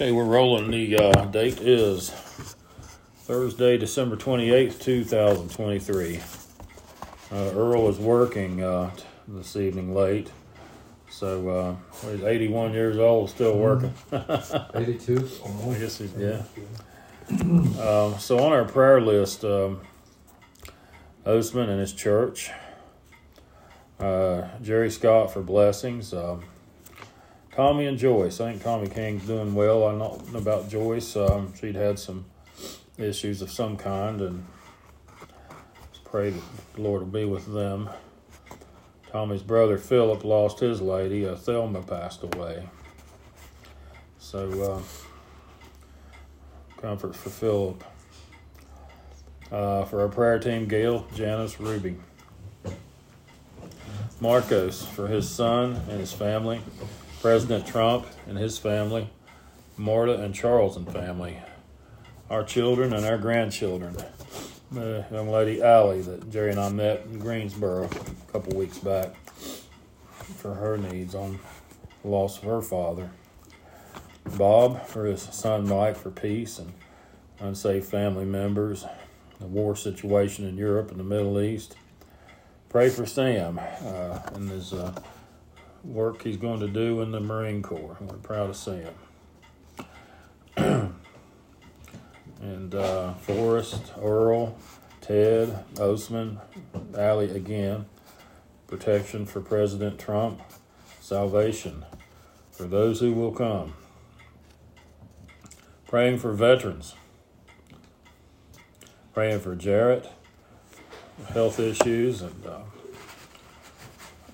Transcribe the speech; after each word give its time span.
Okay, 0.00 0.12
we're 0.12 0.24
rolling. 0.24 0.70
The 0.70 0.96
uh, 0.96 1.26
date 1.26 1.60
is 1.60 2.08
Thursday, 2.08 3.76
December 3.76 4.16
28th, 4.16 4.80
2023. 4.80 6.20
Uh, 7.30 7.34
Earl 7.34 7.86
is 7.90 7.98
working 7.98 8.62
uh, 8.62 8.92
this 9.28 9.56
evening 9.56 9.94
late. 9.94 10.32
So 11.10 11.50
uh, 11.50 11.76
he's 12.10 12.22
81 12.22 12.72
years 12.72 12.96
old, 12.96 13.28
still 13.28 13.58
working. 13.58 13.92
82? 14.10 15.28
I 15.68 15.74
guess 15.74 15.98
he's, 15.98 16.14
yeah. 16.14 16.44
Um, 17.28 18.18
so 18.18 18.38
on 18.38 18.54
our 18.54 18.64
prayer 18.64 19.02
list, 19.02 19.44
um, 19.44 19.82
Osman 21.26 21.68
and 21.68 21.78
his 21.78 21.92
church, 21.92 22.50
uh, 23.98 24.48
Jerry 24.62 24.90
Scott 24.90 25.30
for 25.30 25.42
blessings, 25.42 26.14
um, 26.14 26.44
Tommy 27.60 27.84
and 27.84 27.98
Joyce. 27.98 28.40
I 28.40 28.52
think 28.52 28.62
Tommy 28.62 28.88
King's 28.88 29.26
doing 29.26 29.54
well. 29.54 29.86
I 29.86 29.94
know 29.94 30.18
about 30.34 30.70
Joyce. 30.70 31.14
Um, 31.14 31.52
she'd 31.60 31.74
had 31.74 31.98
some 31.98 32.24
issues 32.96 33.42
of 33.42 33.50
some 33.50 33.76
kind, 33.76 34.22
and 34.22 34.46
pray 36.04 36.30
that 36.30 36.42
the 36.74 36.80
Lord 36.80 37.02
will 37.02 37.08
be 37.08 37.26
with 37.26 37.52
them. 37.52 37.90
Tommy's 39.12 39.42
brother 39.42 39.76
Philip 39.76 40.24
lost 40.24 40.60
his 40.60 40.80
lady. 40.80 41.26
Uh, 41.26 41.36
Thelma 41.36 41.82
passed 41.82 42.22
away. 42.22 42.66
So, 44.18 44.48
uh, 44.72 44.80
comfort 46.80 47.14
for 47.14 47.28
Philip. 47.28 47.84
Uh, 49.52 49.84
for 49.84 50.00
our 50.00 50.08
prayer 50.08 50.38
team, 50.38 50.66
Gail, 50.66 51.06
Janice, 51.14 51.60
Ruby. 51.60 51.98
Marcos 54.18 54.82
for 54.82 55.08
his 55.08 55.28
son 55.28 55.78
and 55.90 56.00
his 56.00 56.14
family. 56.14 56.62
President 57.20 57.66
Trump 57.66 58.06
and 58.26 58.38
his 58.38 58.58
family. 58.58 59.10
Marta 59.76 60.22
and 60.22 60.34
Charles 60.34 60.76
and 60.76 60.90
family. 60.90 61.38
Our 62.30 62.44
children 62.44 62.92
and 62.92 63.04
our 63.04 63.18
grandchildren. 63.18 63.96
Young 64.72 65.28
lady 65.28 65.62
Allie 65.62 66.00
that 66.02 66.30
Jerry 66.30 66.50
and 66.50 66.60
I 66.60 66.68
met 66.70 67.04
in 67.04 67.18
Greensboro 67.18 67.84
a 67.84 68.32
couple 68.32 68.56
weeks 68.56 68.78
back 68.78 69.14
for 70.36 70.54
her 70.54 70.78
needs 70.78 71.14
on 71.14 71.38
the 72.02 72.08
loss 72.08 72.38
of 72.38 72.44
her 72.44 72.62
father. 72.62 73.10
Bob 74.36 74.86
for 74.86 75.04
his 75.06 75.22
son 75.22 75.68
Mike 75.68 75.96
for 75.96 76.10
peace 76.10 76.58
and 76.58 76.72
unsafe 77.40 77.84
family 77.84 78.24
members, 78.24 78.86
the 79.40 79.46
war 79.46 79.74
situation 79.74 80.46
in 80.46 80.56
Europe 80.56 80.90
and 80.90 81.00
the 81.00 81.04
Middle 81.04 81.40
East. 81.40 81.74
Pray 82.68 82.88
for 82.88 83.04
Sam 83.04 83.58
uh, 83.58 84.20
and 84.34 84.48
his 84.48 84.72
uh, 84.72 84.94
work 85.84 86.22
he's 86.22 86.36
going 86.36 86.60
to 86.60 86.68
do 86.68 87.00
in 87.00 87.12
the 87.12 87.20
Marine 87.20 87.62
Corps. 87.62 87.96
We're 88.00 88.16
proud 88.16 88.50
of 88.50 88.56
Sam. 88.56 88.92
and 92.40 92.74
uh, 92.74 93.14
Forrest, 93.14 93.92
Earl, 94.00 94.56
Ted, 95.00 95.64
Osman, 95.78 96.40
Allie 96.96 97.30
again. 97.30 97.86
Protection 98.66 99.26
for 99.26 99.40
President 99.40 99.98
Trump. 99.98 100.40
Salvation 101.00 101.84
for 102.52 102.64
those 102.64 103.00
who 103.00 103.12
will 103.12 103.32
come. 103.32 103.74
Praying 105.88 106.18
for 106.18 106.32
veterans. 106.32 106.94
Praying 109.12 109.40
for 109.40 109.56
Jarrett. 109.56 110.08
Health 111.32 111.58
issues 111.58 112.22
and 112.22 112.46
uh, 112.46 112.60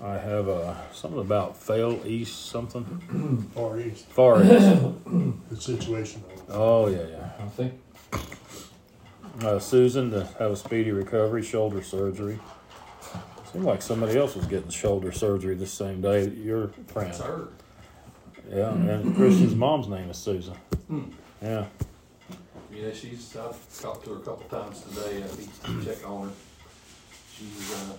I 0.01 0.17
have 0.17 0.47
uh, 0.47 0.75
something 0.91 1.19
about 1.19 1.57
fail 1.57 1.99
east 2.05 2.47
something 2.47 2.85
Far 3.55 3.79
East, 3.79 4.05
far 4.09 4.41
east. 4.43 4.53
the 5.49 5.55
situation. 5.59 6.23
Oh 6.49 6.87
yeah, 6.87 7.07
yeah. 7.09 7.31
I 7.39 7.47
think. 7.47 7.73
Uh, 9.41 9.59
Susan 9.59 10.09
to 10.11 10.23
have 10.39 10.51
a 10.51 10.55
speedy 10.55 10.91
recovery, 10.91 11.43
shoulder 11.43 11.83
surgery. 11.83 12.39
Seemed 13.51 13.65
like 13.65 13.81
somebody 13.81 14.17
else 14.17 14.35
was 14.35 14.45
getting 14.47 14.69
shoulder 14.69 15.11
surgery 15.11 15.55
the 15.55 15.67
same 15.67 16.01
day 16.01 16.25
that 16.25 16.35
you're 16.37 16.67
praying. 16.87 17.09
It's 17.09 17.19
her. 17.19 17.49
Yeah, 18.49 18.71
and 18.71 19.15
Christian's 19.15 19.55
mom's 19.55 19.87
name 19.87 20.09
is 20.09 20.17
Susan. 20.17 20.55
Hmm. 20.87 21.03
Yeah. 21.41 21.65
Yeah, 22.73 22.93
she's, 22.93 23.35
I've 23.35 23.79
talked 23.79 24.05
to 24.05 24.11
her 24.11 24.17
a 24.17 24.19
couple 24.21 24.45
times 24.49 24.81
today, 24.81 25.23
I 25.23 25.37
need 25.37 25.83
to 25.83 25.85
check 25.85 26.07
on 26.07 26.27
her. 26.27 26.33
She's, 27.35 27.73
uh, 27.73 27.93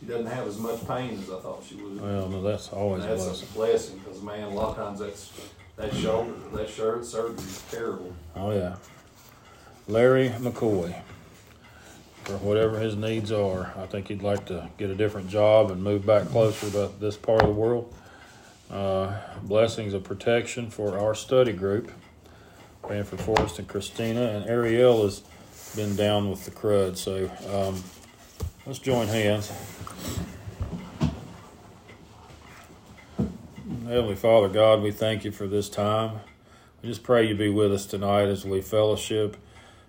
she 0.00 0.06
doesn't 0.06 0.26
have 0.26 0.46
as 0.46 0.58
much 0.58 0.86
pain 0.86 1.18
as 1.18 1.30
I 1.30 1.40
thought 1.40 1.64
she 1.68 1.74
would. 1.76 2.00
Well, 2.00 2.28
no, 2.28 2.42
that's 2.42 2.68
always 2.68 3.04
a 3.04 3.08
That's 3.08 3.24
blessing. 3.24 3.48
a 3.50 3.54
blessing, 3.54 4.00
cause 4.00 4.22
man, 4.22 4.44
a 4.44 4.50
lot 4.50 4.70
of 4.70 4.76
times 4.76 5.00
that's, 5.00 5.32
that 5.76 5.94
shoulder, 5.94 6.32
that 6.54 6.68
shirt 6.68 7.04
surgery 7.04 7.36
is 7.36 7.62
terrible. 7.70 8.14
Oh 8.36 8.52
yeah. 8.52 8.76
Larry 9.86 10.28
McCoy. 10.30 10.94
For 12.24 12.36
whatever 12.38 12.78
his 12.78 12.94
needs 12.94 13.32
are, 13.32 13.72
I 13.78 13.86
think 13.86 14.08
he'd 14.08 14.22
like 14.22 14.44
to 14.46 14.68
get 14.76 14.90
a 14.90 14.94
different 14.94 15.30
job 15.30 15.70
and 15.70 15.82
move 15.82 16.04
back 16.04 16.28
closer 16.28 16.68
to 16.70 16.92
this 17.00 17.16
part 17.16 17.40
of 17.40 17.48
the 17.48 17.54
world. 17.54 17.94
Uh, 18.70 19.16
blessings 19.44 19.94
of 19.94 20.04
protection 20.04 20.68
for 20.68 20.98
our 20.98 21.14
study 21.14 21.52
group. 21.54 21.90
Praying 22.82 23.04
for 23.04 23.16
Forrest 23.16 23.58
and 23.60 23.66
Christina. 23.66 24.20
And 24.20 24.46
Ariel 24.50 25.04
has 25.04 25.22
been 25.74 25.96
down 25.96 26.28
with 26.28 26.44
the 26.44 26.50
crud, 26.50 26.98
so 26.98 27.30
um, 27.50 27.82
let's 28.66 28.78
join 28.78 29.06
hands. 29.08 29.50
Heavenly 33.88 34.16
Father 34.16 34.48
God, 34.48 34.82
we 34.82 34.90
thank 34.90 35.24
you 35.24 35.32
for 35.32 35.46
this 35.46 35.68
time. 35.68 36.20
We 36.82 36.90
just 36.90 37.02
pray 37.02 37.26
you 37.26 37.34
be 37.34 37.48
with 37.48 37.72
us 37.72 37.86
tonight 37.86 38.28
as 38.28 38.44
we 38.44 38.60
fellowship, 38.60 39.36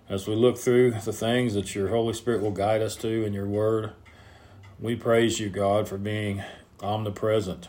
as 0.08 0.26
we 0.26 0.34
look 0.34 0.56
through 0.56 0.92
the 1.04 1.12
things 1.12 1.54
that 1.54 1.74
your 1.74 1.88
Holy 1.88 2.14
Spirit 2.14 2.40
will 2.40 2.50
guide 2.50 2.80
us 2.80 2.96
to 2.96 3.24
in 3.24 3.34
your 3.34 3.46
word. 3.46 3.92
We 4.80 4.96
praise 4.96 5.38
you, 5.38 5.50
God, 5.50 5.86
for 5.86 5.98
being 5.98 6.42
omnipresent. 6.82 7.68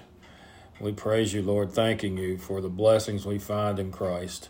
We 0.80 0.94
praise 0.94 1.34
you, 1.34 1.42
Lord, 1.42 1.74
thanking 1.74 2.18
you 2.18 2.38
for 2.38 2.62
the 2.62 2.70
blessings 2.70 3.26
we 3.26 3.38
find 3.38 3.78
in 3.78 3.92
Christ. 3.92 4.50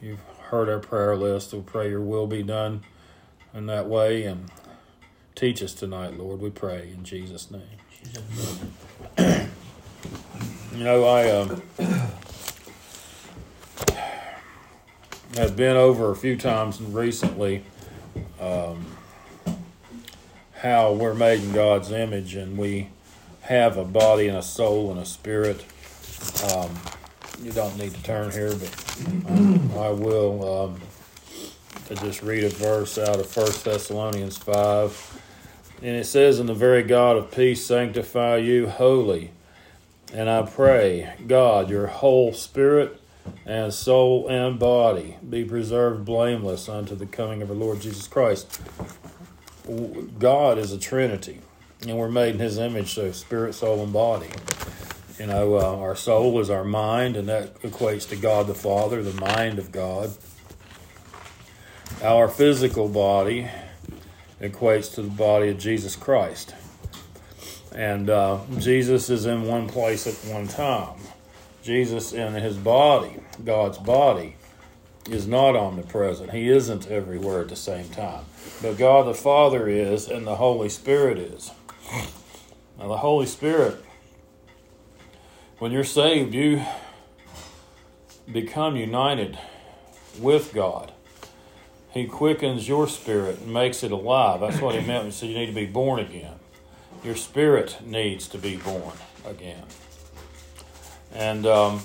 You've 0.00 0.22
heard 0.44 0.68
our 0.68 0.80
prayer 0.80 1.14
list. 1.16 1.52
We 1.52 1.60
pray 1.60 1.90
your 1.90 2.00
will 2.00 2.26
be 2.26 2.42
done 2.42 2.82
in 3.52 3.66
that 3.66 3.86
way 3.86 4.24
and 4.24 4.50
teach 5.34 5.62
us 5.62 5.74
tonight, 5.74 6.18
Lord. 6.18 6.40
We 6.40 6.50
pray 6.50 6.90
in 6.92 7.04
Jesus' 7.04 7.50
name. 7.50 9.48
you 10.76 10.84
know, 10.84 11.04
I. 11.04 11.30
Um, 11.30 11.62
have 15.36 15.56
been 15.56 15.76
over 15.76 16.10
a 16.10 16.16
few 16.16 16.36
times 16.36 16.80
recently 16.80 17.64
um, 18.38 18.84
how 20.54 20.92
we're 20.92 21.14
made 21.14 21.42
in 21.42 21.52
God's 21.52 21.90
image 21.90 22.34
and 22.34 22.58
we 22.58 22.88
have 23.42 23.76
a 23.76 23.84
body 23.84 24.28
and 24.28 24.36
a 24.36 24.42
soul 24.42 24.90
and 24.90 25.00
a 25.00 25.06
spirit. 25.06 25.64
Um, 26.52 26.70
you 27.42 27.50
don't 27.50 27.76
need 27.78 27.94
to 27.94 28.02
turn 28.02 28.30
here, 28.30 28.54
but 28.54 28.96
um, 29.28 29.70
I 29.78 29.88
will 29.88 30.62
um, 30.64 30.80
to 31.86 31.94
just 31.96 32.22
read 32.22 32.44
a 32.44 32.50
verse 32.50 32.98
out 32.98 33.18
of 33.18 33.26
First 33.26 33.64
Thessalonians 33.64 34.36
5. 34.36 35.21
And 35.82 35.96
it 35.96 36.06
says, 36.06 36.38
And 36.38 36.48
the 36.48 36.54
very 36.54 36.84
God 36.84 37.16
of 37.16 37.32
peace 37.32 37.64
sanctify 37.64 38.36
you 38.36 38.68
wholly. 38.68 39.32
And 40.12 40.30
I 40.30 40.42
pray, 40.42 41.14
God, 41.26 41.70
your 41.70 41.88
whole 41.88 42.32
spirit 42.32 43.00
and 43.44 43.74
soul 43.74 44.28
and 44.28 44.60
body 44.60 45.16
be 45.28 45.44
preserved 45.44 46.04
blameless 46.04 46.68
unto 46.68 46.94
the 46.94 47.06
coming 47.06 47.42
of 47.42 47.50
our 47.50 47.56
Lord 47.56 47.80
Jesus 47.80 48.06
Christ. 48.06 48.60
God 50.20 50.58
is 50.58 50.70
a 50.70 50.78
Trinity, 50.78 51.40
and 51.86 51.98
we're 51.98 52.08
made 52.08 52.34
in 52.34 52.40
His 52.40 52.58
image, 52.58 52.94
so 52.94 53.10
spirit, 53.10 53.54
soul, 53.54 53.82
and 53.82 53.92
body. 53.92 54.30
You 55.18 55.26
know, 55.26 55.56
uh, 55.56 55.78
our 55.78 55.96
soul 55.96 56.38
is 56.40 56.48
our 56.48 56.64
mind, 56.64 57.16
and 57.16 57.28
that 57.28 57.60
equates 57.62 58.08
to 58.10 58.16
God 58.16 58.46
the 58.46 58.54
Father, 58.54 59.02
the 59.02 59.20
mind 59.20 59.58
of 59.58 59.72
God. 59.72 60.12
Our 62.02 62.28
physical 62.28 62.88
body 62.88 63.48
equates 64.42 64.94
to 64.94 65.02
the 65.02 65.10
body 65.10 65.48
of 65.48 65.58
Jesus 65.58 65.96
Christ. 65.96 66.54
And 67.74 68.10
uh, 68.10 68.40
Jesus 68.58 69.08
is 69.08 69.24
in 69.24 69.44
one 69.44 69.68
place 69.68 70.06
at 70.06 70.14
one 70.32 70.46
time. 70.46 70.98
Jesus 71.62 72.12
in 72.12 72.34
his 72.34 72.56
body, 72.56 73.20
God's 73.44 73.78
body, 73.78 74.36
is 75.08 75.26
not 75.26 75.56
omnipresent. 75.56 76.32
He 76.32 76.48
isn't 76.48 76.88
everywhere 76.88 77.40
at 77.40 77.48
the 77.48 77.56
same 77.56 77.88
time. 77.88 78.24
But 78.60 78.76
God 78.76 79.06
the 79.06 79.14
Father 79.14 79.68
is, 79.68 80.08
and 80.08 80.26
the 80.26 80.36
Holy 80.36 80.68
Spirit 80.68 81.18
is. 81.18 81.50
Now, 82.78 82.88
the 82.88 82.98
Holy 82.98 83.26
Spirit, 83.26 83.82
when 85.58 85.72
you're 85.72 85.84
saved, 85.84 86.34
you 86.34 86.64
become 88.30 88.76
united 88.76 89.38
with 90.18 90.52
God. 90.52 90.91
He 91.92 92.06
quickens 92.06 92.66
your 92.66 92.88
spirit 92.88 93.40
and 93.40 93.52
makes 93.52 93.82
it 93.82 93.92
alive. 93.92 94.40
That's 94.40 94.60
what 94.60 94.74
he 94.74 94.80
meant 94.86 95.04
when 95.04 95.06
he 95.06 95.12
said 95.12 95.28
you 95.28 95.34
need 95.34 95.46
to 95.46 95.52
be 95.52 95.66
born 95.66 96.00
again. 96.00 96.36
Your 97.04 97.16
spirit 97.16 97.78
needs 97.84 98.28
to 98.28 98.38
be 98.38 98.56
born 98.56 98.96
again. 99.26 99.64
And 101.14 101.44
um, 101.44 101.82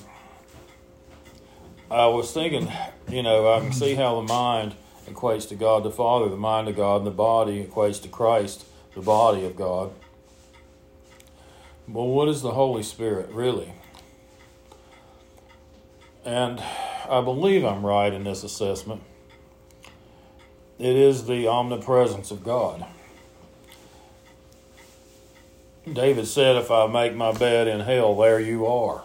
I 1.92 2.06
was 2.08 2.32
thinking, 2.32 2.72
you 3.10 3.22
know, 3.22 3.52
I 3.54 3.60
can 3.60 3.74
see 3.74 3.96
how 3.96 4.16
the 4.16 4.28
mind 4.28 4.76
equates 5.08 5.48
to 5.50 5.56
God 5.56 5.84
the 5.84 5.92
Father, 5.92 6.30
the 6.30 6.38
mind 6.38 6.70
of 6.70 6.78
God, 6.78 6.98
and 6.98 7.08
the 7.08 7.12
body 7.12 7.66
equates 7.66 8.02
to 8.04 8.08
Christ, 8.08 8.66
the 8.96 9.02
body 9.02 9.46
of 9.46 9.58
God. 9.58 9.92
Well, 11.88 12.08
what 12.08 12.30
is 12.30 12.42
the 12.42 12.52
Holy 12.52 12.84
Spirit 12.84 13.30
really? 13.30 13.74
And 16.24 16.62
I 17.10 17.22
believe 17.22 17.64
I'm 17.64 17.86
right 17.86 18.14
in 18.14 18.26
this 18.26 18.44
assessment. 18.44 19.02
It 20.80 20.96
is 20.96 21.26
the 21.26 21.48
omnipresence 21.48 22.30
of 22.30 22.44
God. 22.44 22.86
David 25.92 26.28
said, 26.28 26.56
If 26.56 26.70
I 26.70 26.86
make 26.88 27.16
my 27.16 27.32
bed 27.32 27.68
in 27.68 27.80
hell, 27.80 28.16
there 28.16 28.40
you 28.40 28.68
are. 28.68 29.04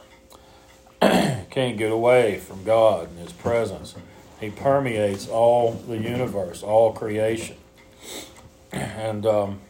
Can't 1.00 1.78
get 1.78 1.90
away 1.90 2.38
from 2.38 2.64
God 2.64 3.08
and 3.08 3.18
His 3.18 3.32
presence. 3.32 3.94
He 4.40 4.50
permeates 4.50 5.28
all 5.28 5.72
the 5.72 5.96
universe, 5.96 6.62
all 6.62 6.92
creation. 6.92 7.56
And, 8.72 9.26
um, 9.26 9.60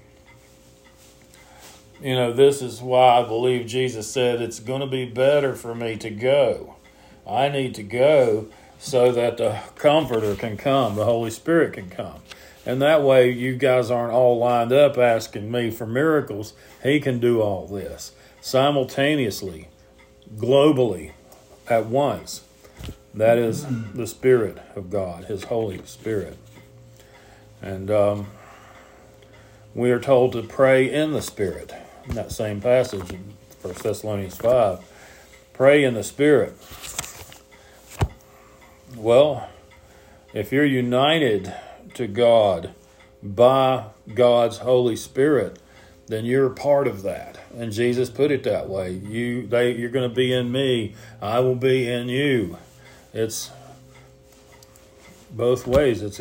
you 2.01 2.15
know, 2.15 2.33
this 2.33 2.63
is 2.63 2.81
why 2.81 3.19
I 3.19 3.25
believe 3.25 3.67
Jesus 3.67 4.09
said 4.09 4.41
it's 4.41 4.61
going 4.61 4.81
to 4.81 4.87
be 4.87 5.05
better 5.05 5.57
for 5.57 5.75
me 5.75 5.97
to 5.97 6.11
go. 6.11 6.77
I 7.27 7.49
need 7.49 7.75
to 7.75 7.83
go 7.83 8.47
so 8.83 9.13
that 9.13 9.37
the 9.37 9.61
Comforter 9.77 10.35
can 10.35 10.57
come, 10.57 10.97
the 10.97 11.05
Holy 11.05 11.31
Spirit 11.31 11.75
can 11.75 11.89
come. 11.89 12.21
And 12.67 12.83
that 12.83 13.03
way, 13.03 13.31
you 13.31 13.55
guys 13.55 13.93
aren't 13.93 14.13
all 14.13 14.39
lined 14.39 14.73
up 14.73 14.99
asking 14.99 15.53
me 15.53 15.71
for 15.71 15.87
miracles. 15.87 16.53
He 16.83 16.99
can 16.99 17.21
do 17.21 17.41
all 17.41 17.69
this 17.69 18.13
simultaneously, 18.41 19.69
globally, 20.35 21.13
at 21.69 21.87
once. 21.87 22.43
That 23.15 23.39
is 23.39 23.65
the 23.95 24.07
Spirit 24.07 24.59
of 24.75 24.91
God, 24.91 25.27
His 25.27 25.45
Holy 25.45 25.81
Spirit. 25.85 26.37
And 27.61 27.89
um, 27.89 28.27
we 29.77 29.93
are 29.93 30.01
told 30.01 30.33
to 30.33 30.43
pray 30.43 30.93
in 30.93 31.13
the 31.13 31.23
Spirit. 31.23 31.73
In 32.09 32.17
that 32.17 32.33
same 32.33 32.61
passage 32.61 33.11
in 33.13 33.35
1 33.63 33.75
Thessalonians 33.75 34.37
5. 34.39 34.81
Pray 35.53 35.85
in 35.85 35.95
the 35.95 36.03
Spirit. 36.03 36.57
Well, 38.97 39.49
if 40.35 40.53
you're 40.53 40.65
united 40.65 41.55
to 41.95 42.07
God 42.07 42.75
by 43.23 43.87
God's 44.15 44.59
Holy 44.59 44.97
Spirit, 44.97 45.59
then 46.09 46.25
you're 46.25 46.51
part 46.51 46.87
of 46.87 47.03
that. 47.03 47.39
And 47.57 47.73
Jesus 47.73 48.11
put 48.11 48.31
it 48.31 48.45
that 48.45 48.69
way. 48.69 48.91
You 48.91 49.47
they 49.47 49.73
you're 49.73 49.91
going 49.91 50.09
to 50.09 50.15
be 50.15 50.33
in 50.33 50.53
me, 50.53 50.95
I 51.21 51.41
will 51.41 51.55
be 51.55 51.89
in 51.89 52.09
you. 52.09 52.59
It's 53.15 53.51
both 55.31 55.67
ways. 55.67 56.03
It's 56.03 56.21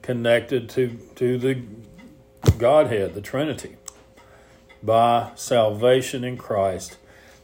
connected 0.00 0.68
to 0.70 0.98
to 1.16 1.38
the 1.38 1.62
Godhead, 2.56 3.14
the 3.14 3.20
Trinity, 3.20 3.76
by 4.82 5.32
salvation 5.34 6.24
in 6.24 6.36
Christ. 6.38 6.96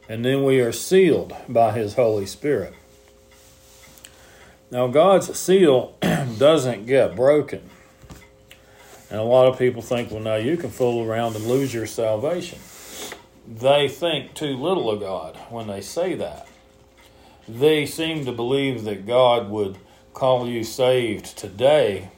And 0.09 0.25
then 0.25 0.44
we 0.44 0.61
are 0.61 0.73
sealed 0.73 1.35
by 1.49 1.73
his 1.73 1.94
Holy 1.94 2.26
Spirit. 2.26 2.75
Now, 4.68 4.88
God's 4.88 5.38
seal 5.38 5.96
doesn't 6.38 6.86
get 6.86 7.14
broken. 7.14 7.62
And 9.10 9.20
a 9.20 9.24
lot 9.24 9.46
of 9.46 9.58
people 9.58 9.80
think, 9.80 10.10
well, 10.10 10.20
now 10.20 10.34
you 10.34 10.56
can 10.56 10.70
fool 10.70 11.08
around 11.08 11.36
and 11.36 11.46
lose 11.46 11.72
your 11.72 11.86
salvation. 11.86 12.58
They 13.46 13.88
think 13.88 14.34
too 14.34 14.56
little 14.56 14.90
of 14.90 14.98
God 14.98 15.36
when 15.50 15.68
they 15.68 15.80
say 15.80 16.14
that. 16.14 16.48
They 17.46 17.86
seem 17.86 18.24
to 18.24 18.32
believe 18.32 18.82
that 18.84 19.06
God 19.06 19.48
would 19.50 19.78
call 20.12 20.48
you 20.48 20.64
saved 20.64 21.38
today, 21.38 22.10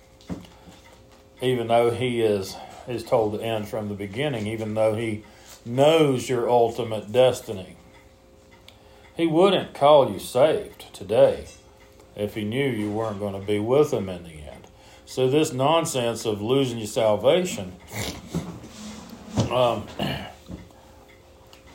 even 1.43 1.69
though 1.69 1.91
He 1.91 2.23
is, 2.23 2.57
is 2.87 3.05
told 3.05 3.35
to 3.35 3.45
end 3.45 3.69
from 3.69 3.91
the 3.91 3.95
beginning, 3.95 4.47
even 4.47 4.73
though 4.73 4.95
He 4.95 5.25
knows 5.67 6.31
your 6.31 6.49
ultimate 6.49 7.13
destiny. 7.13 7.77
He 9.15 9.27
wouldn't 9.27 9.75
call 9.75 10.11
you 10.11 10.19
saved 10.19 10.95
today 10.95 11.49
if 12.19 12.35
he 12.35 12.45
knew 12.45 12.69
you 12.69 12.91
weren't 12.91 13.21
going 13.21 13.41
to 13.41 13.47
be 13.47 13.59
with 13.59 13.93
him 13.93 14.09
in 14.09 14.25
the 14.25 14.31
end. 14.31 14.67
So 15.07 15.31
this 15.31 15.53
nonsense 15.53 16.27
of 16.27 16.43
losing 16.43 16.79
your 16.79 16.87
salvation, 16.89 17.77
um, 19.51 19.87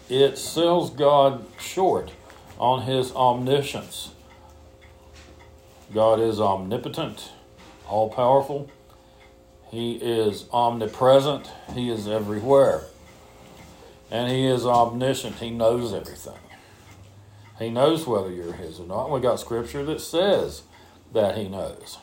it 0.09 0.37
sells 0.37 0.91
God 0.91 1.45
short 1.59 2.11
on 2.59 2.83
his 2.83 3.11
omniscience. 3.13 4.11
God 5.93 6.19
is 6.19 6.39
omnipotent, 6.39 7.31
all 7.87 8.09
powerful. 8.09 8.69
He 9.71 9.95
is 9.95 10.45
omnipresent. 10.51 11.49
He 11.73 11.89
is 11.89 12.07
everywhere. 12.07 12.83
And 14.11 14.29
he 14.29 14.45
is 14.45 14.65
omniscient. 14.65 15.37
He 15.37 15.49
knows 15.49 15.93
everything. 15.93 16.37
He 17.59 17.69
knows 17.69 18.07
whether 18.07 18.31
you're 18.31 18.53
his 18.53 18.79
or 18.79 18.87
not. 18.87 19.11
We 19.11 19.19
got 19.19 19.39
scripture 19.39 19.85
that 19.85 20.01
says 20.01 20.63
that 21.13 21.37
he 21.37 21.47
knows 21.47 21.97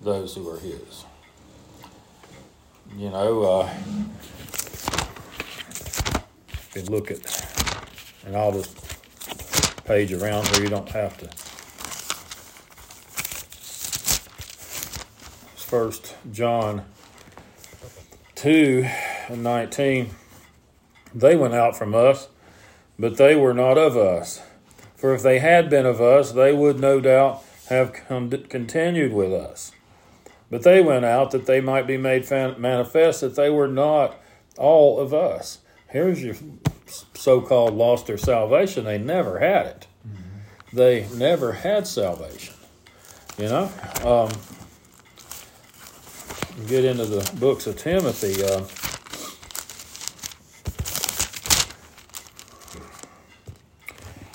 those 0.00 0.34
who 0.34 0.48
are 0.48 0.58
his. 0.58 1.04
You 2.96 3.10
know, 3.10 3.42
uh, 3.42 3.74
you 6.74 6.82
look 6.82 7.10
at, 7.10 7.20
and 8.26 8.36
I'll 8.36 8.52
just 8.52 8.76
page 9.84 10.12
around 10.12 10.46
where 10.48 10.62
you 10.62 10.68
don't 10.68 10.88
have 10.90 11.16
to. 11.18 11.28
First 15.56 16.16
John 16.30 16.84
2 18.34 18.86
and 19.28 19.42
19. 19.42 20.10
They 21.14 21.36
went 21.36 21.54
out 21.54 21.76
from 21.76 21.94
us 21.94 22.28
but 22.98 23.16
they 23.16 23.34
were 23.34 23.54
not 23.54 23.78
of 23.78 23.96
us. 23.96 24.42
For 24.96 25.14
if 25.14 25.22
they 25.22 25.40
had 25.40 25.68
been 25.68 25.86
of 25.86 26.00
us, 26.00 26.32
they 26.32 26.52
would 26.52 26.78
no 26.78 27.00
doubt 27.00 27.42
have 27.68 27.92
continued 27.92 29.12
with 29.12 29.32
us. 29.32 29.72
But 30.50 30.62
they 30.62 30.80
went 30.80 31.04
out 31.04 31.30
that 31.30 31.46
they 31.46 31.60
might 31.60 31.86
be 31.86 31.96
made 31.96 32.30
manifest 32.30 33.22
that 33.22 33.36
they 33.36 33.50
were 33.50 33.68
not 33.68 34.16
all 34.58 35.00
of 35.00 35.14
us. 35.14 35.58
Here's 35.88 36.22
your 36.22 36.36
so 37.14 37.40
called 37.40 37.74
lost 37.74 38.06
their 38.06 38.18
salvation. 38.18 38.84
They 38.84 38.98
never 38.98 39.38
had 39.38 39.66
it. 39.66 39.86
Mm-hmm. 40.06 40.76
They 40.76 41.08
never 41.14 41.52
had 41.52 41.86
salvation. 41.86 42.54
You 43.38 43.48
know? 43.48 43.70
Um, 44.04 44.30
get 46.66 46.84
into 46.84 47.06
the 47.06 47.30
books 47.40 47.66
of 47.66 47.78
Timothy. 47.78 48.44
Uh, 48.44 48.64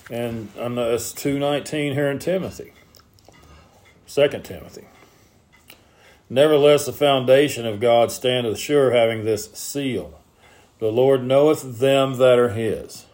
And 0.09 0.49
it's 0.55 1.13
2.19 1.13 1.93
here 1.93 2.09
in 2.09 2.19
Timothy. 2.19 2.73
Second 4.05 4.45
Timothy. 4.45 4.85
Nevertheless, 6.29 6.85
the 6.85 6.93
foundation 6.93 7.65
of 7.65 7.79
God 7.79 8.11
standeth 8.11 8.57
sure, 8.57 8.91
having 8.91 9.23
this 9.23 9.51
seal. 9.53 10.19
The 10.79 10.91
Lord 10.91 11.23
knoweth 11.23 11.79
them 11.79 12.17
that 12.17 12.37
are 12.37 12.49
his. 12.49 13.05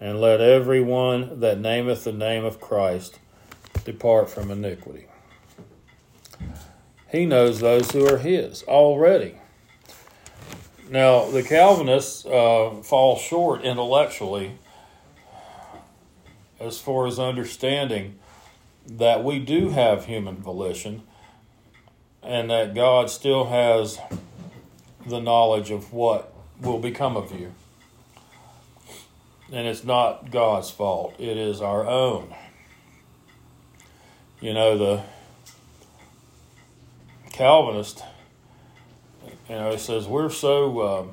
And 0.00 0.20
let 0.20 0.40
every 0.40 0.80
one 0.80 1.40
that 1.40 1.58
nameth 1.58 2.04
the 2.04 2.12
name 2.12 2.44
of 2.44 2.60
Christ 2.60 3.18
depart 3.84 4.30
from 4.30 4.50
iniquity. 4.50 5.06
He 7.10 7.26
knows 7.26 7.60
those 7.60 7.90
who 7.90 8.06
are 8.06 8.18
his 8.18 8.62
already. 8.64 9.36
Now, 10.90 11.28
the 11.30 11.42
Calvinists 11.42 12.24
uh, 12.24 12.80
fall 12.82 13.18
short 13.18 13.62
intellectually 13.62 14.58
as 16.60 16.78
far 16.78 17.06
as 17.06 17.18
understanding 17.18 18.18
that 18.86 19.22
we 19.22 19.38
do 19.38 19.70
have 19.70 20.06
human 20.06 20.36
volition 20.36 21.02
and 22.22 22.50
that 22.50 22.74
God 22.74 23.10
still 23.10 23.46
has 23.46 23.98
the 25.06 25.20
knowledge 25.20 25.70
of 25.70 25.92
what 25.92 26.32
will 26.60 26.78
become 26.78 27.16
of 27.16 27.38
you. 27.38 27.54
And 29.52 29.66
it's 29.66 29.84
not 29.84 30.30
God's 30.30 30.70
fault, 30.70 31.14
it 31.18 31.36
is 31.36 31.60
our 31.62 31.86
own. 31.86 32.34
You 34.40 34.54
know, 34.54 34.76
the 34.76 35.02
Calvinist, 37.32 38.02
you 39.48 39.54
know, 39.54 39.76
says 39.76 40.06
we're 40.06 40.30
so 40.30 40.78
uh, 40.80 41.04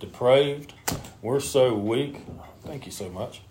depraved, 0.00 0.72
we're 1.20 1.40
so 1.40 1.74
weak. 1.74 2.22
Thank 2.64 2.86
you 2.86 2.92
so 2.92 3.08
much 3.10 3.42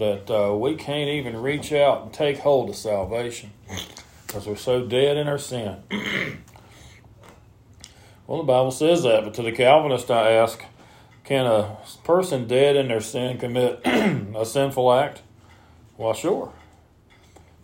that 0.00 0.30
uh, 0.30 0.52
we 0.56 0.74
can't 0.74 1.08
even 1.08 1.40
reach 1.40 1.72
out 1.72 2.02
and 2.02 2.12
take 2.12 2.38
hold 2.38 2.68
of 2.70 2.74
salvation 2.74 3.50
because 4.26 4.46
we're 4.46 4.56
so 4.56 4.84
dead 4.84 5.16
in 5.16 5.28
our 5.28 5.38
sin. 5.38 5.76
well, 8.26 8.38
the 8.38 8.44
Bible 8.44 8.70
says 8.70 9.02
that, 9.04 9.22
but 9.24 9.34
to 9.34 9.42
the 9.42 9.52
Calvinist, 9.52 10.10
I 10.10 10.32
ask 10.32 10.64
can 11.22 11.46
a 11.46 11.76
person 12.02 12.48
dead 12.48 12.74
in 12.76 12.88
their 12.88 13.00
sin 13.00 13.38
commit 13.38 13.82
a 13.84 14.44
sinful 14.44 14.92
act? 14.92 15.22
Well, 15.96 16.14
sure. 16.14 16.52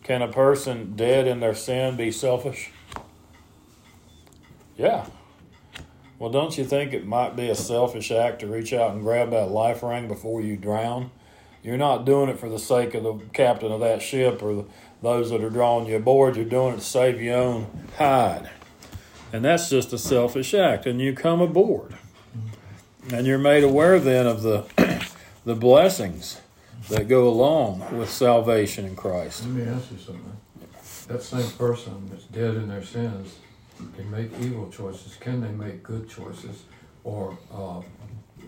Can 0.05 0.23
a 0.23 0.29
person 0.29 0.95
dead 0.95 1.27
in 1.27 1.41
their 1.41 1.55
sin 1.55 1.97
be 1.97 2.13
selfish? 2.13 2.71
Yeah. 4.77 5.07
Well, 6.19 6.31
don't 6.31 6.57
you 6.57 6.65
think 6.65 6.93
it 6.93 7.07
might 7.07 7.35
be 7.35 7.49
a 7.49 7.55
selfish 7.55 8.13
act 8.13 8.41
to 8.41 8.47
reach 8.47 8.73
out 8.73 8.93
and 8.93 9.03
grab 9.03 9.31
that 9.31 9.51
life 9.51 9.83
ring 9.83 10.07
before 10.07 10.43
you 10.43 10.57
drown? 10.57 11.11
You're 11.67 11.77
not 11.77 12.05
doing 12.05 12.29
it 12.29 12.39
for 12.39 12.49
the 12.49 12.61
sake 12.61 12.95
of 12.95 13.03
the 13.03 13.15
captain 13.33 13.73
of 13.73 13.81
that 13.81 14.01
ship 14.01 14.41
or 14.41 14.55
the, 14.55 14.65
those 15.03 15.31
that 15.31 15.43
are 15.43 15.51
drawing 15.51 15.89
you 15.89 15.97
aboard. 15.97 16.37
You're 16.37 16.45
doing 16.45 16.75
it 16.75 16.77
to 16.77 16.85
save 16.85 17.21
your 17.21 17.39
own 17.39 17.89
hide. 17.99 18.49
And 19.33 19.45
that's 19.45 19.69
just 19.69 19.93
a 19.93 19.99
selfish 19.99 20.55
act. 20.55 20.87
And 20.87 21.01
you 21.01 21.13
come 21.13 21.41
aboard. 21.41 21.97
And 23.13 23.27
you're 23.27 23.39
made 23.39 23.65
aware 23.65 23.99
then 23.99 24.29
of 24.29 24.43
the, 24.43 24.65
the 25.45 25.57
blessings 25.57 26.41
that 26.89 27.09
go 27.09 27.29
along 27.29 27.99
with 27.99 28.11
salvation 28.11 28.85
in 28.85 28.95
Christ. 28.95 29.43
Let 29.43 29.51
me 29.51 29.65
ask 29.65 29.91
you 29.91 29.99
something. 29.99 30.37
That 31.09 31.21
same 31.21 31.51
person 31.51 32.09
that's 32.11 32.27
dead 32.27 32.55
in 32.55 32.69
their 32.69 32.85
sins 32.85 33.39
can 33.97 34.09
make 34.09 34.31
evil 34.41 34.71
choices. 34.71 35.17
Can 35.17 35.41
they 35.41 35.51
make 35.51 35.83
good 35.83 36.09
choices 36.09 36.63
or 37.03 37.37
uh, 37.53 37.81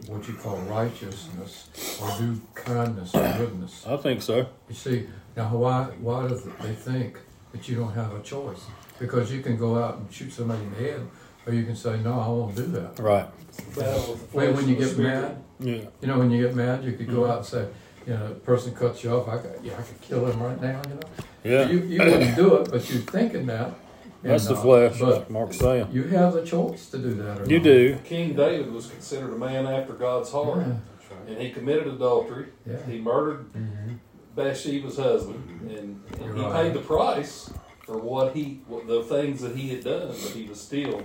what 0.08 0.26
you 0.26 0.34
call 0.34 0.56
righteousness 0.62 1.68
or 2.00 2.18
do 2.18 2.40
kindness 2.54 3.14
or 3.14 3.34
goodness? 3.36 3.86
I 3.86 3.96
think 3.96 4.22
so. 4.22 4.46
You 4.68 4.74
see, 4.74 5.06
now 5.36 5.54
why 5.56 5.84
why 6.00 6.28
do 6.28 6.52
they 6.60 6.74
think 6.74 7.18
that 7.52 7.68
you 7.68 7.76
don't 7.76 7.92
have 7.92 8.14
a 8.14 8.22
choice? 8.22 8.64
Because 8.98 9.32
you 9.32 9.42
can 9.42 9.56
go 9.56 9.78
out 9.78 9.98
and 9.98 10.12
shoot 10.12 10.32
somebody 10.32 10.62
in 10.62 10.70
the 10.72 10.76
head, 10.78 11.00
or 11.46 11.52
you 11.52 11.64
can 11.64 11.76
say, 11.76 11.98
"No, 12.00 12.18
I 12.18 12.28
won't 12.28 12.56
do 12.56 12.66
that." 12.66 12.98
Right. 12.98 13.28
Battle 13.76 14.12
with 14.12 14.30
the 14.30 14.36
When, 14.36 14.56
when 14.56 14.68
you 14.68 14.76
get 14.76 14.88
spirit. 14.88 15.22
mad, 15.22 15.36
Yeah. 15.60 15.74
you 16.00 16.08
know, 16.08 16.18
when 16.18 16.30
you 16.30 16.42
get 16.46 16.54
mad, 16.54 16.84
you 16.84 16.92
could 16.92 17.06
go 17.06 17.22
mm-hmm. 17.22 17.30
out 17.30 17.36
and 17.38 17.46
say, 17.46 17.68
"You 18.06 18.14
know, 18.14 18.28
the 18.28 18.34
person 18.34 18.74
cuts 18.74 19.04
you 19.04 19.10
off. 19.12 19.28
I 19.28 19.38
could, 19.38 19.60
yeah, 19.62 19.74
I 19.78 19.82
could 19.82 20.00
kill 20.00 20.26
him 20.26 20.42
right 20.42 20.60
now." 20.60 20.80
You 20.88 20.94
know. 20.94 21.08
Yeah. 21.44 21.68
You, 21.68 21.78
you 21.80 21.98
wouldn't 21.98 22.36
do 22.36 22.56
it, 22.56 22.70
but 22.70 22.90
you're 22.90 23.02
thinking 23.02 23.46
that. 23.46 23.72
And, 24.22 24.32
That's 24.32 24.46
the 24.46 24.54
uh, 24.54 24.62
flesh, 24.62 24.98
But 25.00 25.14
like 25.18 25.30
Mark's 25.30 25.58
saying. 25.58 25.88
you 25.92 26.04
have 26.04 26.32
the 26.32 26.44
choice 26.44 26.90
to 26.90 26.98
do 26.98 27.14
that 27.14 27.40
or 27.40 27.46
You 27.46 27.58
not. 27.58 27.64
do. 27.64 27.98
King 28.04 28.34
David 28.34 28.72
was 28.72 28.88
considered 28.88 29.32
a 29.32 29.38
man 29.38 29.66
after 29.66 29.92
God's 29.92 30.30
heart, 30.32 30.58
Yeah, 30.66 31.16
and 31.28 31.38
he 31.40 31.50
committed 31.50 31.86
adultery. 31.86 32.46
yeah. 32.66 32.76
He 32.86 32.98
murdered 32.98 33.52
mm-hmm. 33.52 33.94
Bathsheba's 34.34 34.96
husband, 34.96 35.44
mm-hmm. 35.48 35.76
and, 35.76 36.02
and 36.20 36.36
he 36.38 36.44
Right. 36.44 36.64
paid 36.64 36.74
the 36.74 36.80
price 36.80 37.50
for 37.84 37.98
what 37.98 38.34
he, 38.34 38.60
what 38.66 38.86
the 38.86 39.02
things 39.02 39.40
that 39.40 39.56
he 39.56 39.68
had 39.70 39.84
done. 39.84 40.08
But 40.08 40.32
he 40.34 40.44
was 40.48 40.60
still 40.60 41.02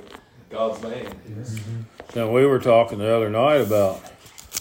God's 0.49 0.81
man. 0.81 1.05
Yes. 1.37 1.51
Mm-hmm. 1.55 2.19
Now 2.19 2.31
we 2.31 2.45
were 2.45 2.59
talking 2.59 2.99
the 2.99 3.15
other 3.15 3.29
night 3.29 3.61
about 3.61 4.01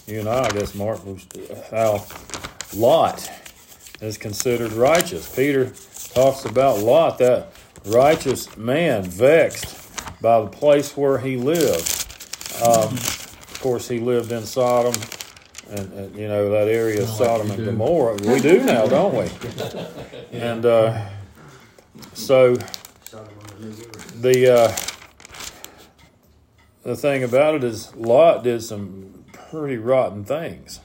you 0.07 0.19
and 0.19 0.29
I, 0.29 0.45
I 0.45 0.49
guess 0.49 0.75
Mark 0.75 1.05
was 1.05 1.25
how 1.71 2.03
Lot 2.75 3.29
is 4.01 4.17
considered 4.17 4.73
righteous. 4.73 5.33
Peter 5.33 5.71
talks 6.13 6.45
about 6.45 6.79
Lot, 6.79 7.17
that 7.19 7.53
righteous 7.85 8.55
man, 8.57 9.03
vexed 9.03 10.21
by 10.21 10.41
the 10.41 10.47
place 10.47 10.95
where 10.95 11.17
he 11.17 11.37
lived. 11.37 12.07
Um, 12.61 12.93
of 12.93 13.59
course, 13.61 13.87
he 13.87 13.99
lived 13.99 14.31
in 14.31 14.45
Sodom, 14.45 14.93
and, 15.69 15.91
and 15.93 16.15
you 16.15 16.27
know 16.27 16.49
that 16.51 16.67
area 16.67 17.03
of 17.03 17.09
Sodom 17.09 17.51
and. 17.51 17.65
Gomorrah. 17.65 18.15
We 18.15 18.39
do 18.39 18.63
now, 18.63 18.85
don't 18.87 19.15
we? 19.15 19.29
And 20.33 20.65
uh, 20.65 21.09
so 22.13 22.55
the 24.15 24.51
uh, 24.51 24.75
the 26.81 26.95
thing 26.95 27.23
about 27.23 27.53
it 27.55 27.63
is 27.63 27.95
Lot 27.95 28.43
did 28.43 28.63
some 28.63 29.25
pretty 29.31 29.77
rotten 29.77 30.25
things. 30.25 30.79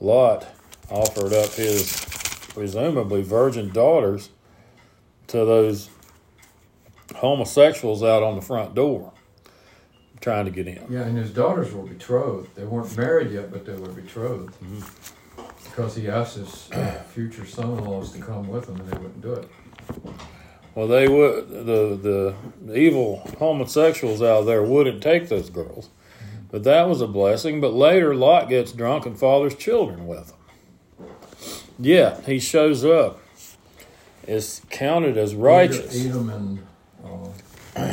Lot 0.00 0.48
offered 0.90 1.32
up 1.32 1.52
his 1.52 2.04
presumably 2.48 3.22
virgin 3.22 3.70
daughters 3.70 4.30
to 5.28 5.38
those 5.38 5.90
homosexuals 7.14 8.02
out 8.02 8.22
on 8.22 8.34
the 8.34 8.42
front 8.42 8.74
door 8.74 9.12
trying 10.20 10.44
to 10.46 10.50
get 10.50 10.66
in. 10.66 10.84
Yeah, 10.90 11.02
and 11.02 11.16
his 11.16 11.30
daughters 11.30 11.72
were 11.72 11.82
betrothed. 11.82 12.54
They 12.54 12.64
weren't 12.64 12.96
married 12.96 13.30
yet, 13.30 13.52
but 13.52 13.64
they 13.64 13.74
were 13.74 13.88
betrothed. 13.88 14.54
Because 15.64 15.94
he 15.94 16.08
asked 16.08 16.36
his 16.36 16.70
uh, 16.72 17.02
future 17.08 17.44
son-in-laws 17.44 18.12
to 18.12 18.20
come 18.20 18.48
with 18.48 18.68
him, 18.68 18.80
and 18.80 18.88
they 18.88 18.98
wouldn't 18.98 19.20
do 19.20 19.34
it. 19.34 19.48
Well, 20.74 20.88
they 20.88 21.08
would 21.08 21.48
the 21.48 22.34
the 22.64 22.76
evil 22.76 23.22
homosexuals 23.38 24.20
out 24.20 24.42
there 24.42 24.62
wouldn't 24.62 25.02
take 25.02 25.28
those 25.28 25.48
girls, 25.48 25.88
but 26.50 26.64
that 26.64 26.88
was 26.88 27.00
a 27.00 27.06
blessing. 27.06 27.60
But 27.62 27.72
later, 27.72 28.14
Lot 28.14 28.48
gets 28.50 28.72
drunk 28.72 29.06
and 29.06 29.18
fathers 29.18 29.54
children 29.54 30.06
with 30.06 30.28
them. 30.98 31.08
Yeah, 31.78 32.20
he 32.22 32.38
shows 32.38 32.84
up. 32.84 33.20
Is 34.26 34.60
counted 34.70 35.16
as 35.16 35.34
righteous. 35.34 36.04
Edom 36.04 36.28
and 36.30 36.66
uh, 37.06 37.92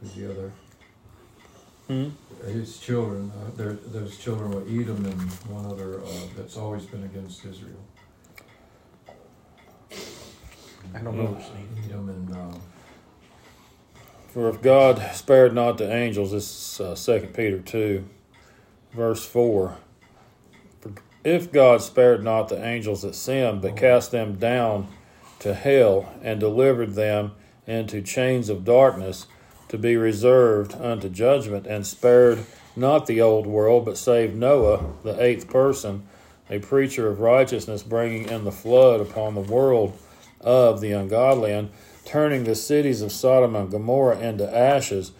who's 0.00 0.14
the 0.14 0.30
other? 0.30 0.52
Hmm? 1.88 2.08
His 2.46 2.78
children. 2.78 3.30
Uh, 3.36 3.50
there, 3.56 3.72
those 3.72 4.18
children 4.18 4.50
were 4.50 4.62
Edom 4.62 5.04
and 5.04 5.20
one 5.48 5.66
other 5.66 6.00
uh, 6.00 6.06
that's 6.36 6.56
always 6.56 6.84
been 6.86 7.04
against 7.04 7.44
Israel. 7.44 7.78
I 10.94 10.98
don't 10.98 11.16
know 11.16 11.34
his 11.34 11.48
name. 11.54 11.68
Edom 11.84 12.08
and 12.08 12.36
uh, 12.36 12.58
For 14.28 14.48
if 14.48 14.60
God 14.62 15.02
spared 15.14 15.54
not 15.54 15.78
the 15.78 15.92
angels, 15.92 16.32
this 16.32 16.80
is 16.80 17.08
uh, 17.08 17.18
2 17.20 17.28
Peter 17.28 17.58
2, 17.58 18.04
verse 18.92 19.24
4. 19.24 19.76
If 21.24 21.52
God 21.52 21.82
spared 21.82 22.24
not 22.24 22.48
the 22.48 22.64
angels 22.64 23.02
that 23.02 23.14
sinned, 23.14 23.62
but 23.62 23.76
cast 23.76 24.10
them 24.10 24.34
down 24.38 24.88
to 25.38 25.54
hell, 25.54 26.12
and 26.22 26.40
delivered 26.40 26.94
them 26.94 27.32
into 27.66 28.02
chains 28.02 28.48
of 28.48 28.64
darkness 28.64 29.26
to 29.68 29.78
be 29.78 29.96
reserved 29.96 30.74
unto 30.74 31.08
judgment, 31.08 31.66
and 31.66 31.86
spared 31.86 32.44
not 32.76 33.06
the 33.06 33.20
old 33.20 33.46
world, 33.46 33.84
but 33.84 33.96
saved 33.96 34.36
Noah, 34.36 34.84
the 35.02 35.20
eighth 35.22 35.48
person, 35.48 36.06
a 36.50 36.58
preacher 36.58 37.08
of 37.08 37.20
righteousness, 37.20 37.82
bringing 37.82 38.28
in 38.28 38.44
the 38.44 38.52
flood 38.52 39.00
upon 39.00 39.34
the 39.34 39.40
world 39.40 39.96
of 40.40 40.80
the 40.80 40.92
ungodly, 40.92 41.52
and 41.52 41.70
turning 42.04 42.44
the 42.44 42.54
cities 42.54 43.00
of 43.00 43.12
Sodom 43.12 43.56
and 43.56 43.70
Gomorrah 43.70 44.18
into 44.18 44.54
ashes, 44.54 45.12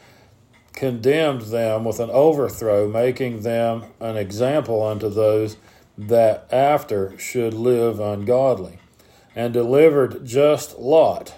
condemned 0.73 1.43
them 1.43 1.85
with 1.85 2.01
an 2.01 2.11
overthrow, 2.11 2.89
making 2.89 3.43
them 3.43 3.85
an 4.01 4.17
example 4.17 4.83
unto 4.83 5.09
those 5.09 5.57
that 5.97 6.47
after 6.51 7.17
should 7.19 7.55
live 7.55 8.01
ungodly, 8.01 8.79
and 9.37 9.53
delivered 9.53 10.27
just 10.27 10.79
Lot, 10.79 11.35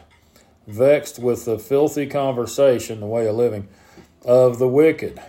vexed 0.67 1.19
with 1.19 1.45
the 1.45 1.59
filthy 1.59 2.07
conversation, 2.07 3.01
the 3.01 3.07
way 3.07 3.27
of 3.27 3.37
living, 3.37 3.69
of 4.25 4.59
the 4.59 4.69
wicked. 4.69 5.21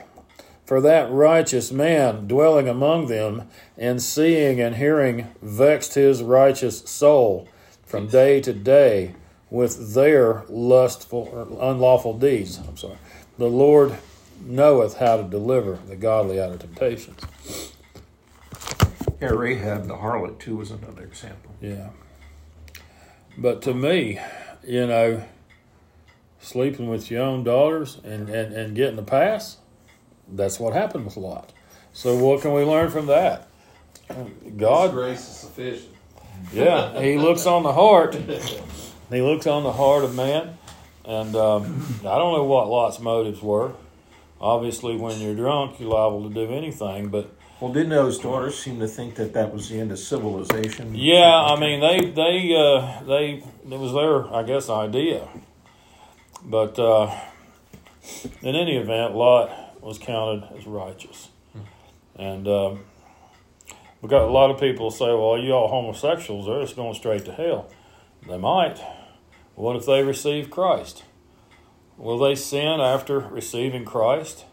For 0.65 0.81
that 0.81 1.11
righteous 1.11 1.71
man 1.71 2.27
dwelling 2.27 2.67
among 2.67 3.07
them, 3.07 3.47
and 3.77 4.01
seeing 4.01 4.59
and 4.59 4.75
hearing, 4.75 5.27
vexed 5.41 5.93
his 5.93 6.23
righteous 6.23 6.79
soul 6.81 7.47
from 7.83 8.07
day 8.07 8.41
to 8.41 8.53
day 8.53 9.15
with 9.51 9.93
their 9.93 10.43
lustful 10.49 11.29
or 11.31 11.71
unlawful 11.71 12.17
deeds. 12.17 12.57
I'm 12.57 12.77
sorry. 12.77 12.97
The 13.37 13.49
Lord 13.49 13.95
knoweth 14.43 14.97
how 14.97 15.17
to 15.17 15.23
deliver 15.23 15.79
the 15.87 15.95
godly 15.95 16.41
out 16.41 16.51
of 16.51 16.59
temptations. 16.59 17.21
Yeah, 19.21 19.29
Rahab 19.29 19.87
the 19.87 19.95
harlot 19.95 20.39
too 20.39 20.57
was 20.57 20.71
another 20.71 21.03
example. 21.03 21.51
Yeah. 21.61 21.89
But 23.37 23.61
to 23.63 23.73
me, 23.73 24.19
you 24.65 24.87
know, 24.87 25.23
sleeping 26.39 26.89
with 26.89 27.09
your 27.09 27.23
own 27.23 27.43
daughters 27.43 27.99
and, 28.03 28.29
and, 28.29 28.53
and 28.53 28.75
getting 28.75 28.95
the 28.95 29.03
pass, 29.03 29.57
that's 30.27 30.59
what 30.59 30.73
happened 30.73 31.05
with 31.05 31.17
Lot. 31.17 31.51
So 31.93 32.15
what 32.15 32.41
can 32.41 32.53
we 32.53 32.63
learn 32.63 32.89
from 32.89 33.05
that? 33.07 33.47
His 34.07 34.53
God 34.57 34.91
grace 34.91 35.19
is 35.19 35.37
sufficient. 35.37 35.91
Yeah, 36.53 37.01
he 37.01 37.17
looks 37.17 37.45
on 37.45 37.63
the 37.63 37.73
heart. 37.73 38.15
He 39.09 39.21
looks 39.21 39.47
on 39.47 39.63
the 39.63 39.71
heart 39.71 40.03
of 40.03 40.15
man, 40.15 40.57
and 41.05 41.35
um, 41.35 41.85
I 42.01 42.17
don't 42.17 42.33
know 42.33 42.43
what 42.43 42.67
Lot's 42.67 42.99
motives 42.99 43.41
were. 43.41 43.73
Obviously, 44.41 44.97
when 44.97 45.19
you're 45.19 45.35
drunk, 45.35 45.79
you're 45.79 45.89
liable 45.89 46.27
to 46.27 46.33
do 46.33 46.51
anything. 46.53 47.07
But 47.07 47.33
Well, 47.59 47.71
didn't 47.71 47.89
those 47.89 48.19
daughters 48.19 48.59
seem 48.59 48.79
to 48.79 48.87
think 48.87 49.15
that 49.15 49.33
that 49.33 49.53
was 49.53 49.69
the 49.69 49.79
end 49.79 49.91
of 49.91 49.99
civilization? 49.99 50.93
yeah, 50.93 51.33
I 51.33 51.57
mean, 51.59 51.79
they 51.79 52.11
they 52.11 52.53
uh, 52.55 53.01
they 53.05 53.43
it 53.63 53.79
was 53.79 53.93
their 53.93 54.33
I 54.33 54.43
guess 54.43 54.69
idea. 54.69 55.27
But 56.43 56.77
uh, 56.77 57.15
in 58.41 58.55
any 58.55 58.75
event, 58.75 59.15
Lot 59.15 59.81
was 59.81 59.97
counted 59.97 60.47
as 60.57 60.67
righteous, 60.67 61.29
and 62.15 62.47
um, 62.47 62.79
we 64.01 64.09
got 64.09 64.23
a 64.23 64.31
lot 64.31 64.51
of 64.51 64.59
people 64.59 64.91
say, 64.91 65.05
"Well, 65.07 65.37
you 65.37 65.53
all 65.53 65.69
homosexuals, 65.69 66.45
they're 66.45 66.61
just 66.61 66.75
going 66.75 66.93
straight 66.93 67.25
to 67.25 67.31
hell." 67.31 67.69
They 68.27 68.37
might. 68.37 68.79
What 69.55 69.75
if 69.77 69.85
they 69.85 70.03
receive 70.03 70.49
Christ? 70.49 71.03
Will 71.97 72.17
they 72.19 72.35
sin 72.35 72.81
after 72.81 73.19
receiving 73.19 73.85
Christ? 73.85 74.45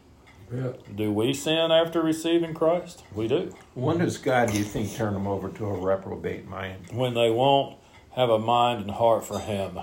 Yeah, 0.55 0.73
Do 0.95 1.13
we 1.13 1.33
sin 1.35 1.71
after 1.71 2.03
receiving 2.03 2.55
Christ? 2.55 3.03
We 3.15 3.29
do. 3.29 3.55
When 3.75 3.99
does 3.99 4.19
God, 4.19 4.51
do 4.51 4.59
you 4.59 4.65
think, 4.65 4.95
turn 4.95 5.15
them 5.15 5.27
over 5.27 5.49
to 5.49 5.67
a 5.67 5.73
reprobate 5.81 6.47
mind? 6.49 6.87
When 6.93 7.15
they 7.15 7.31
won't 7.31 7.77
have 8.15 8.29
a 8.31 8.39
mind 8.39 8.83
and 8.83 8.91
heart 8.91 9.25
for 9.25 9.39
Him. 9.39 9.79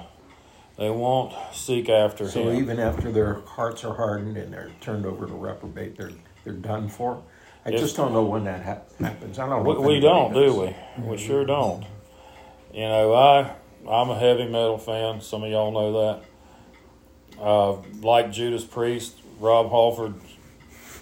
They 0.78 0.90
won't 0.90 1.34
seek 1.54 1.90
after 1.90 2.30
So 2.30 2.42
Him. 2.44 2.56
So 2.56 2.62
even 2.62 2.80
after 2.80 3.12
their 3.12 3.42
hearts 3.42 3.84
are 3.84 3.94
hardened 3.96 4.38
and 4.38 4.54
they're 4.54 4.72
turned 4.80 5.06
over 5.06 5.26
to 5.28 5.34
reprobate, 5.34 5.98
they're 5.98 6.12
they're 6.44 6.54
done 6.54 6.88
for. 6.88 7.22
I 7.66 7.72
Yes. 7.72 7.82
just 7.82 7.98
don't 7.98 8.14
know 8.14 8.24
when 8.24 8.46
that 8.46 8.62
hap- 8.62 8.98
happens. 9.00 9.38
I 9.38 9.48
don't 9.50 9.64
know. 9.64 9.70
We, 9.74 9.78
if 9.78 9.86
we 9.86 10.00
don't, 10.00 10.32
knows. 10.32 10.54
do 10.54 10.62
we? 11.02 11.06
We 11.10 11.18
sure 11.18 11.44
don't. 11.44 11.84
You 12.74 12.82
know, 12.88 13.14
I 13.14 13.56
I'm 13.90 14.10
a 14.10 14.18
heavy 14.18 14.46
metal 14.46 14.78
fan. 14.78 15.20
Some 15.22 15.44
of 15.44 15.50
y'all 15.52 15.72
know 15.72 16.22
that. 17.38 17.42
Uh, 17.42 17.82
like 18.02 18.32
Judas 18.32 18.64
Priest, 18.64 19.20
Rob 19.40 19.70
Halford, 19.72 20.16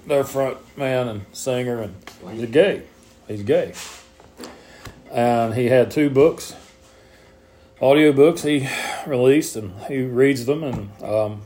their 0.07 0.23
front 0.23 0.57
man 0.77 1.07
and 1.07 1.25
singer, 1.33 1.81
and 1.81 1.95
he's 2.31 2.49
gay. 2.49 2.83
He's 3.27 3.43
gay, 3.43 3.73
and 5.11 5.53
he 5.53 5.65
had 5.65 5.91
two 5.91 6.09
books, 6.09 6.55
audio 7.81 8.13
books 8.13 8.43
he 8.43 8.67
released, 9.05 9.55
and 9.57 9.79
he 9.83 10.01
reads 10.03 10.45
them, 10.45 10.63
and 10.63 11.03
um, 11.03 11.41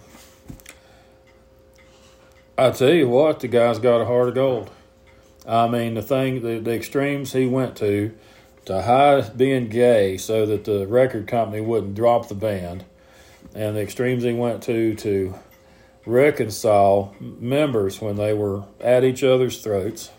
I 2.57 2.69
tell 2.69 2.93
you 2.93 3.09
what, 3.09 3.39
the 3.39 3.47
guy's 3.47 3.79
got 3.79 4.01
a 4.01 4.05
heart 4.05 4.29
of 4.29 4.35
gold. 4.35 4.69
I 5.47 5.67
mean, 5.67 5.95
the 5.95 6.03
thing, 6.03 6.43
the, 6.43 6.59
the 6.59 6.75
extremes 6.75 7.33
he 7.33 7.47
went 7.47 7.75
to 7.77 8.15
to 8.65 8.83
hide 8.83 9.35
being 9.35 9.69
gay 9.69 10.17
so 10.17 10.45
that 10.45 10.65
the 10.65 10.85
record 10.85 11.25
company 11.27 11.61
wouldn't 11.61 11.95
drop 11.95 12.27
the 12.27 12.35
band, 12.35 12.85
and 13.55 13.75
the 13.75 13.81
extremes 13.81 14.23
he 14.23 14.33
went 14.33 14.61
to 14.63 14.93
to 14.95 15.33
reconcile 16.05 17.15
members 17.19 18.01
when 18.01 18.15
they 18.15 18.33
were 18.33 18.63
at 18.79 19.03
each 19.03 19.23
other's 19.23 19.61
throats. 19.61 20.11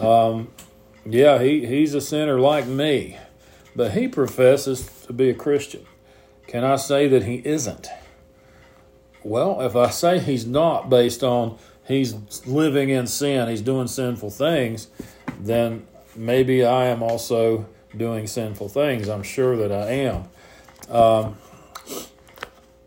Um, 0.00 0.48
yeah, 1.04 1.42
he, 1.42 1.66
he's 1.66 1.94
a 1.94 2.00
sinner 2.00 2.38
like 2.38 2.66
me, 2.66 3.18
but 3.74 3.92
he 3.92 4.08
professes 4.08 4.88
to 5.06 5.12
be 5.12 5.30
a 5.30 5.34
Christian. 5.34 5.86
Can 6.46 6.64
I 6.64 6.76
say 6.76 7.08
that 7.08 7.24
he 7.24 7.42
isn't? 7.44 7.88
Well, 9.22 9.60
if 9.60 9.76
I 9.76 9.90
say 9.90 10.18
he's 10.18 10.46
not 10.46 10.88
based 10.88 11.22
on 11.22 11.58
he's 11.86 12.46
living 12.46 12.90
in 12.90 13.06
sin, 13.06 13.48
he's 13.48 13.62
doing 13.62 13.88
sinful 13.88 14.30
things, 14.30 14.88
then 15.38 15.86
maybe 16.14 16.64
I 16.64 16.86
am 16.86 17.02
also 17.02 17.66
doing 17.96 18.26
sinful 18.26 18.68
things. 18.68 19.08
I'm 19.08 19.22
sure 19.22 19.56
that 19.56 19.72
I 19.72 19.90
am. 19.90 20.24
Um, 20.88 21.36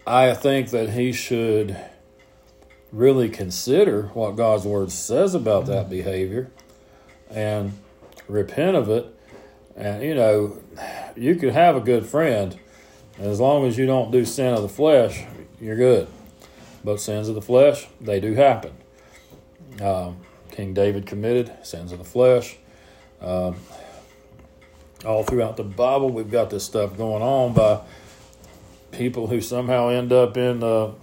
I 0.06 0.34
think 0.34 0.70
that 0.72 0.92
he 0.92 1.12
should 1.12 1.78
really 2.92 3.30
consider 3.30 4.04
what 4.14 4.36
God's 4.36 4.66
word 4.66 4.92
says 4.92 5.34
about 5.34 5.68
that 5.68 5.90
behavior 5.90 6.52
and 7.30 7.74
repent 8.28 8.76
of 8.76 8.90
it. 8.90 9.08
And, 9.76 10.04
you 10.04 10.16
know, 10.16 10.58
you 11.16 11.36
could 11.36 11.54
have 11.54 11.76
a 11.76 11.82
good 11.82 12.06
friend 12.06 12.60
as 13.20 13.40
long 13.40 13.66
as 13.66 13.78
you 13.78 13.86
don't 13.86 14.12
do 14.12 14.26
sin 14.26 14.54
of 14.54 14.64
the 14.64 14.70
flesh, 14.70 15.24
you're 15.60 15.76
good. 15.76 16.08
But 16.84 17.00
sins 17.00 17.30
of 17.30 17.36
the 17.36 17.42
flesh, 17.42 17.88
they 18.00 18.20
do 18.20 18.34
happen. 18.34 18.74
Um, 19.80 20.18
King 20.50 20.74
David 20.74 21.06
committed 21.06 21.54
sins 21.64 21.92
of 21.92 22.00
the 22.00 22.06
flesh. 22.06 22.58
Um, 23.22 23.56
all 25.06 25.24
throughout 25.24 25.58
the 25.58 25.64
Bible, 25.64 26.10
we've 26.10 26.32
got 26.32 26.50
this 26.50 26.66
stuff 26.66 26.98
going 26.98 27.22
on 27.22 27.54
by 27.54 27.82
people 28.92 29.28
who 29.28 29.42
somehow 29.42 29.90
end 29.90 30.12
up 30.12 30.38
in 30.38 30.60
the 30.60 30.94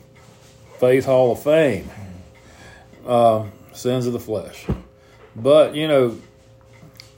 Faith 0.79 1.07
Hall 1.07 1.33
of 1.33 1.43
Fame. 1.43 1.91
Um, 3.07 3.53
sins 3.73 4.07
of 4.07 4.13
the 4.13 4.21
flesh. 4.21 4.67
But, 5.35 5.75
you 5.75 5.89
know, 5.89 6.19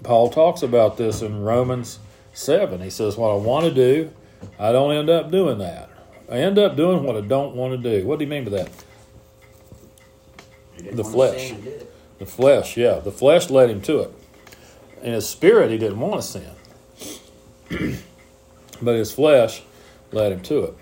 Paul 0.03 0.31
talks 0.31 0.63
about 0.63 0.97
this 0.97 1.23
in 1.23 1.43
Romans 1.43 1.99
7. 2.33 2.81
He 2.81 2.91
says, 2.91 3.17
What 3.17 3.31
I 3.31 3.37
want 3.37 3.67
to 3.67 3.75
do, 3.75 4.13
I 4.59 4.73
don't 4.73 4.93
end 4.93 5.11
up 5.11 5.31
doing 5.31 5.59
that. 5.59 5.91
I 6.31 6.39
end 6.39 6.59
up 6.59 6.77
doing 6.77 7.03
what 7.03 7.17
I 7.17 7.23
don't 7.23 7.57
want 7.57 7.83
to 7.83 7.99
do. 8.01 8.07
What 8.07 8.19
do 8.19 8.25
you 8.25 8.31
mean 8.31 8.45
by 8.45 8.51
that? 8.51 8.71
The 10.93 11.05
flesh. 11.05 11.49
sin, 11.49 11.57
you 11.57 11.63
did 11.63 11.83
it. 11.83 11.95
The 12.19 12.27
flesh, 12.27 12.77
yeah. 12.77 13.01
The 13.01 13.11
flesh 13.11 13.51
led 13.51 13.71
him 13.71 13.81
to 13.83 14.01
it. 14.01 14.13
In 15.03 15.13
his 15.13 15.29
spirit, 15.29 15.71
he 15.71 15.79
didn't 15.79 15.99
want 15.99 16.23
to 16.23 16.29
sin. 16.29 16.51
but 18.83 18.95
his 18.95 19.13
flesh 19.13 19.63
led 20.13 20.33
him 20.33 20.41
to 20.41 20.65
it. 20.65 20.75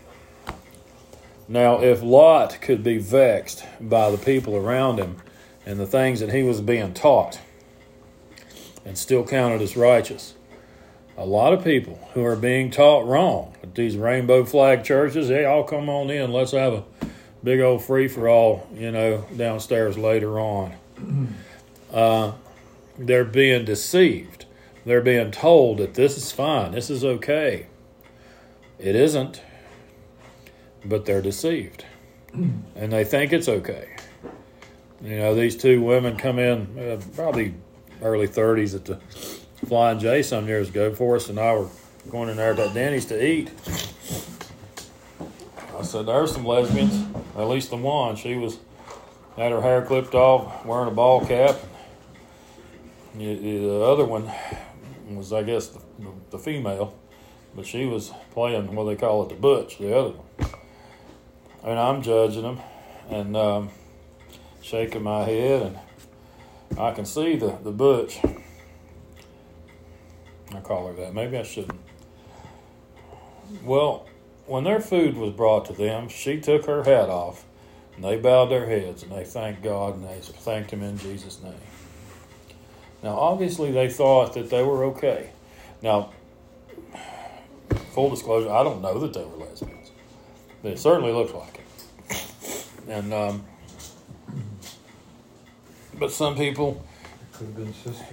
Now, 1.49 1.81
if 1.81 2.03
Lot 2.03 2.61
could 2.61 2.83
be 2.83 2.99
vexed 2.99 3.65
by 3.81 4.11
the 4.11 4.19
people 4.19 4.55
around 4.55 4.99
him 4.99 5.17
and 5.65 5.81
the 5.81 5.87
things 5.87 6.21
that 6.21 6.33
he 6.33 6.43
was 6.43 6.61
being 6.61 6.93
taught 6.93 7.41
and 8.85 8.99
still 8.99 9.25
counted 9.25 9.63
as 9.63 9.77
righteous, 9.77 10.35
a 11.17 11.25
lot 11.25 11.53
of 11.53 11.65
people 11.65 12.09
who 12.13 12.25
are 12.25 12.37
being 12.37 12.71
taught 12.71 13.07
wrong 13.07 13.55
at 13.63 13.75
these 13.75 13.97
rainbow 13.97 14.45
flag 14.45 14.85
churches, 14.85 15.29
hey, 15.29 15.45
all 15.47 15.65
come 15.65 15.89
on 15.89 16.11
in, 16.11 16.33
let's 16.33 16.53
have 16.53 16.75
a 16.75 16.85
big 17.43 17.61
old 17.61 17.83
free 17.83 18.09
for 18.09 18.29
all, 18.29 18.69
you 18.75 18.91
know, 18.93 19.25
downstairs 19.37 19.97
later 19.99 20.39
on. 20.39 20.75
Uh, 21.91 22.33
they're 22.99 23.25
being 23.25 23.65
deceived. 23.65 24.45
They're 24.85 25.01
being 25.01 25.31
told 25.31 25.79
that 25.79 25.95
this 25.95 26.19
is 26.19 26.33
fine, 26.33 26.73
this 26.73 26.91
is 26.91 27.03
okay. 27.03 27.67
It 28.79 28.95
isn't, 28.95 29.43
but 30.85 31.05
they're 31.05 31.23
deceived. 31.23 31.85
And 32.33 32.93
they 32.93 33.05
think 33.05 33.33
it's 33.33 33.49
okay. 33.49 33.97
You 35.03 35.19
know, 35.19 35.35
these 35.35 35.57
two 35.57 35.81
women 35.81 36.17
come 36.17 36.39
in, 36.39 36.79
uh, 36.79 37.01
probably 37.15 37.55
early 38.03 38.29
30s 38.29 38.75
at 38.75 38.85
the 38.85 38.97
Flying 39.67 39.99
J 39.99 40.23
some 40.23 40.47
years 40.47 40.69
ago. 40.69 40.95
Forrest 40.95 41.29
and 41.29 41.39
I 41.39 41.55
were 41.55 41.69
going 42.11 42.29
in 42.29 42.37
there 42.37 42.55
to 42.55 42.71
Denny's 42.73 43.07
to 43.07 43.25
eat. 43.25 43.51
I 45.77 45.83
said, 45.83 46.07
There's 46.07 46.33
some 46.33 46.45
lesbians, 46.45 47.07
at 47.37 47.49
least 47.49 47.71
the 47.71 47.77
one. 47.77 48.17
She 48.17 48.35
was 48.35 48.59
had 49.37 49.53
her 49.53 49.63
hair 49.63 49.83
clipped 49.83 50.15
off, 50.15 50.65
wearing 50.65 50.89
a 50.89 50.93
ball 50.93 51.25
cap. 51.25 51.57
The, 53.15 53.35
the 53.37 53.81
other 53.83 54.05
one 54.05 54.31
was, 55.09 55.33
I 55.33 55.45
guess, 55.45 55.69
the, 55.69 55.81
the 56.31 56.39
female, 56.39 56.99
but 57.55 57.67
she 57.67 57.87
was 57.87 58.13
playing 58.31 58.75
what 58.75 58.85
they 58.85 58.97
call 58.97 59.23
it 59.23 59.29
the 59.29 59.35
butch, 59.35 59.79
the 59.79 59.97
other 59.97 60.11
one. 60.11 60.51
And 61.65 61.79
I'm 61.79 62.03
judging 62.03 62.43
them 62.43 62.61
and 63.11 63.37
um, 63.37 63.71
shaking 64.63 65.03
my 65.03 65.25
head, 65.25 65.63
and 66.71 66.79
I 66.79 66.93
can 66.93 67.05
see 67.05 67.37
the, 67.37 67.59
the 67.63 67.73
butch. 67.73 68.21
I 70.55 70.61
call 70.61 70.89
her 70.89 70.95
that. 70.95 71.15
Maybe 71.15 71.37
I 71.37 71.43
shouldn't. 71.43 71.81
Well, 73.65 74.07
when 74.47 74.65
their 74.65 74.81
food 74.81 75.17
was 75.17 75.33
brought 75.33 75.67
to 75.67 75.73
them, 75.73 76.09
she 76.09 76.41
took 76.41 76.67
her 76.67 76.85
hat 76.85 77.09
off 77.09 77.45
and 77.95 78.05
they 78.05 78.17
bowed 78.17 78.47
their 78.47 78.67
heads 78.67 79.03
and 79.03 79.13
they 79.13 79.25
thanked 79.25 79.63
God 79.63 79.97
and 79.97 80.05
they 80.05 80.21
thanked 80.21 80.71
Him 80.71 80.83
in 80.83 80.99
Jesus' 80.99 81.43
name. 81.43 81.55
Now, 83.03 83.17
obviously, 83.19 83.71
they 83.71 83.89
thought 83.89 84.35
that 84.35 84.51
they 84.51 84.63
were 84.63 84.85
okay. 84.85 85.31
Now, 85.83 86.13
full 87.99 88.11
disclosure, 88.11 88.49
I 88.49 88.63
don't 88.63 88.81
know 88.81 88.97
that 89.01 89.13
they 89.13 89.25
were 89.25 89.45
lesbians, 89.45 89.91
but 90.63 90.71
it 90.71 90.79
certainly 90.79 91.11
looked 91.11 91.35
like 91.35 91.59
it. 91.59 92.65
And, 92.87 93.13
um, 93.13 93.45
but 95.99 96.13
some 96.13 96.37
people, 96.37 96.81
Could 97.33 97.49
have 97.49 97.57
been 97.57 97.75
sisters. 97.75 98.05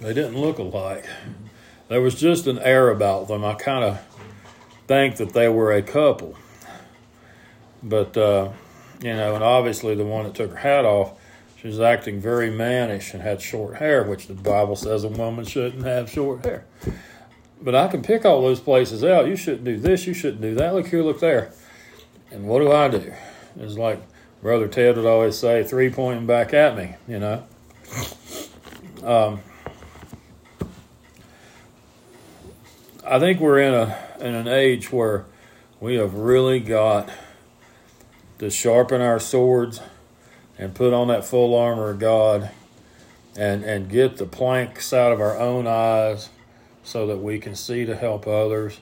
they 0.00 0.12
didn't 0.12 0.36
look 0.36 0.58
alike. 0.58 1.06
There 1.86 2.00
was 2.00 2.16
just 2.16 2.48
an 2.48 2.58
air 2.58 2.90
about 2.90 3.28
them. 3.28 3.44
I 3.44 3.54
kind 3.54 3.84
of 3.84 4.00
think 4.88 5.18
that 5.18 5.32
they 5.32 5.48
were 5.48 5.72
a 5.72 5.82
couple. 5.82 6.34
But, 7.84 8.16
uh, 8.16 8.50
you 9.00 9.14
know, 9.14 9.36
and 9.36 9.44
obviously 9.44 9.94
the 9.94 10.04
one 10.04 10.24
that 10.24 10.34
took 10.34 10.50
her 10.50 10.56
hat 10.56 10.84
off, 10.84 11.12
she 11.56 11.68
was 11.68 11.78
acting 11.78 12.20
very 12.20 12.50
mannish 12.50 13.14
and 13.14 13.22
had 13.22 13.40
short 13.40 13.76
hair, 13.76 14.02
which 14.02 14.26
the 14.26 14.34
Bible 14.34 14.74
says 14.74 15.04
a 15.04 15.08
woman 15.08 15.44
shouldn't 15.44 15.84
have 15.84 16.10
short 16.10 16.44
hair. 16.44 16.64
But 17.62 17.74
I 17.74 17.88
can 17.88 18.02
pick 18.02 18.24
all 18.24 18.42
those 18.42 18.60
places 18.60 19.04
out. 19.04 19.26
You 19.26 19.36
shouldn't 19.36 19.64
do 19.64 19.78
this, 19.78 20.06
you 20.06 20.14
shouldn't 20.14 20.40
do 20.40 20.54
that. 20.54 20.74
Look 20.74 20.88
here, 20.88 21.02
look 21.02 21.20
there. 21.20 21.52
And 22.30 22.46
what 22.46 22.60
do 22.60 22.72
I 22.72 22.88
do? 22.88 23.12
It's 23.58 23.76
like 23.76 24.00
Brother 24.40 24.68
Ted 24.68 24.96
would 24.96 25.06
always 25.06 25.36
say, 25.36 25.62
three 25.64 25.90
pointing 25.90 26.26
back 26.26 26.54
at 26.54 26.76
me, 26.76 26.94
you 27.06 27.18
know. 27.18 27.44
Um, 29.02 29.40
I 33.04 33.18
think 33.18 33.40
we're 33.40 33.58
in 33.58 33.74
a 33.74 33.98
in 34.20 34.34
an 34.34 34.46
age 34.46 34.92
where 34.92 35.24
we 35.80 35.96
have 35.96 36.14
really 36.14 36.60
got 36.60 37.10
to 38.38 38.50
sharpen 38.50 39.00
our 39.00 39.18
swords 39.18 39.80
and 40.56 40.74
put 40.74 40.92
on 40.92 41.08
that 41.08 41.24
full 41.24 41.54
armor 41.54 41.90
of 41.90 41.98
God 41.98 42.50
and 43.36 43.64
and 43.64 43.88
get 43.88 44.18
the 44.18 44.26
planks 44.26 44.92
out 44.92 45.10
of 45.12 45.20
our 45.20 45.38
own 45.38 45.66
eyes 45.66 46.28
so 46.82 47.06
that 47.06 47.18
we 47.18 47.38
can 47.38 47.54
see 47.54 47.84
to 47.84 47.96
help 47.96 48.26
others 48.26 48.80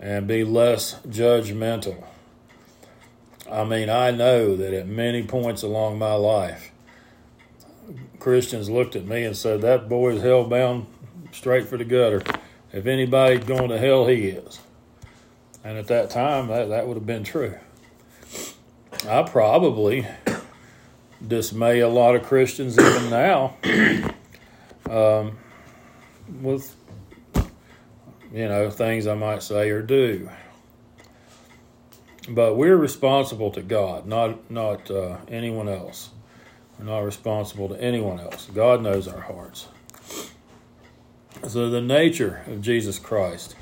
and 0.00 0.26
be 0.26 0.44
less 0.44 0.96
judgmental. 1.06 2.04
I 3.50 3.64
mean, 3.64 3.90
I 3.90 4.10
know 4.10 4.56
that 4.56 4.72
at 4.72 4.86
many 4.86 5.22
points 5.22 5.62
along 5.62 5.98
my 5.98 6.14
life, 6.14 6.70
Christians 8.18 8.70
looked 8.70 8.96
at 8.96 9.04
me 9.04 9.24
and 9.24 9.36
said, 9.36 9.60
That 9.60 9.88
boy 9.88 10.12
is 10.16 10.22
hell 10.22 10.44
bound 10.44 10.86
straight 11.32 11.68
for 11.68 11.76
the 11.76 11.84
gutter. 11.84 12.22
If 12.72 12.86
anybody's 12.86 13.44
going 13.44 13.68
to 13.68 13.78
hell, 13.78 14.06
he 14.06 14.28
is. 14.28 14.58
And 15.62 15.78
at 15.78 15.86
that 15.88 16.10
time, 16.10 16.48
that, 16.48 16.68
that 16.70 16.86
would 16.86 16.96
have 16.96 17.06
been 17.06 17.24
true. 17.24 17.58
I 19.08 19.22
probably 19.22 20.06
dismay 21.26 21.80
a 21.80 21.88
lot 21.88 22.14
of 22.14 22.22
Christians 22.22 22.78
even 22.78 23.10
now 23.10 23.56
um, 24.90 25.38
with, 26.40 26.74
you 28.34 28.48
know, 28.48 28.68
things 28.68 29.06
I 29.06 29.14
might 29.14 29.44
say 29.44 29.70
or 29.70 29.80
do. 29.80 30.28
But 32.28 32.56
we're 32.56 32.76
responsible 32.76 33.52
to 33.52 33.62
God, 33.62 34.06
not 34.06 34.50
not 34.50 34.90
uh, 34.90 35.18
anyone 35.28 35.68
else. 35.68 36.10
We're 36.78 36.86
not 36.86 37.00
responsible 37.00 37.68
to 37.68 37.80
anyone 37.80 38.18
else. 38.18 38.48
God 38.52 38.82
knows 38.82 39.06
our 39.06 39.20
hearts. 39.20 39.68
So 41.46 41.70
the 41.70 41.80
nature 41.80 42.42
of 42.48 42.60
Jesus 42.60 42.98
Christ. 42.98 43.54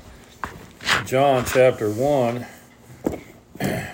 John 1.05 1.45
chapter 1.45 1.91
1 1.91 2.45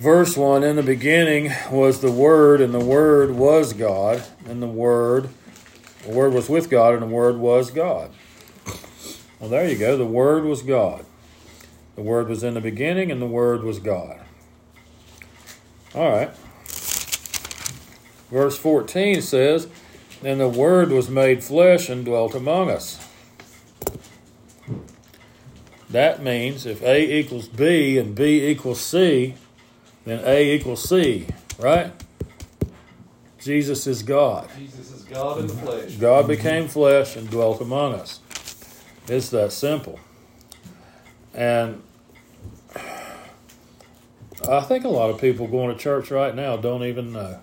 verse 0.00 0.36
1 0.36 0.64
In 0.64 0.76
the 0.76 0.82
beginning 0.82 1.52
was 1.70 2.00
the 2.00 2.10
Word, 2.10 2.60
and 2.60 2.74
the 2.74 2.84
Word 2.84 3.32
was 3.32 3.72
God, 3.72 4.24
and 4.46 4.60
the 4.60 4.66
Word, 4.66 5.28
the 6.04 6.10
Word 6.12 6.32
was 6.32 6.48
with 6.48 6.68
God, 6.68 6.94
and 6.94 7.02
the 7.02 7.06
Word 7.06 7.36
was 7.36 7.70
God. 7.70 8.10
Well, 9.44 9.50
there 9.50 9.68
you 9.68 9.76
go. 9.76 9.98
The 9.98 10.06
Word 10.06 10.44
was 10.44 10.62
God. 10.62 11.04
The 11.96 12.00
Word 12.00 12.30
was 12.30 12.42
in 12.42 12.54
the 12.54 12.62
beginning, 12.62 13.10
and 13.10 13.20
the 13.20 13.26
Word 13.26 13.62
was 13.62 13.78
God. 13.78 14.18
All 15.94 16.10
right. 16.10 16.30
Verse 18.30 18.56
14 18.56 19.20
says, 19.20 19.68
And 20.22 20.40
the 20.40 20.48
Word 20.48 20.90
was 20.90 21.10
made 21.10 21.44
flesh 21.44 21.90
and 21.90 22.06
dwelt 22.06 22.34
among 22.34 22.70
us. 22.70 23.06
That 25.90 26.22
means 26.22 26.64
if 26.64 26.80
A 26.80 27.18
equals 27.18 27.46
B 27.46 27.98
and 27.98 28.14
B 28.14 28.46
equals 28.46 28.80
C, 28.80 29.34
then 30.06 30.22
A 30.24 30.54
equals 30.54 30.88
C, 30.88 31.26
right? 31.58 31.92
Jesus 33.38 33.86
is 33.86 34.02
God. 34.02 34.48
Jesus 34.56 34.90
is 34.90 35.02
God 35.02 35.40
in 35.40 35.48
the 35.48 35.52
flesh. 35.52 35.96
God 35.96 36.26
became 36.28 36.66
flesh 36.66 37.14
and 37.14 37.28
dwelt 37.28 37.60
among 37.60 37.92
us. 37.92 38.20
It's 39.06 39.28
that 39.30 39.52
simple. 39.52 40.00
And 41.34 41.82
I 44.48 44.60
think 44.60 44.84
a 44.84 44.88
lot 44.88 45.10
of 45.10 45.20
people 45.20 45.46
going 45.46 45.74
to 45.74 45.80
church 45.80 46.10
right 46.10 46.34
now 46.34 46.56
don't 46.56 46.84
even 46.84 47.12
know. 47.12 47.40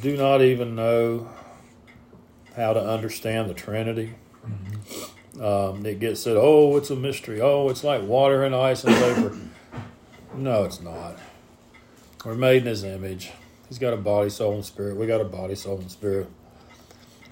Do 0.00 0.16
not 0.16 0.40
even 0.42 0.74
know 0.74 1.30
how 2.56 2.72
to 2.72 2.80
understand 2.80 3.50
the 3.50 3.54
Trinity. 3.54 4.14
Um, 5.40 5.84
it 5.86 6.00
gets 6.00 6.20
said, 6.20 6.36
oh, 6.38 6.76
it's 6.76 6.90
a 6.90 6.96
mystery. 6.96 7.40
Oh, 7.40 7.68
it's 7.68 7.84
like 7.84 8.02
water 8.02 8.44
and 8.44 8.54
ice 8.54 8.84
and 8.84 8.94
vapor. 8.96 9.38
no, 10.34 10.64
it's 10.64 10.80
not. 10.80 11.18
We're 12.24 12.34
made 12.34 12.62
in 12.62 12.68
His 12.68 12.84
image. 12.84 13.32
He's 13.68 13.78
got 13.78 13.92
a 13.92 13.96
body, 13.96 14.30
soul, 14.30 14.54
and 14.54 14.64
spirit. 14.64 14.96
We 14.96 15.06
got 15.06 15.20
a 15.20 15.24
body, 15.24 15.54
soul, 15.54 15.78
and 15.78 15.90
spirit. 15.90 16.28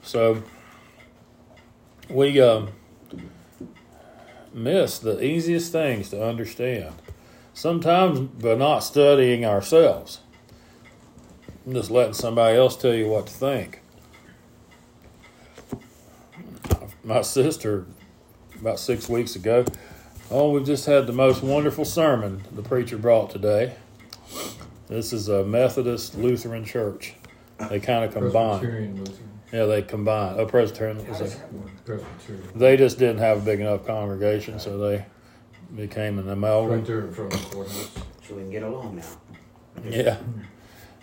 So 0.02 0.42
we 2.08 2.40
um, 2.40 2.70
miss 4.52 4.98
the 4.98 5.22
easiest 5.22 5.72
things 5.72 6.10
to 6.10 6.24
understand. 6.24 6.94
Sometimes 7.54 8.20
by 8.20 8.54
not 8.54 8.80
studying 8.80 9.44
ourselves. 9.44 10.20
I'm 11.66 11.74
just 11.74 11.90
letting 11.90 12.14
somebody 12.14 12.56
else 12.56 12.76
tell 12.76 12.94
you 12.94 13.08
what 13.08 13.26
to 13.26 13.32
think. 13.32 13.80
My 17.04 17.22
sister, 17.22 17.86
about 18.60 18.78
six 18.78 19.08
weeks 19.08 19.36
ago, 19.36 19.64
oh, 20.30 20.50
we've 20.52 20.66
just 20.66 20.86
had 20.86 21.06
the 21.06 21.12
most 21.12 21.42
wonderful 21.42 21.84
sermon 21.84 22.42
the 22.52 22.62
preacher 22.62 22.96
brought 22.96 23.30
today. 23.30 23.74
This 24.88 25.12
is 25.12 25.28
a 25.28 25.44
Methodist 25.44 26.14
Lutheran 26.16 26.64
church. 26.64 27.14
They 27.68 27.80
kind 27.80 28.04
of 28.04 28.14
combine. 28.14 29.04
Presbyterian 29.50 29.68
Lutheran. 29.68 29.68
Yeah, 29.70 29.74
they 29.74 29.82
combined. 29.82 30.40
Oh, 30.40 30.46
Presbyterian. 30.46 30.98
Is 30.98 31.20
it? 31.20 32.54
They 32.54 32.76
just 32.76 32.98
didn't 32.98 33.18
have 33.18 33.38
a 33.38 33.40
big 33.40 33.60
enough 33.60 33.86
congregation, 33.86 34.58
so 34.60 34.78
they 34.78 35.04
became 35.74 36.18
an 36.18 36.26
Right 36.26 36.32
amalgam. 36.32 36.84
there 36.84 37.00
in 37.00 37.12
front 37.12 37.34
of 37.34 37.40
the 37.50 37.56
courthouse. 37.56 37.90
So 38.26 38.34
we 38.34 38.42
can 38.42 38.50
get 38.50 38.62
along 38.62 38.96
now. 38.96 39.82
Yeah. 39.88 40.18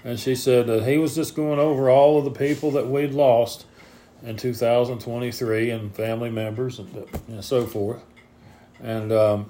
And 0.04 0.20
she 0.20 0.36
said 0.36 0.68
that 0.68 0.84
he 0.88 0.98
was 0.98 1.16
just 1.16 1.36
going 1.36 1.60
over 1.60 1.90
all 1.90 2.20
of 2.20 2.26
the 2.26 2.32
people 2.32 2.72
that 2.72 2.88
we'd 2.88 3.12
lost 3.12 3.66
in 4.24 4.38
2023 4.38 5.72
and 5.72 5.96
family 5.96 6.30
members 6.30 6.78
and, 6.78 7.08
and 7.28 7.44
so 7.44 7.66
forth. 7.66 8.04
And 8.84 9.12
um, 9.12 9.50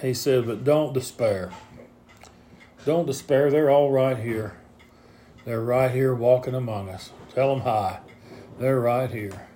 he 0.00 0.14
said, 0.14 0.46
but 0.46 0.64
don't 0.64 0.92
despair. 0.92 1.52
Don't 2.84 3.06
despair. 3.06 3.50
They're 3.50 3.70
all 3.70 3.92
right 3.92 4.16
here. 4.18 4.56
They're 5.44 5.60
right 5.60 5.90
here 5.90 6.14
walking 6.14 6.54
among 6.54 6.88
us. 6.88 7.10
Tell 7.34 7.54
them 7.54 7.64
hi. 7.64 8.00
They're 8.58 8.80
right 8.80 9.10
here. 9.10 9.46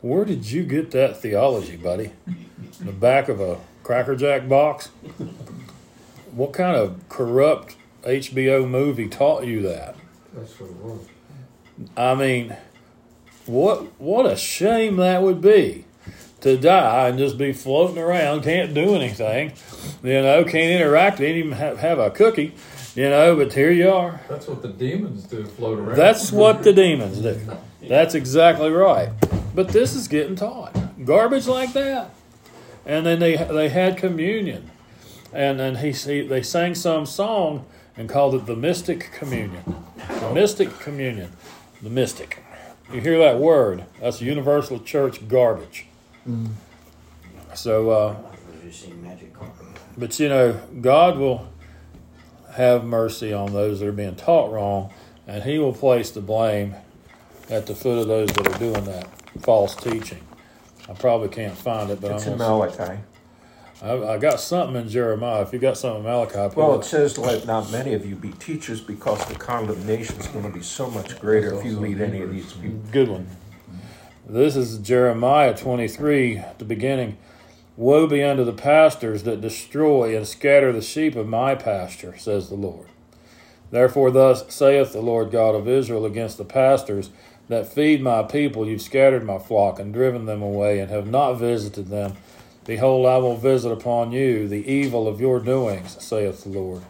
Where 0.00 0.24
did 0.24 0.50
you 0.50 0.62
get 0.62 0.92
that 0.92 1.16
theology, 1.16 1.76
buddy? 1.76 2.12
In 2.26 2.86
the 2.86 2.92
back 2.92 3.28
of 3.28 3.40
a 3.40 3.58
Cracker 3.82 4.14
Jack 4.14 4.48
box? 4.48 4.88
What 6.30 6.52
kind 6.52 6.76
of 6.76 7.00
corrupt 7.08 7.76
HBO 8.02 8.68
movie 8.68 9.08
taught 9.08 9.46
you 9.46 9.62
that? 9.62 9.96
That's 10.32 10.60
it 10.60 10.72
was. 10.74 11.06
I 11.96 12.14
mean, 12.14 12.56
what 13.46 14.00
what 14.00 14.26
a 14.26 14.36
shame 14.36 14.96
that 14.96 15.22
would 15.22 15.40
be 15.40 15.86
to 16.40 16.56
die 16.56 17.08
and 17.08 17.18
just 17.18 17.38
be 17.38 17.52
floating 17.52 17.98
around, 17.98 18.42
can't 18.42 18.74
do 18.74 18.94
anything, 18.94 19.52
you 20.02 20.22
know, 20.22 20.44
can't 20.44 20.80
interact, 20.80 21.20
even 21.20 21.52
have, 21.52 21.78
have 21.78 21.98
a 21.98 22.10
cookie, 22.10 22.54
you 22.96 23.08
know. 23.08 23.36
But 23.36 23.52
here 23.52 23.70
you 23.70 23.90
are. 23.90 24.20
That's 24.28 24.46
what 24.48 24.62
the 24.62 24.68
demons 24.68 25.24
do, 25.24 25.44
float 25.44 25.78
around. 25.78 25.96
That's 25.96 26.32
what 26.32 26.62
the 26.64 26.72
demons 26.72 27.18
do. 27.20 27.38
That's 27.82 28.14
exactly 28.14 28.70
right. 28.70 29.10
But 29.54 29.68
this 29.68 29.94
is 29.94 30.08
getting 30.08 30.34
taught 30.36 30.76
garbage 31.04 31.46
like 31.46 31.72
that, 31.74 32.10
and 32.84 33.06
then 33.06 33.20
they 33.20 33.36
they 33.36 33.68
had 33.68 33.96
communion, 33.96 34.70
and 35.32 35.58
then 35.60 35.76
he, 35.76 35.92
he 35.92 36.22
they 36.22 36.42
sang 36.42 36.74
some 36.74 37.06
song 37.06 37.64
and 37.96 38.08
called 38.08 38.34
it 38.34 38.46
the 38.46 38.56
mystic 38.56 39.10
communion, 39.12 39.62
the 40.20 40.32
mystic 40.34 40.78
communion, 40.80 41.32
the 41.80 41.88
mystic. 41.90 42.42
You 42.92 43.00
hear 43.00 43.18
that 43.18 43.38
word? 43.38 43.84
That's 44.00 44.20
universal 44.20 44.78
church 44.80 45.26
garbage. 45.28 45.86
So. 47.54 47.90
uh 47.90 48.16
We're 48.62 48.68
just 48.70 48.82
seeing 48.82 49.02
magic 49.02 49.32
carpet. 49.32 49.66
but 49.96 50.18
you 50.20 50.28
know, 50.28 50.60
God 50.80 51.18
will 51.18 51.48
have 52.56 52.84
mercy 52.84 53.32
on 53.32 53.52
those 53.52 53.80
that 53.80 53.86
are 53.88 53.92
being 53.92 54.16
taught 54.16 54.50
wrong, 54.52 54.90
and 55.26 55.42
He 55.44 55.58
will 55.58 55.72
place 55.74 56.10
the 56.10 56.20
blame 56.20 56.74
at 57.50 57.66
the 57.66 57.74
foot 57.74 57.98
of 57.98 58.08
those 58.08 58.30
that 58.30 58.48
are 58.48 58.58
doing 58.58 58.84
that 58.84 59.06
false 59.42 59.74
teaching. 59.76 60.20
I 60.88 60.94
probably 60.94 61.28
can't 61.28 61.56
find 61.56 61.90
it, 61.90 62.00
but 62.00 62.12
It's 62.12 62.26
I'm 62.26 62.32
in 62.32 62.38
Malachi. 62.38 62.98
I, 63.82 63.92
I 64.14 64.18
got 64.18 64.40
something 64.40 64.80
in 64.80 64.88
Jeremiah. 64.88 65.42
If 65.42 65.52
you 65.52 65.58
got 65.58 65.76
something 65.76 65.98
in 65.98 66.04
Malachi, 66.10 66.54
Well, 66.56 66.76
it- 66.76 66.78
it 66.80 66.84
says, 66.86 67.18
"Let 67.18 67.46
not 67.46 67.70
many 67.70 67.92
of 67.92 68.06
you 68.06 68.14
be 68.16 68.30
teachers, 68.30 68.80
because 68.80 69.22
the 69.26 69.34
condemnation 69.34 70.18
is 70.18 70.26
going 70.28 70.44
to 70.46 70.50
be 70.50 70.62
so 70.62 70.88
much 70.90 71.20
greater 71.20 71.52
if 71.58 71.64
you 71.64 71.78
lead 71.78 72.00
any 72.00 72.22
of 72.22 72.32
these 72.32 72.52
people." 72.54 72.78
Good 72.90 73.08
one. 73.08 73.26
This 74.28 74.56
is 74.56 74.78
Jeremiah 74.78 75.54
23, 75.54 76.42
the 76.58 76.64
beginning. 76.64 77.18
Woe 77.76 78.06
be 78.06 78.22
unto 78.22 78.42
the 78.42 78.52
pastors 78.52 79.24
that 79.24 79.42
destroy 79.42 80.16
and 80.16 80.26
scatter 80.26 80.72
the 80.72 80.80
sheep 80.80 81.14
of 81.14 81.28
my 81.28 81.54
pasture, 81.54 82.16
says 82.16 82.48
the 82.48 82.54
Lord. 82.54 82.86
Therefore, 83.70 84.10
thus 84.10 84.44
saith 84.52 84.92
the 84.92 85.00
Lord 85.00 85.30
God 85.30 85.54
of 85.54 85.68
Israel 85.68 86.06
against 86.06 86.38
the 86.38 86.44
pastors 86.44 87.10
that 87.48 87.70
feed 87.70 88.00
my 88.00 88.22
people. 88.22 88.66
You've 88.66 88.80
scattered 88.80 89.24
my 89.24 89.38
flock 89.38 89.78
and 89.78 89.92
driven 89.92 90.24
them 90.24 90.40
away, 90.40 90.78
and 90.80 90.90
have 90.90 91.06
not 91.06 91.34
visited 91.34 91.88
them. 91.88 92.16
Behold, 92.64 93.06
I 93.06 93.18
will 93.18 93.36
visit 93.36 93.70
upon 93.70 94.10
you 94.10 94.48
the 94.48 94.66
evil 94.66 95.06
of 95.06 95.20
your 95.20 95.38
doings, 95.38 96.02
saith 96.02 96.44
the 96.44 96.50
Lord. 96.50 96.82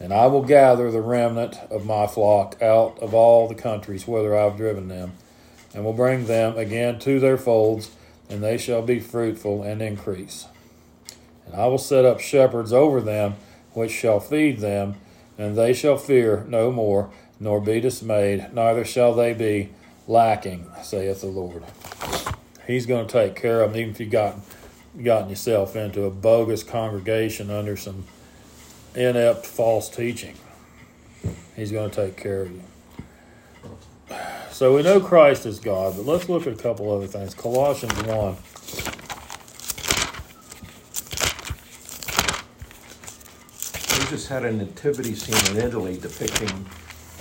And 0.00 0.12
I 0.12 0.26
will 0.26 0.42
gather 0.42 0.90
the 0.90 1.00
remnant 1.00 1.56
of 1.70 1.86
my 1.86 2.06
flock 2.06 2.60
out 2.62 2.98
of 3.00 3.14
all 3.14 3.46
the 3.46 3.54
countries 3.54 4.08
whither 4.08 4.36
I 4.36 4.44
have 4.44 4.56
driven 4.56 4.88
them, 4.88 5.12
and 5.74 5.84
will 5.84 5.92
bring 5.92 6.26
them 6.26 6.56
again 6.56 6.98
to 7.00 7.20
their 7.20 7.36
folds, 7.36 7.90
and 8.34 8.42
they 8.42 8.58
shall 8.58 8.82
be 8.82 8.98
fruitful 8.98 9.62
and 9.62 9.80
increase. 9.80 10.46
And 11.46 11.54
I 11.54 11.68
will 11.68 11.78
set 11.78 12.04
up 12.04 12.18
shepherds 12.18 12.72
over 12.72 13.00
them, 13.00 13.36
which 13.74 13.92
shall 13.92 14.18
feed 14.18 14.58
them, 14.58 14.96
and 15.38 15.56
they 15.56 15.72
shall 15.72 15.96
fear 15.96 16.44
no 16.48 16.72
more, 16.72 17.10
nor 17.38 17.60
be 17.60 17.80
dismayed, 17.80 18.52
neither 18.52 18.84
shall 18.84 19.14
they 19.14 19.34
be 19.34 19.70
lacking, 20.08 20.66
saith 20.82 21.20
the 21.20 21.28
Lord. 21.28 21.62
He's 22.66 22.86
going 22.86 23.06
to 23.06 23.12
take 23.12 23.36
care 23.36 23.62
of 23.62 23.72
them, 23.72 23.80
even 23.80 23.94
if 23.94 24.00
you 24.00 24.06
got 24.06 24.36
gotten 25.02 25.28
yourself 25.28 25.76
into 25.76 26.04
a 26.04 26.10
bogus 26.10 26.62
congregation 26.62 27.50
under 27.50 27.76
some 27.76 28.04
inept 28.94 29.46
false 29.46 29.88
teaching. 29.88 30.36
He's 31.54 31.70
going 31.70 31.90
to 31.90 32.06
take 32.06 32.16
care 32.16 32.42
of 32.42 32.50
you. 32.50 32.62
So 34.54 34.76
we 34.76 34.84
know 34.84 35.00
Christ 35.00 35.46
is 35.46 35.58
God, 35.58 35.96
but 35.96 36.06
let's 36.06 36.28
look 36.28 36.46
at 36.46 36.52
a 36.52 36.56
couple 36.56 36.88
other 36.92 37.08
things. 37.08 37.34
Colossians 37.34 37.92
1. 38.04 38.36
We 43.98 44.10
just 44.10 44.28
had 44.28 44.44
a 44.44 44.52
nativity 44.52 45.16
scene 45.16 45.56
in 45.56 45.60
Italy 45.60 45.96
depicting 45.96 46.66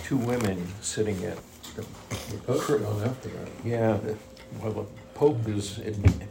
two 0.03 0.17
women 0.17 0.63
sitting 0.81 1.25
at 1.25 1.39
the, 1.75 1.81
The 2.29 2.37
Pope's 2.45 2.67
gone 2.67 3.03
after 3.03 3.29
oh, 3.29 3.45
that. 3.45 3.67
yeah, 3.67 3.97
the, 3.97 4.15
well, 4.61 4.83
the 4.83 4.85
Pope 5.15 5.47
is 5.47 5.79
in- 5.79 6.29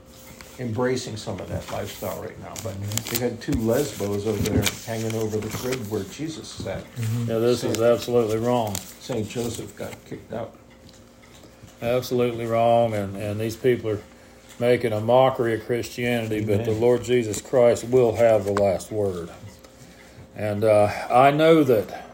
embracing 0.60 1.16
some 1.16 1.40
of 1.40 1.48
that 1.48 1.68
lifestyle 1.72 2.22
right 2.22 2.38
now, 2.38 2.54
but 2.62 2.80
they 3.06 3.18
had 3.18 3.40
two 3.40 3.50
lesbos 3.54 4.28
over 4.28 4.40
there 4.50 4.62
hanging 4.86 5.16
over 5.16 5.38
the 5.38 5.48
crib 5.48 5.80
where 5.90 6.04
Jesus 6.04 6.46
sat. 6.46 6.84
Yeah, 7.26 7.38
this 7.38 7.64
is 7.64 7.80
absolutely 7.80 8.36
wrong. 8.36 8.76
St. 9.00 9.28
Joseph 9.28 9.74
got 9.74 9.92
kicked 10.04 10.32
out. 10.32 10.54
Absolutely 11.82 12.46
wrong, 12.46 12.94
and, 12.94 13.16
and 13.16 13.40
these 13.40 13.56
people 13.56 13.90
are 13.90 14.00
making 14.60 14.92
a 14.92 15.00
mockery 15.00 15.54
of 15.54 15.66
Christianity, 15.66 16.44
but 16.44 16.64
the 16.64 16.70
Lord 16.70 17.02
Jesus 17.02 17.40
Christ 17.40 17.84
will 17.84 18.14
have 18.14 18.44
the 18.44 18.52
last 18.52 18.92
word. 18.92 19.28
And 20.36 20.62
uh, 20.62 20.88
I 21.10 21.32
know 21.32 21.64
that 21.64 22.04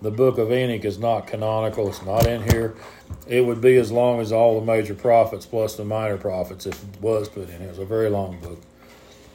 the 0.00 0.10
book 0.10 0.38
of 0.38 0.50
Enoch 0.50 0.86
is 0.86 0.98
not 0.98 1.26
canonical, 1.26 1.88
it's 1.90 2.02
not 2.02 2.26
in 2.26 2.48
here. 2.50 2.74
It 3.28 3.44
would 3.44 3.60
be 3.60 3.76
as 3.76 3.92
long 3.92 4.20
as 4.20 4.32
all 4.32 4.58
the 4.58 4.64
major 4.64 4.94
prophets 4.94 5.44
plus 5.44 5.76
the 5.76 5.84
minor 5.84 6.16
prophets 6.16 6.64
if 6.64 6.82
it 6.82 7.02
was 7.02 7.28
put 7.28 7.50
in 7.50 7.60
here. 7.60 7.68
It's 7.68 7.78
a 7.78 7.84
very 7.84 8.08
long 8.08 8.40
book. 8.40 8.60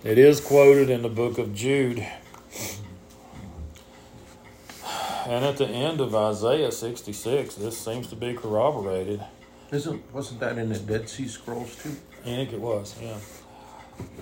It 0.03 0.17
is 0.17 0.41
quoted 0.41 0.89
in 0.89 1.03
the 1.03 1.09
book 1.09 1.37
of 1.37 1.53
Jude. 1.53 2.07
And 5.27 5.45
at 5.45 5.57
the 5.57 5.67
end 5.67 6.01
of 6.01 6.15
Isaiah 6.15 6.71
66, 6.71 7.55
this 7.55 7.77
seems 7.77 8.07
to 8.07 8.15
be 8.15 8.33
corroborated. 8.33 9.23
Isn't, 9.71 10.13
wasn't 10.13 10.39
that 10.41 10.57
in 10.57 10.69
the 10.69 10.79
Dead 10.79 11.09
Sea 11.09 11.27
Scrolls 11.27 11.75
too? 11.81 11.95
I 12.21 12.25
think 12.25 12.53
it 12.53 12.59
was, 12.59 12.95
yeah. 13.01 13.17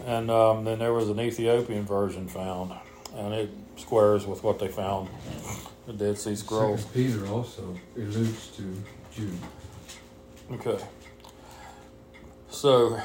And 0.05 0.31
um, 0.31 0.63
then 0.63 0.79
there 0.79 0.93
was 0.93 1.09
an 1.09 1.19
Ethiopian 1.19 1.85
version 1.85 2.27
found, 2.27 2.73
and 3.15 3.33
it 3.33 3.49
squares 3.75 4.25
with 4.25 4.43
what 4.43 4.59
they 4.59 4.67
found, 4.67 5.09
the 5.85 5.93
Dead 5.93 6.17
Sea 6.17 6.35
Scrolls. 6.35 6.81
Second 6.81 6.93
Peter 6.93 7.27
also 7.27 7.77
alludes 7.95 8.47
to 8.57 8.83
Jude. 9.13 9.37
Okay. 10.51 10.83
So 12.49 12.99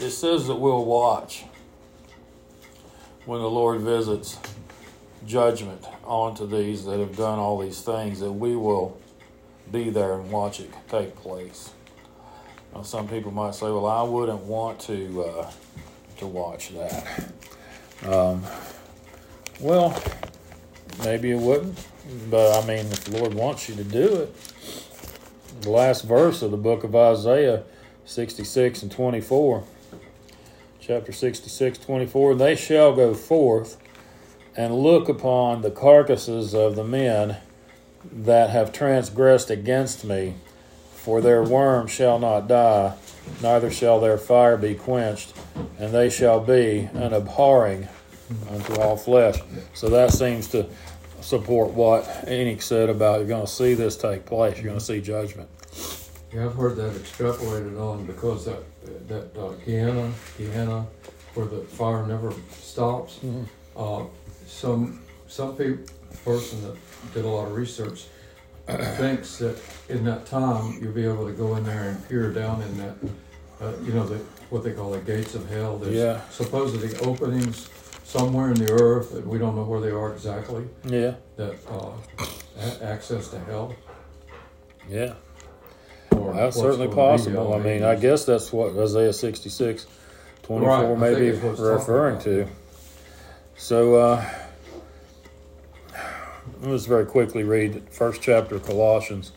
it 0.00 0.10
says 0.10 0.46
that 0.46 0.56
we'll 0.56 0.84
watch 0.84 1.44
when 3.26 3.40
the 3.40 3.50
Lord 3.50 3.80
visits 3.80 4.38
judgment 5.26 5.84
onto 6.04 6.46
these 6.46 6.84
that 6.84 6.98
have 6.98 7.16
done 7.16 7.38
all 7.38 7.58
these 7.58 7.80
things, 7.80 8.20
that 8.20 8.32
we 8.32 8.56
will 8.56 8.98
be 9.74 9.90
there 9.90 10.14
and 10.14 10.30
watch 10.30 10.60
it 10.60 10.70
take 10.88 11.16
place. 11.16 11.70
Now, 12.72 12.82
some 12.82 13.08
people 13.08 13.32
might 13.32 13.56
say, 13.56 13.66
"Well, 13.66 13.86
I 13.86 14.02
wouldn't 14.02 14.44
want 14.44 14.78
to 14.80 15.24
uh, 15.24 15.50
to 16.18 16.26
watch 16.26 16.72
that." 16.74 17.32
Um, 18.06 18.44
well, 19.60 20.00
maybe 21.02 21.28
you 21.28 21.38
wouldn't, 21.38 21.78
but 22.30 22.62
I 22.62 22.66
mean, 22.66 22.86
if 22.86 23.04
the 23.04 23.18
Lord 23.18 23.34
wants 23.34 23.68
you 23.68 23.74
to 23.76 23.84
do 23.84 24.16
it, 24.16 24.34
the 25.62 25.70
last 25.70 26.04
verse 26.04 26.42
of 26.42 26.50
the 26.50 26.56
book 26.56 26.84
of 26.84 26.94
Isaiah 26.94 27.64
66 28.04 28.82
and 28.82 28.92
24. 28.92 29.64
Chapter 30.80 31.12
66, 31.12 31.78
24. 31.78 32.34
They 32.34 32.54
shall 32.54 32.94
go 32.94 33.14
forth 33.14 33.78
and 34.56 34.74
look 34.74 35.08
upon 35.08 35.62
the 35.62 35.70
carcasses 35.70 36.54
of 36.54 36.76
the 36.76 36.84
men 36.84 37.38
that 38.12 38.50
have 38.50 38.72
transgressed 38.72 39.50
against 39.50 40.04
me, 40.04 40.34
for 40.94 41.20
their 41.20 41.42
worm 41.42 41.86
shall 41.86 42.18
not 42.18 42.48
die, 42.48 42.94
neither 43.42 43.70
shall 43.70 44.00
their 44.00 44.18
fire 44.18 44.56
be 44.56 44.74
quenched, 44.74 45.32
and 45.78 45.92
they 45.92 46.08
shall 46.10 46.40
be 46.40 46.88
an 46.94 47.12
abhorring 47.12 47.88
unto 48.50 48.74
all 48.80 48.96
flesh. 48.96 49.38
So 49.74 49.88
that 49.90 50.12
seems 50.12 50.48
to 50.48 50.66
support 51.20 51.70
what 51.70 52.24
Enoch 52.28 52.62
said 52.62 52.88
about 52.90 53.18
you're 53.20 53.28
going 53.28 53.46
to 53.46 53.50
see 53.52 53.74
this 53.74 53.96
take 53.96 54.26
place. 54.26 54.56
You're 54.56 54.66
going 54.66 54.78
to 54.78 54.84
see 54.84 55.00
judgment. 55.00 55.48
Yeah, 56.32 56.46
I've 56.46 56.54
heard 56.54 56.76
that 56.76 56.92
extrapolated 56.94 57.78
on 57.80 58.06
because 58.06 58.44
that 58.46 58.62
that 59.08 59.36
uh, 59.38 59.52
Gehenna, 59.64 60.12
Gehenna, 60.36 60.86
where 61.34 61.46
the 61.46 61.60
fire 61.60 62.04
never 62.06 62.32
stops. 62.50 63.20
Mhm. 63.24 63.46
Uh, 63.76 64.04
some 64.46 65.00
some 65.28 65.56
pe- 65.56 65.78
person 66.24 66.62
that 66.62 66.76
did 67.14 67.24
a 67.24 67.28
lot 67.28 67.46
of 67.46 67.54
research 67.54 68.06
thinks 68.96 69.38
that 69.38 69.58
in 69.88 70.04
that 70.04 70.26
time 70.26 70.78
you'll 70.82 70.92
be 70.92 71.04
able 71.04 71.26
to 71.26 71.32
go 71.32 71.56
in 71.56 71.64
there 71.64 71.90
and 71.90 72.08
peer 72.08 72.30
down 72.32 72.62
in 72.62 72.78
that, 72.78 72.94
uh, 73.60 73.72
you 73.84 73.92
know, 73.92 74.06
the 74.06 74.16
what 74.50 74.62
they 74.62 74.72
call 74.72 74.90
the 74.90 75.00
gates 75.00 75.34
of 75.34 75.48
hell. 75.50 75.78
There's 75.78 75.94
Yeah. 75.94 76.20
supposedly 76.30 76.96
openings 76.98 77.68
somewhere 78.04 78.48
in 78.48 78.54
the 78.54 78.70
earth 78.70 79.12
that 79.12 79.26
we 79.26 79.38
don't 79.38 79.56
know 79.56 79.64
where 79.64 79.80
they 79.80 79.90
are 79.90 80.12
exactly 80.12 80.64
Yeah, 80.84 81.14
that 81.36 81.54
uh, 81.68 81.90
access 82.82 83.28
to 83.28 83.38
hell. 83.40 83.74
yeah. 84.88 85.14
Or 86.12 86.32
That's 86.34 86.56
certainly 86.56 86.88
possible. 86.88 87.52
I 87.54 87.58
mean. 87.58 87.82
I 87.82 87.96
guess 87.96 88.24
that's 88.24 88.52
what 88.52 88.76
Isaiah 88.78 89.12
66, 89.12 89.86
24 90.44 90.68
Right, 90.68 90.98
may 90.98 91.18
be 91.18 91.26
it's 91.28 91.42
what 91.42 91.50
it's 91.52 91.60
talking 91.60 91.74
referring 91.78 92.18
to. 92.20 92.46
So, 93.56 93.96
uh, 93.96 94.24
let's 96.70 96.86
very 96.86 97.06
quickly 97.06 97.42
read 97.42 97.74
the 97.74 97.80
first 97.90 98.22
chapter 98.22 98.56
of 98.56 98.64
Colossians. 98.64 99.32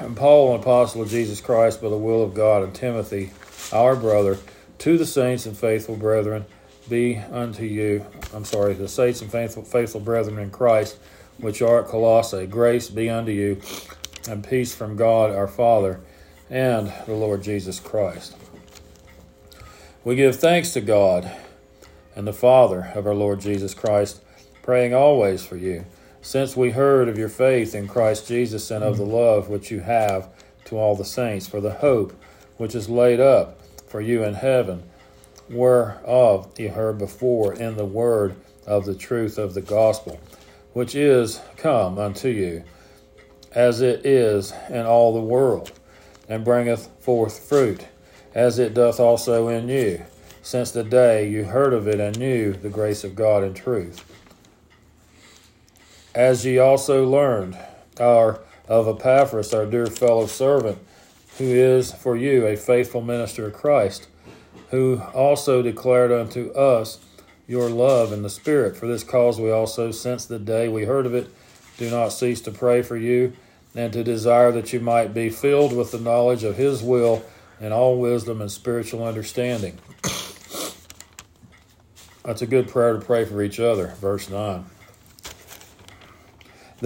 And 0.00 0.16
Paul, 0.16 0.54
an 0.54 0.60
apostle 0.60 1.02
of 1.02 1.10
Jesus 1.10 1.40
Christ 1.40 1.82
by 1.82 1.88
the 1.88 1.96
will 1.96 2.22
of 2.22 2.34
God, 2.34 2.62
and 2.62 2.74
Timothy, 2.74 3.30
our 3.72 3.96
brother, 3.96 4.38
to 4.78 4.98
the 4.98 5.06
saints 5.06 5.46
and 5.46 5.56
faithful 5.56 5.96
brethren, 5.96 6.46
be 6.88 7.16
unto 7.16 7.64
you, 7.64 8.06
I'm 8.34 8.44
sorry, 8.44 8.74
the 8.74 8.88
saints 8.88 9.20
and 9.20 9.30
faithful, 9.30 9.64
faithful 9.64 10.00
brethren 10.00 10.38
in 10.38 10.50
Christ, 10.50 10.98
which 11.38 11.60
are 11.62 11.80
at 11.80 11.88
Colossae, 11.88 12.46
grace 12.46 12.88
be 12.88 13.10
unto 13.10 13.32
you, 13.32 13.60
and 14.28 14.46
peace 14.46 14.74
from 14.74 14.96
God 14.96 15.30
our 15.30 15.48
Father 15.48 16.00
and 16.48 16.92
the 17.06 17.14
Lord 17.14 17.42
Jesus 17.42 17.80
Christ. 17.80 18.36
We 20.04 20.14
give 20.14 20.36
thanks 20.36 20.72
to 20.72 20.80
God 20.80 21.30
and 22.14 22.26
the 22.26 22.32
Father 22.32 22.92
of 22.94 23.06
our 23.06 23.14
Lord 23.14 23.40
Jesus 23.40 23.74
Christ, 23.74 24.20
praying 24.66 24.92
always 24.92 25.46
for 25.46 25.56
you, 25.56 25.86
since 26.20 26.56
we 26.56 26.72
heard 26.72 27.08
of 27.08 27.16
your 27.16 27.28
faith 27.28 27.72
in 27.72 27.86
Christ 27.86 28.26
Jesus 28.26 28.68
and 28.72 28.82
of 28.82 28.98
the 28.98 29.04
mm. 29.04 29.12
love 29.12 29.48
which 29.48 29.70
you 29.70 29.78
have 29.78 30.28
to 30.64 30.76
all 30.76 30.96
the 30.96 31.04
saints, 31.04 31.46
for 31.46 31.60
the 31.60 31.74
hope 31.74 32.12
which 32.56 32.74
is 32.74 32.88
laid 32.88 33.20
up 33.20 33.60
for 33.86 34.00
you 34.00 34.24
in 34.24 34.34
heaven, 34.34 34.82
whereof 35.48 36.52
ye 36.58 36.66
heard 36.66 36.98
before 36.98 37.54
in 37.54 37.76
the 37.76 37.84
word 37.84 38.34
of 38.66 38.86
the 38.86 38.96
truth 38.96 39.38
of 39.38 39.54
the 39.54 39.62
gospel, 39.62 40.18
which 40.72 40.96
is 40.96 41.40
come 41.56 41.96
unto 41.96 42.28
you, 42.28 42.64
as 43.52 43.80
it 43.80 44.04
is 44.04 44.52
in 44.68 44.84
all 44.84 45.14
the 45.14 45.20
world, 45.20 45.70
and 46.28 46.44
bringeth 46.44 46.88
forth 46.98 47.38
fruit, 47.38 47.86
as 48.34 48.58
it 48.58 48.74
doth 48.74 48.98
also 48.98 49.46
in 49.46 49.68
you, 49.68 50.02
since 50.42 50.72
the 50.72 50.82
day 50.82 51.28
you 51.28 51.44
heard 51.44 51.72
of 51.72 51.86
it 51.86 52.00
and 52.00 52.18
knew 52.18 52.52
the 52.52 52.68
grace 52.68 53.04
of 53.04 53.14
God 53.14 53.44
in 53.44 53.54
truth. 53.54 54.05
As 56.16 56.46
ye 56.46 56.58
also 56.58 57.06
learned 57.06 57.58
our 58.00 58.40
of 58.66 58.88
Epaphras, 58.88 59.52
our 59.52 59.66
dear 59.66 59.84
fellow 59.84 60.26
servant, 60.26 60.78
who 61.36 61.44
is 61.44 61.92
for 61.92 62.16
you 62.16 62.46
a 62.46 62.56
faithful 62.56 63.02
minister 63.02 63.48
of 63.48 63.52
Christ, 63.52 64.08
who 64.70 65.02
also 65.12 65.60
declared 65.60 66.10
unto 66.10 66.50
us 66.52 67.00
your 67.46 67.68
love 67.68 68.14
in 68.14 68.22
the 68.22 68.30
Spirit. 68.30 68.78
For 68.78 68.86
this 68.86 69.04
cause 69.04 69.38
we 69.38 69.50
also, 69.50 69.90
since 69.90 70.24
the 70.24 70.38
day 70.38 70.68
we 70.68 70.86
heard 70.86 71.04
of 71.04 71.14
it, 71.14 71.28
do 71.76 71.90
not 71.90 72.08
cease 72.08 72.40
to 72.40 72.50
pray 72.50 72.80
for 72.80 72.96
you, 72.96 73.34
and 73.74 73.92
to 73.92 74.02
desire 74.02 74.50
that 74.52 74.72
you 74.72 74.80
might 74.80 75.12
be 75.12 75.28
filled 75.28 75.76
with 75.76 75.92
the 75.92 76.00
knowledge 76.00 76.44
of 76.44 76.56
His 76.56 76.82
will 76.82 77.26
and 77.60 77.74
all 77.74 78.00
wisdom 78.00 78.40
and 78.40 78.50
spiritual 78.50 79.04
understanding. 79.04 79.78
That's 82.24 82.40
a 82.40 82.46
good 82.46 82.68
prayer 82.68 82.94
to 82.94 83.00
pray 83.00 83.26
for 83.26 83.42
each 83.42 83.60
other. 83.60 83.88
Verse 84.00 84.30
9. 84.30 84.64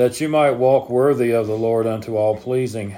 That 0.00 0.18
you 0.18 0.30
might 0.30 0.52
walk 0.52 0.88
worthy 0.88 1.32
of 1.32 1.46
the 1.46 1.58
Lord 1.58 1.86
unto 1.86 2.16
all 2.16 2.34
pleasing, 2.34 2.96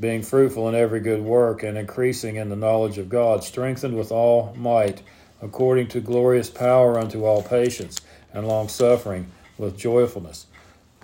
being 0.00 0.22
fruitful 0.22 0.66
in 0.66 0.74
every 0.74 1.00
good 1.00 1.20
work 1.20 1.62
and 1.62 1.76
increasing 1.76 2.36
in 2.36 2.48
the 2.48 2.56
knowledge 2.56 2.96
of 2.96 3.10
God, 3.10 3.44
strengthened 3.44 3.98
with 3.98 4.10
all 4.10 4.54
might, 4.56 5.02
according 5.42 5.88
to 5.88 6.00
glorious 6.00 6.48
power 6.48 6.98
unto 6.98 7.26
all 7.26 7.42
patience 7.42 8.00
and 8.32 8.48
long 8.48 8.68
suffering 8.68 9.30
with 9.58 9.76
joyfulness, 9.76 10.46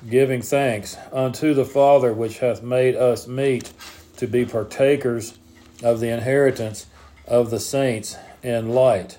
giving 0.08 0.40
thanks 0.40 0.96
unto 1.12 1.52
the 1.52 1.66
Father 1.66 2.14
which 2.14 2.38
hath 2.38 2.62
made 2.62 2.96
us 2.96 3.28
meet 3.28 3.70
to 4.16 4.26
be 4.26 4.46
partakers 4.46 5.38
of 5.82 6.00
the 6.00 6.08
inheritance 6.08 6.86
of 7.26 7.50
the 7.50 7.60
saints 7.60 8.16
in 8.42 8.70
light, 8.70 9.18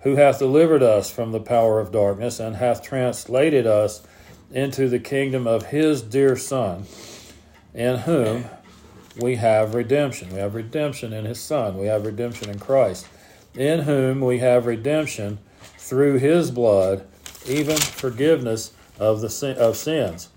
who 0.00 0.16
hath 0.16 0.40
delivered 0.40 0.82
us 0.82 1.12
from 1.12 1.30
the 1.30 1.38
power 1.38 1.78
of 1.78 1.92
darkness 1.92 2.40
and 2.40 2.56
hath 2.56 2.82
translated 2.82 3.68
us 3.68 4.04
into 4.52 4.88
the 4.88 4.98
kingdom 4.98 5.46
of 5.46 5.66
his 5.66 6.02
dear 6.02 6.36
Son, 6.36 6.84
in 7.74 7.98
whom 7.98 8.44
we 9.18 9.36
have 9.36 9.74
redemption. 9.74 10.28
We 10.30 10.38
have 10.38 10.54
redemption 10.54 11.12
in 11.12 11.24
his 11.24 11.40
Son. 11.40 11.78
We 11.78 11.86
have 11.86 12.06
redemption 12.06 12.50
in 12.50 12.58
Christ, 12.58 13.06
in 13.54 13.80
whom 13.80 14.20
we 14.20 14.38
have 14.38 14.66
redemption 14.66 15.38
through 15.78 16.18
his 16.18 16.50
blood, 16.50 17.06
even 17.46 17.76
forgiveness 17.76 18.72
of 18.98 19.20
the 19.20 19.30
sin, 19.30 19.56
of 19.56 19.76
sins. 19.76 20.28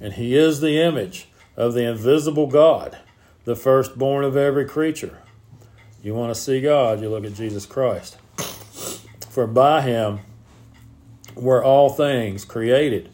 And 0.00 0.14
he 0.14 0.36
is 0.36 0.60
the 0.60 0.80
image 0.80 1.28
of 1.56 1.72
the 1.72 1.88
invisible 1.88 2.46
God, 2.46 2.98
the 3.44 3.56
firstborn 3.56 4.24
of 4.24 4.36
every 4.36 4.66
creature. 4.66 5.22
You 6.02 6.14
want 6.14 6.34
to 6.34 6.40
see 6.40 6.60
God, 6.60 7.00
you 7.00 7.08
look 7.08 7.24
at 7.24 7.34
Jesus 7.34 7.66
Christ. 7.66 8.18
For 9.30 9.46
by 9.46 9.82
him 9.82 10.20
were 11.36 11.62
all 11.62 11.90
things 11.90 12.44
created 12.44 13.10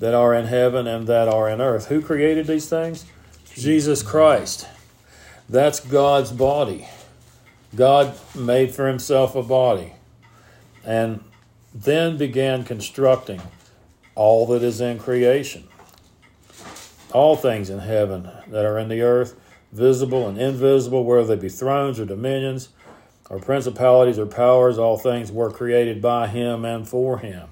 that 0.00 0.12
are 0.12 0.34
in 0.34 0.46
heaven 0.46 0.86
and 0.86 1.06
that 1.06 1.28
are 1.28 1.48
in 1.48 1.60
earth. 1.60 1.86
Who 1.86 2.02
created 2.02 2.46
these 2.46 2.68
things? 2.68 3.06
Jesus 3.54 4.02
Christ. 4.02 4.66
That's 5.48 5.80
God's 5.80 6.32
body. 6.32 6.88
God 7.74 8.18
made 8.34 8.74
for 8.74 8.88
himself 8.88 9.36
a 9.36 9.42
body 9.42 9.92
and 10.84 11.22
then 11.74 12.16
began 12.16 12.64
constructing 12.64 13.40
all 14.14 14.46
that 14.46 14.62
is 14.62 14.80
in 14.80 14.98
creation. 14.98 15.68
All 17.12 17.36
things 17.36 17.70
in 17.70 17.80
heaven 17.80 18.30
that 18.48 18.64
are 18.64 18.78
in 18.78 18.88
the 18.88 19.02
earth, 19.02 19.38
visible 19.72 20.26
and 20.28 20.38
invisible, 20.38 21.04
whether 21.04 21.24
they 21.24 21.40
be 21.40 21.48
thrones 21.48 22.00
or 22.00 22.06
dominions 22.06 22.70
or 23.28 23.38
principalities 23.38 24.18
or 24.18 24.26
powers, 24.26 24.78
all 24.78 24.96
things 24.96 25.30
were 25.30 25.50
created 25.50 26.00
by 26.00 26.26
him 26.26 26.64
and 26.64 26.88
for 26.88 27.18
him. 27.18 27.49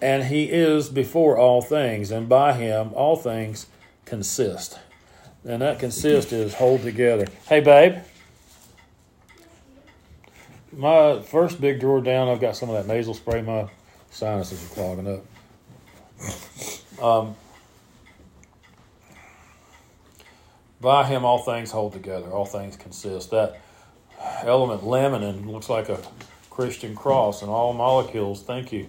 And 0.00 0.24
he 0.24 0.44
is 0.44 0.88
before 0.88 1.38
all 1.38 1.62
things, 1.62 2.10
and 2.10 2.28
by 2.28 2.52
him 2.52 2.92
all 2.94 3.16
things 3.16 3.66
consist. 4.04 4.78
And 5.44 5.62
that 5.62 5.78
consist 5.78 6.32
is 6.32 6.54
hold 6.54 6.82
together. 6.82 7.26
Hey, 7.48 7.60
babe. 7.60 7.98
My 10.72 11.20
first 11.22 11.60
big 11.60 11.80
drawer 11.80 12.00
down, 12.00 12.28
I've 12.28 12.40
got 12.40 12.56
some 12.56 12.68
of 12.68 12.74
that 12.74 12.92
nasal 12.92 13.14
spray. 13.14 13.40
My 13.40 13.68
sinuses 14.10 14.62
are 14.64 14.74
clogging 14.74 15.22
up. 16.98 17.02
Um, 17.02 17.36
by 20.80 21.06
him, 21.06 21.24
all 21.24 21.38
things 21.38 21.70
hold 21.70 21.92
together. 21.94 22.30
All 22.30 22.44
things 22.44 22.76
consist. 22.76 23.30
That 23.30 23.60
element 24.42 24.82
laminin 24.82 25.50
looks 25.50 25.70
like 25.70 25.88
a 25.88 26.00
Christian 26.50 26.94
cross, 26.94 27.42
and 27.42 27.50
all 27.50 27.72
molecules, 27.72 28.42
thank 28.42 28.72
you, 28.72 28.86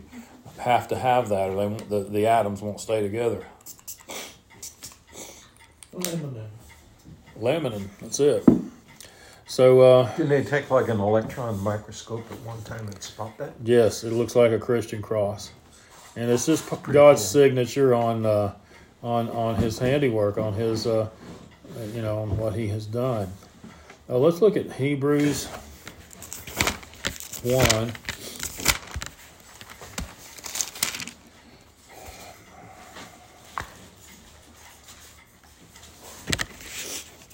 have 0.59 0.87
to 0.89 0.97
have 0.97 1.29
that, 1.29 1.49
or 1.49 1.55
they 1.55 1.67
won't, 1.67 1.89
the, 1.89 2.03
the 2.03 2.27
atoms 2.27 2.61
won't 2.61 2.79
stay 2.79 3.01
together. 3.01 3.43
Laminin. 5.93 6.47
Laminin, 7.39 7.87
that's 8.01 8.19
it. 8.19 8.43
So, 9.45 9.79
uh, 9.81 10.15
Didn't 10.17 10.29
they 10.29 10.43
take 10.43 10.69
like 10.69 10.89
an 10.89 10.99
electron 10.99 11.59
microscope 11.63 12.25
at 12.31 12.39
one 12.41 12.61
time 12.63 12.85
and 12.87 13.01
spot 13.01 13.37
that? 13.37 13.53
yes, 13.63 14.03
it 14.03 14.11
looks 14.11 14.35
like 14.35 14.51
a 14.51 14.59
Christian 14.59 15.01
cross, 15.01 15.51
and 16.15 16.29
it's 16.29 16.45
just 16.45 16.69
God's 16.69 17.21
cool. 17.21 17.27
signature 17.41 17.95
on 17.95 18.25
uh, 18.25 18.53
on 19.01 19.29
on 19.29 19.55
His 19.55 19.79
handiwork, 19.79 20.37
on 20.37 20.53
His 20.53 20.85
uh, 20.85 21.09
you 21.93 22.01
know 22.01 22.19
on 22.19 22.37
what 22.37 22.53
He 22.55 22.67
has 22.67 22.85
done. 22.85 23.31
Uh, 24.09 24.17
let's 24.17 24.41
look 24.41 24.57
at 24.57 24.71
Hebrews 24.73 25.45
one. 27.43 27.93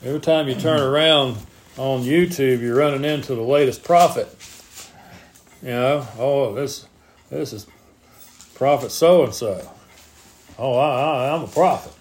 Every 0.03 0.19
time 0.19 0.49
you 0.49 0.55
turn 0.55 0.81
around 0.81 1.37
on 1.77 2.01
YouTube, 2.01 2.59
you're 2.59 2.75
running 2.75 3.05
into 3.05 3.35
the 3.35 3.41
latest 3.41 3.85
prophet. 3.85 4.27
You 5.61 5.69
know, 5.69 6.07
oh, 6.17 6.53
this 6.53 6.87
this 7.29 7.53
is 7.53 7.65
prophet 8.53 8.91
so 8.91 9.23
and 9.23 9.33
so. 9.33 9.71
Oh, 10.59 10.77
I, 10.77 11.29
I, 11.29 11.33
I'm 11.33 11.43
a 11.43 11.47
prophet. 11.47 11.93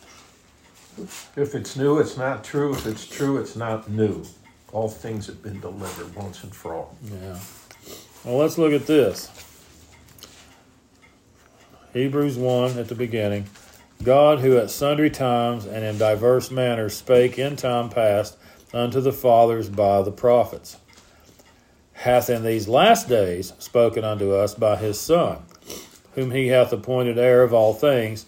If 1.37 1.55
it's 1.55 1.77
new, 1.77 2.01
it's 2.01 2.17
not 2.17 2.43
true. 2.43 2.73
If 2.73 2.87
it's 2.87 3.07
true, 3.07 3.39
it's 3.39 3.55
not 3.55 3.89
new. 3.89 4.25
All 4.73 4.89
things 4.89 5.29
have 5.29 5.41
been 5.41 5.61
delivered 5.61 6.13
once 6.17 6.43
and 6.43 6.53
for 6.53 6.75
all. 6.75 6.97
Yeah. 7.05 7.39
Well, 8.25 8.37
let's 8.37 8.59
look 8.59 8.73
at 8.73 8.87
this. 8.87 9.31
Hebrews 11.93 12.37
1 12.37 12.79
at 12.79 12.89
the 12.89 12.95
beginning. 12.97 13.47
God, 14.05 14.41
who 14.41 14.59
at 14.59 14.71
sundry 14.71 15.11
times 15.11 15.65
and 15.65 15.85
in 15.85 15.99
diverse 15.99 16.51
manners 16.51 16.97
spake 16.97 17.39
in 17.39 17.57
time 17.57 17.89
past 17.89 18.37
unto 18.75 19.01
the 19.01 19.13
fathers 19.13 19.69
by 19.69 20.03
the 20.03 20.13
prophets, 20.13 20.77
hath 21.93 22.31
in 22.31 22.43
these 22.43 22.69
last 22.69 23.09
days 23.09 23.53
spoken 23.59 24.05
unto 24.05 24.33
us 24.33 24.55
by 24.55 24.77
his 24.77 24.99
Son, 24.99 25.39
whom 26.15 26.31
he 26.31 26.49
hath 26.49 26.73
appointed 26.73 27.19
heir 27.19 27.43
of 27.43 27.55
all 27.55 27.75
things, 27.75 28.27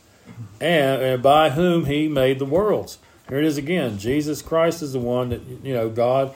and, 0.61 1.03
and 1.03 1.23
by 1.23 1.51
whom 1.51 1.87
he 1.87 2.09
made 2.09 2.39
the 2.39 2.45
worlds. 2.45 2.99
Here 3.29 3.39
it 3.39 3.45
is 3.45 3.57
again. 3.57 3.99
Jesus 3.99 4.43
Christ 4.43 4.83
is 4.83 4.93
the 4.93 4.99
one 4.99 5.31
that, 5.31 5.41
you 5.63 5.73
know, 5.73 5.89
God, 5.89 6.35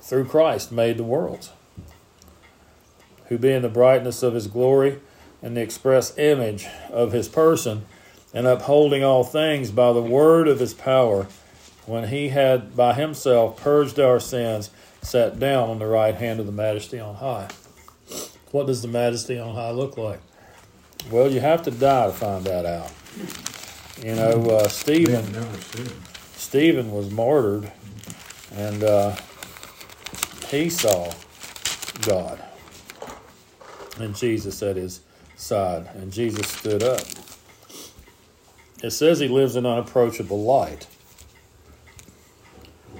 through 0.00 0.26
Christ, 0.26 0.72
made 0.72 0.96
the 0.96 1.04
worlds. 1.04 1.52
Who 3.28 3.38
being 3.38 3.62
the 3.62 3.68
brightness 3.68 4.22
of 4.22 4.34
his 4.34 4.46
glory 4.46 5.00
and 5.40 5.56
the 5.56 5.62
express 5.62 6.16
image 6.18 6.66
of 6.90 7.12
his 7.12 7.28
person, 7.28 7.86
and 8.34 8.46
upholding 8.46 9.02
all 9.02 9.24
things 9.24 9.70
by 9.70 9.92
the 9.92 10.02
word 10.02 10.48
of 10.48 10.58
his 10.58 10.74
power, 10.74 11.26
when 11.86 12.08
he 12.08 12.28
had 12.28 12.76
by 12.76 12.92
himself 12.92 13.56
purged 13.56 13.98
our 14.00 14.20
sins, 14.20 14.70
sat 15.00 15.38
down 15.38 15.70
on 15.70 15.78
the 15.78 15.86
right 15.86 16.14
hand 16.14 16.40
of 16.40 16.46
the 16.46 16.52
majesty 16.52 16.98
on 16.98 17.14
high. 17.14 17.48
What 18.50 18.66
does 18.66 18.82
the 18.82 18.88
majesty 18.88 19.38
on 19.38 19.54
high 19.54 19.70
look 19.70 19.96
like? 19.96 20.20
Well, 21.10 21.30
you 21.30 21.40
have 21.40 21.62
to 21.62 21.70
die 21.70 22.06
to 22.06 22.12
find 22.12 22.44
that 22.44 22.66
out. 22.66 22.92
You 24.02 24.14
know, 24.16 24.50
uh, 24.50 24.68
Stephen. 24.68 25.32
Never. 25.32 25.58
Stephen 26.36 26.90
was 26.90 27.10
martyred, 27.10 27.70
and 28.52 28.82
uh, 28.82 29.16
he 30.48 30.68
saw 30.68 31.12
God 32.02 32.42
and 33.98 34.16
Jesus 34.16 34.62
at 34.62 34.76
his 34.76 35.00
side, 35.36 35.88
and 35.94 36.12
Jesus 36.12 36.48
stood 36.48 36.82
up. 36.82 37.00
It 38.84 38.90
says 38.90 39.18
he 39.18 39.28
lives 39.28 39.56
in 39.56 39.64
unapproachable 39.64 40.42
light. 40.42 40.86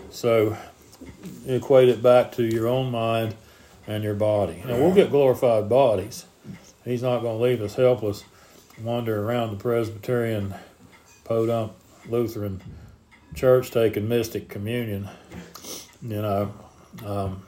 So 0.09 0.57
equate 1.47 1.91
it 1.91 2.03
back 2.03 2.33
to 2.33 2.43
your 2.43 2.69
own 2.69 2.91
mind 2.91 3.35
and 3.87 4.03
your 4.03 4.15
body. 4.15 4.63
Now 4.67 4.77
we'll 4.77 4.95
get 4.95 5.11
glorified 5.11 5.69
bodies. 5.69 6.25
He's 6.87 7.03
not 7.03 7.21
going 7.21 7.37
to 7.37 7.45
leave 7.45 7.61
us 7.61 7.75
helpless, 7.75 8.25
wander 8.81 9.23
around 9.23 9.51
the 9.51 9.57
Presbyterian, 9.57 10.55
podunk 11.25 11.73
Lutheran 12.09 12.63
church 13.35 13.71
taking 13.71 14.09
mystic 14.09 14.49
communion. 14.49 15.11
You 16.01 16.23
know, 16.23 16.55
um, 17.05 17.43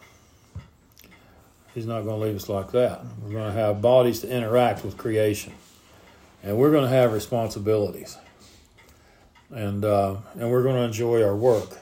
he's 1.72 1.86
not 1.86 2.02
going 2.02 2.20
to 2.20 2.26
leave 2.26 2.36
us 2.36 2.50
like 2.50 2.72
that. 2.72 3.02
We're 3.22 3.32
going 3.32 3.50
to 3.54 3.58
have 3.58 3.80
bodies 3.80 4.20
to 4.20 4.28
interact 4.28 4.84
with 4.84 4.98
creation, 4.98 5.54
and 6.42 6.58
we're 6.58 6.70
going 6.70 6.84
to 6.84 6.94
have 6.94 7.14
responsibilities, 7.14 8.18
and 9.50 9.84
uh, 9.84 10.16
and 10.34 10.50
we're 10.50 10.62
going 10.62 10.76
to 10.76 10.82
enjoy 10.82 11.22
our 11.22 11.36
work. 11.36 11.78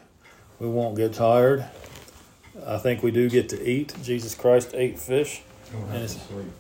We 0.59 0.69
won't 0.69 0.97
get 0.97 1.13
tired. 1.13 1.65
I 2.67 2.79
think 2.79 3.03
we 3.03 3.11
do 3.11 3.29
get 3.29 3.49
to 3.51 3.69
eat. 3.69 3.95
Jesus 4.03 4.35
Christ 4.35 4.71
ate 4.75 4.99
fish. 4.99 5.43
Don't 5.73 5.89
have 5.89 6.03
to 6.03 6.09
sleep. 6.09 6.53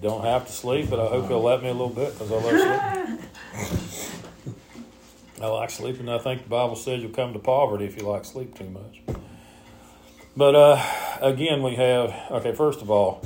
Don't 0.00 0.24
have 0.24 0.46
to 0.46 0.52
sleep, 0.52 0.90
but 0.90 1.00
I 1.00 1.08
hope 1.08 1.28
he'll 1.28 1.42
let 1.42 1.62
me 1.62 1.68
a 1.68 1.72
little 1.72 1.88
bit 1.88 2.12
because 2.12 2.30
I 2.30 2.34
love 2.34 3.20
sleep. 3.58 3.80
I 5.42 5.46
like 5.46 5.70
sleeping. 5.70 6.08
I 6.08 6.18
think 6.18 6.44
the 6.44 6.48
Bible 6.48 6.76
says 6.76 7.02
you'll 7.02 7.12
come 7.12 7.32
to 7.32 7.38
poverty 7.38 7.84
if 7.84 7.96
you 7.96 8.06
like 8.06 8.24
sleep 8.24 8.54
too 8.54 8.70
much. 8.70 9.02
But 10.36 10.54
uh, 10.54 10.82
again, 11.20 11.62
we 11.62 11.74
have 11.74 12.14
okay. 12.30 12.52
First 12.54 12.82
of 12.82 12.90
all, 12.90 13.24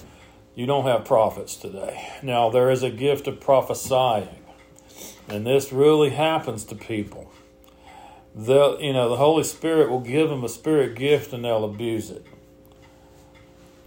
you 0.55 0.67
don't 0.67 0.85
have 0.85 1.05
prophets 1.05 1.57
today. 1.57 2.09
Now 2.23 2.51
there 2.51 2.71
is 2.71 2.83
a 2.83 2.91
gift 2.91 3.27
of 3.29 3.41
prophesying, 3.41 4.29
and 5.29 5.47
this 5.47 5.73
really 5.73 6.11
happens 6.11 6.65
to 6.65 6.75
people. 6.75 7.31
The 8.35 8.77
you 8.81 8.93
know 8.93 9.09
the 9.09 9.17
Holy 9.17 9.45
Spirit 9.45 9.91
will 9.91 10.01
give 10.01 10.29
them 10.29 10.45
a 10.45 10.49
spirit 10.49 10.95
gift 10.97 11.33
and 11.33 11.45
they'll 11.45 11.65
abuse 11.65 12.11
it. 12.11 12.25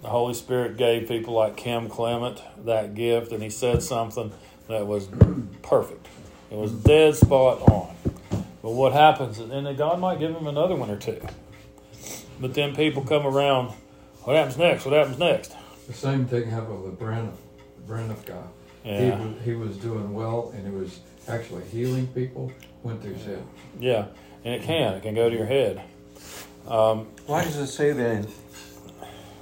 The 0.02 0.10
Holy 0.10 0.34
Spirit 0.34 0.78
gave 0.78 1.08
people 1.08 1.34
like 1.36 1.56
Kim 1.56 1.88
Clement 1.88 2.42
that 2.66 2.96
gift, 2.96 3.32
and 3.32 3.44
he 3.44 3.50
said 3.52 3.84
something 3.84 4.32
that 4.68 4.88
was 4.88 5.08
perfect. 5.62 6.08
It 6.50 6.58
was 6.58 6.72
dead 6.72 7.16
spot 7.16 7.62
on. 7.62 7.96
But 8.64 8.72
what 8.72 8.94
happens, 8.94 9.38
is- 9.40 9.50
and 9.52 9.66
then 9.66 9.76
God 9.76 10.00
might 10.00 10.18
give 10.20 10.36
him 10.36 10.48
another 10.48 10.76
one 10.76 10.90
or 10.90 10.98
two. 10.98 11.22
But 12.40 12.56
then 12.56 12.76
people 12.76 13.04
come 13.04 13.28
around, 13.28 13.70
what 14.24 14.36
happens 14.36 14.58
next? 14.58 14.86
What 14.86 14.96
happens 14.96 15.20
next? 15.20 15.56
The 15.88 15.94
same 15.94 16.26
thing 16.26 16.50
happened 16.50 16.84
with 16.84 17.00
Braniff, 17.00 17.36
the 17.86 17.94
Braniff 17.94 18.26
guy. 18.26 18.42
He 18.84 18.90
Yeah. 19.08 19.24
was, 19.24 19.36
he 19.44 19.54
was 19.54 19.78
doing 19.78 20.14
well 20.16 20.52
and 20.56 20.66
he 20.66 20.74
was 20.74 21.00
actually 21.32 21.64
healing 21.66 22.08
people 22.08 22.52
went 22.84 23.02
through 23.02 23.14
his 23.14 23.26
head. 23.26 23.44
Yeah, 23.80 24.08
and 24.44 24.54
it 24.54 24.64
can. 24.64 24.94
It 24.94 25.04
can 25.04 25.16
go 25.16 25.30
to 25.30 25.36
your 25.36 25.46
head. 25.46 25.82
Um, 26.68 27.08
Why 27.26 27.44
does 27.44 27.58
it 27.58 27.68
say 27.68 27.92
then, 27.92 28.28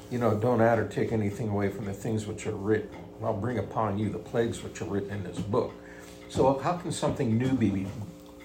you 0.09 0.19
know, 0.19 0.35
don't 0.37 0.61
add 0.61 0.79
or 0.79 0.87
take 0.87 1.11
anything 1.11 1.49
away 1.49 1.69
from 1.69 1.85
the 1.85 1.93
things 1.93 2.25
which 2.25 2.47
are 2.47 2.55
written? 2.55 2.89
I'll 3.23 3.33
bring 3.33 3.57
upon 3.57 3.99
you 3.99 4.09
the 4.09 4.19
plagues 4.19 4.63
which 4.63 4.81
are 4.81 4.85
written 4.85 5.11
in 5.11 5.23
this 5.23 5.39
book. 5.39 5.73
So 6.29 6.57
how 6.59 6.77
can 6.77 6.91
something 6.91 7.37
new 7.37 7.53
be, 7.53 7.87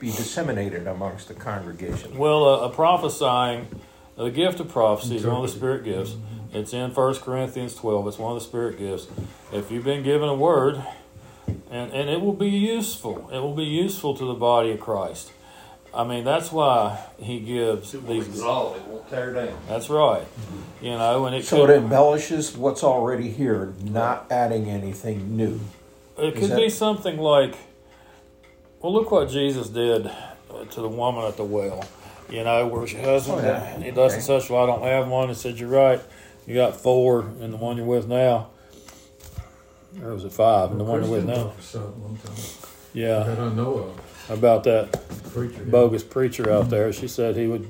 be 0.00 0.10
disseminated 0.10 0.86
amongst 0.86 1.28
the 1.28 1.34
congregation? 1.34 2.16
well, 2.18 2.44
uh, 2.44 2.66
a 2.66 2.70
prophesying, 2.70 3.68
the 4.16 4.30
gift 4.30 4.58
of 4.60 4.68
prophecy 4.68 5.16
is 5.16 5.26
one 5.26 5.36
of 5.36 5.42
the 5.42 5.48
spirit 5.48 5.84
gifts. 5.84 6.16
It's 6.52 6.72
in 6.72 6.90
1 6.92 7.14
Corinthians 7.16 7.74
12. 7.74 8.08
It's 8.08 8.18
one 8.18 8.36
of 8.36 8.42
the 8.42 8.46
spirit 8.48 8.78
gifts. 8.78 9.06
If 9.52 9.70
you've 9.70 9.84
been 9.84 10.02
given 10.02 10.28
a 10.28 10.34
word, 10.34 10.82
and, 11.74 11.92
and 11.92 12.08
it 12.10 12.20
will 12.20 12.32
be 12.34 12.48
useful, 12.50 13.28
it 13.32 13.38
will 13.38 13.54
be 13.54 13.64
useful 13.64 14.16
to 14.16 14.24
the 14.24 14.34
body 14.34 14.70
of 14.72 14.80
Christ. 14.80 15.32
I 15.92 16.02
mean, 16.02 16.24
that's 16.24 16.50
why 16.50 16.98
he 17.18 17.38
gives 17.40 17.94
It 17.94 18.02
will 18.02 18.14
these. 18.14 18.26
exalt, 18.26 18.76
it 18.76 18.82
won't 18.86 19.08
tear 19.08 19.32
down. 19.32 19.56
That's 19.68 19.88
right. 19.88 20.26
You 20.82 20.90
know, 20.90 21.26
and 21.26 21.36
it 21.36 21.44
So 21.44 21.66
could, 21.66 21.70
it 21.70 21.76
embellishes 21.78 22.56
what's 22.56 22.82
already 22.82 23.30
here, 23.30 23.74
not 23.82 24.26
adding 24.30 24.68
anything 24.68 25.36
new. 25.36 25.60
It 26.18 26.34
Is 26.34 26.40
could 26.40 26.50
that- 26.50 26.56
be 26.56 26.68
something 26.68 27.16
like, 27.18 27.54
well, 28.80 28.92
look 28.92 29.10
what 29.10 29.28
Jesus 29.30 29.68
did 29.68 30.06
uh, 30.06 30.64
to 30.70 30.80
the 30.80 30.88
woman 30.88 31.24
at 31.24 31.36
the 31.36 31.44
well. 31.44 31.84
You 32.28 32.42
know, 32.42 32.66
where 32.66 32.86
she 32.86 32.96
husband, 33.00 33.42
Oh, 33.42 33.46
yeah. 33.46 33.78
he 33.78 33.90
does 33.90 34.12
Okay. 34.14 34.20
such, 34.22 34.48
well, 34.50 34.64
I 34.64 34.66
don't 34.66 34.82
have 34.82 35.08
one. 35.08 35.28
He 35.28 35.34
said, 35.34 35.58
You're 35.58 35.68
right. 35.68 36.00
You 36.46 36.54
got 36.54 36.74
four, 36.74 37.20
and 37.40 37.52
the 37.52 37.56
one 37.58 37.76
you're 37.76 37.86
with 37.86 38.08
now, 38.08 38.48
or 40.02 40.12
was 40.14 40.24
it 40.24 40.32
five? 40.32 40.70
And 40.70 40.80
the 40.80 40.84
one 40.84 41.02
you're 41.02 41.10
with 41.10 41.24
Christian 41.24 41.44
now, 41.44 41.50
prophesied 41.50 41.96
one 41.96 42.16
time 42.16 42.70
yeah, 42.92 43.18
that 43.24 43.38
I 43.38 43.48
know 43.52 43.74
of. 44.28 44.30
about 44.30 44.64
that 44.64 44.92
Preacher. 45.32 45.62
yeah. 45.64 45.70
bogus 45.70 46.02
preacher 46.04 46.50
out 46.50 46.70
there. 46.70 46.92
She 46.92 47.08
said 47.08 47.36
he 47.36 47.46
would 47.46 47.68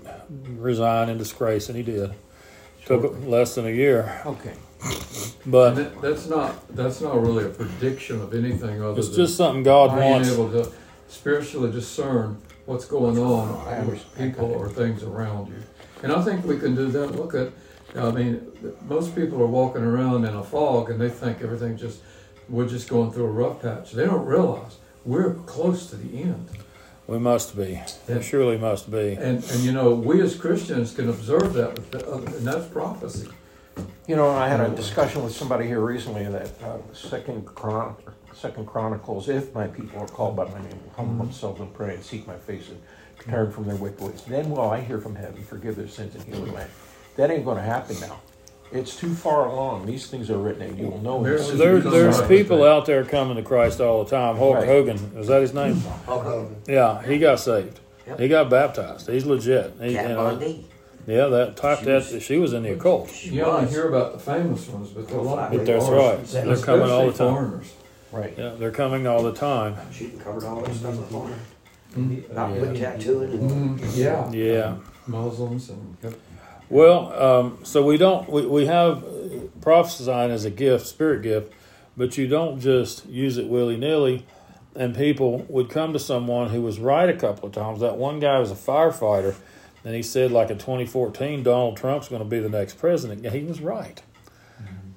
resign 0.56 1.08
in 1.08 1.18
disgrace, 1.18 1.68
and 1.68 1.76
he 1.76 1.82
did. 1.82 2.12
Took 2.86 3.24
less 3.24 3.54
than 3.54 3.66
a 3.66 3.70
year, 3.70 4.20
Okay. 4.26 4.52
And 4.84 5.34
but 5.46 5.74
that, 5.76 6.02
that's 6.02 6.26
not 6.28 6.76
that's 6.76 7.00
not 7.00 7.18
really 7.22 7.44
a 7.46 7.48
prediction 7.48 8.20
of 8.20 8.34
anything 8.34 8.82
other 8.82 8.98
it's 8.98 9.08
than 9.08 9.16
just 9.16 9.36
something 9.38 9.62
God 9.62 9.98
being 9.98 10.10
wants. 10.10 10.30
able 10.30 10.50
to 10.50 10.70
spiritually 11.08 11.72
discern 11.72 12.36
what's 12.66 12.84
going 12.84 13.16
on 13.18 13.86
with 13.86 14.04
people 14.18 14.52
or 14.52 14.68
things 14.68 15.02
around 15.02 15.48
you. 15.48 15.54
And 16.02 16.12
I 16.12 16.20
think 16.22 16.44
we 16.44 16.58
can 16.58 16.74
do 16.74 16.88
that. 16.88 17.12
Look 17.16 17.34
at, 17.34 17.50
I 17.96 18.10
mean, 18.10 18.46
most 18.86 19.14
people 19.14 19.40
are 19.42 19.46
walking 19.46 19.82
around 19.82 20.26
in 20.26 20.34
a 20.34 20.42
fog 20.44 20.90
and 20.90 21.00
they 21.00 21.08
think 21.08 21.40
everything 21.40 21.78
just, 21.78 22.00
we're 22.48 22.68
just 22.68 22.88
going 22.88 23.12
through 23.12 23.24
a 23.24 23.30
rough 23.30 23.62
patch. 23.62 23.92
They 23.92 24.04
don't 24.04 24.26
realize 24.26 24.76
we're 25.04 25.34
close 25.34 25.88
to 25.90 25.96
the 25.96 26.22
end. 26.22 26.48
We 27.06 27.18
must 27.18 27.56
be. 27.56 27.72
Yeah. 28.08 28.16
We 28.16 28.22
surely 28.22 28.56
must 28.56 28.90
be. 28.90 29.12
And, 29.12 29.44
and 29.44 29.60
you 29.60 29.72
know, 29.72 29.94
we 29.94 30.22
as 30.22 30.36
Christians 30.36 30.94
can 30.94 31.08
observe 31.10 31.52
that, 31.54 31.74
with 31.74 31.90
the, 31.90 32.12
and 32.12 32.46
that's 32.46 32.66
prophecy. 32.66 33.28
You 34.06 34.16
know, 34.16 34.30
I 34.30 34.48
had 34.48 34.60
a 34.60 34.70
discussion 34.70 35.22
with 35.22 35.34
somebody 35.34 35.66
here 35.66 35.80
recently 35.80 36.24
that 36.24 36.50
uh, 36.62 36.78
Second 36.94 37.44
Chron- 37.46 37.96
Second 38.32 38.66
Chronicles, 38.66 39.28
if 39.28 39.54
my 39.54 39.66
people 39.66 40.00
are 40.00 40.06
called 40.08 40.36
by 40.36 40.44
my 40.44 40.60
name, 40.60 40.80
humble 40.96 41.24
themselves 41.24 41.60
and 41.60 41.72
pray 41.74 41.94
and 41.94 42.04
seek 42.04 42.26
my 42.26 42.36
face 42.36 42.68
and 42.68 42.80
turn 43.28 43.50
from 43.52 43.64
their 43.64 43.76
wicked 43.76 44.00
ways, 44.00 44.22
then 44.26 44.50
will 44.50 44.70
I 44.70 44.80
hear 44.80 44.98
from 44.98 45.14
heaven, 45.14 45.42
forgive 45.44 45.76
their 45.76 45.88
sins 45.88 46.14
and 46.14 46.24
heal 46.24 46.44
their 46.44 46.54
land. 46.54 46.70
That 47.16 47.30
ain't 47.30 47.44
going 47.44 47.56
to 47.56 47.62
happen 47.62 47.98
now. 48.00 48.20
It's 48.74 48.96
too 48.96 49.14
far 49.14 49.46
along. 49.46 49.86
These 49.86 50.08
things 50.08 50.30
are 50.30 50.36
written, 50.36 50.62
and 50.62 50.78
you 50.78 50.88
will 50.88 51.00
know. 51.00 51.22
There's- 51.22 51.48
this. 51.48 51.58
There, 51.58 51.78
there's 51.78 52.18
of- 52.18 52.28
people 52.28 52.64
out 52.64 52.86
there 52.86 53.04
coming 53.04 53.36
to 53.36 53.42
Christ 53.42 53.80
all 53.80 54.02
the 54.04 54.10
time. 54.10 54.36
Hulk 54.36 54.56
Right. 54.56 54.66
Hogan, 54.68 54.98
is 55.16 55.28
that 55.28 55.40
his 55.40 55.54
name? 55.54 55.76
Hulk 56.06 56.24
Hogan. 56.24 56.56
Yeah, 56.66 57.00
he 57.02 57.18
got 57.18 57.38
saved. 57.40 57.78
Yep. 58.06 58.18
He 58.20 58.28
got 58.28 58.50
baptized. 58.50 59.08
He's 59.08 59.24
legit. 59.24 59.72
He, 59.80 59.94
Kat 59.94 60.08
you 60.10 60.14
know, 60.14 60.36
Von 60.36 60.64
yeah, 61.06 61.26
that 61.26 61.56
type 61.56 61.78
She 61.80 61.84
that 61.86 61.94
was- 62.12 62.22
she 62.22 62.36
was 62.38 62.52
in 62.52 62.64
the 62.64 62.72
occult. 62.72 63.10
You 63.24 63.44
only 63.44 63.62
was. 63.66 63.72
hear 63.72 63.88
about 63.88 64.12
the 64.14 64.18
famous 64.18 64.68
ones, 64.68 64.90
but 64.90 65.06
there 65.08 65.18
are 65.18 65.20
a 65.20 65.22
lot 65.22 65.52
But 65.52 65.64
that's 65.66 65.84
ones, 65.86 66.34
right. 66.34 66.44
They're 66.44 66.56
coming 66.56 66.90
all 66.90 67.06
the 67.06 67.12
time. 67.12 67.34
foreigners. 67.34 67.72
Right. 68.12 68.34
Yeah, 68.36 68.52
they're 68.58 68.70
coming 68.70 69.06
all 69.06 69.22
the 69.22 69.32
time. 69.32 69.76
She 69.92 70.08
covered 70.22 70.44
all 70.44 70.60
that 70.62 70.74
stuff 70.74 70.96
before. 70.96 71.30
Mhm. 71.96 72.34
Not 72.34 72.54
Yeah. 72.54 72.60
with 72.60 72.78
tattooing 72.80 73.32
and 73.32 73.78
Mhm, 73.80 73.96
Yeah, 73.96 74.30
Yeah. 74.32 74.74
Muslims 75.06 75.70
and 75.70 75.96
Well, 76.68 77.12
um, 77.22 77.58
so 77.62 77.82
we 77.82 77.98
don't 77.98 78.28
we, 78.28 78.46
we 78.46 78.66
have 78.66 79.04
uh, 79.04 79.08
prophesying 79.60 80.30
as 80.30 80.44
a 80.44 80.50
gift, 80.50 80.86
spirit 80.86 81.22
gift, 81.22 81.52
but 81.96 82.16
you 82.16 82.26
don't 82.26 82.60
just 82.60 83.06
use 83.06 83.38
it 83.38 83.48
willy 83.48 83.76
nilly. 83.76 84.26
And 84.76 84.96
people 84.96 85.46
would 85.48 85.70
come 85.70 85.92
to 85.92 86.00
someone 86.00 86.50
who 86.50 86.60
was 86.60 86.80
right 86.80 87.08
a 87.08 87.14
couple 87.16 87.48
of 87.48 87.54
times. 87.54 87.80
That 87.80 87.96
one 87.96 88.18
guy 88.18 88.40
was 88.40 88.50
a 88.50 88.56
firefighter, 88.56 89.36
and 89.84 89.94
he 89.94 90.02
said, 90.02 90.32
like 90.32 90.50
in 90.50 90.58
2014, 90.58 91.44
Donald 91.44 91.76
Trump's 91.76 92.08
going 92.08 92.22
to 92.22 92.28
be 92.28 92.40
the 92.40 92.48
next 92.48 92.78
president. 92.78 93.24
He 93.24 93.44
was 93.44 93.60
right. 93.60 94.02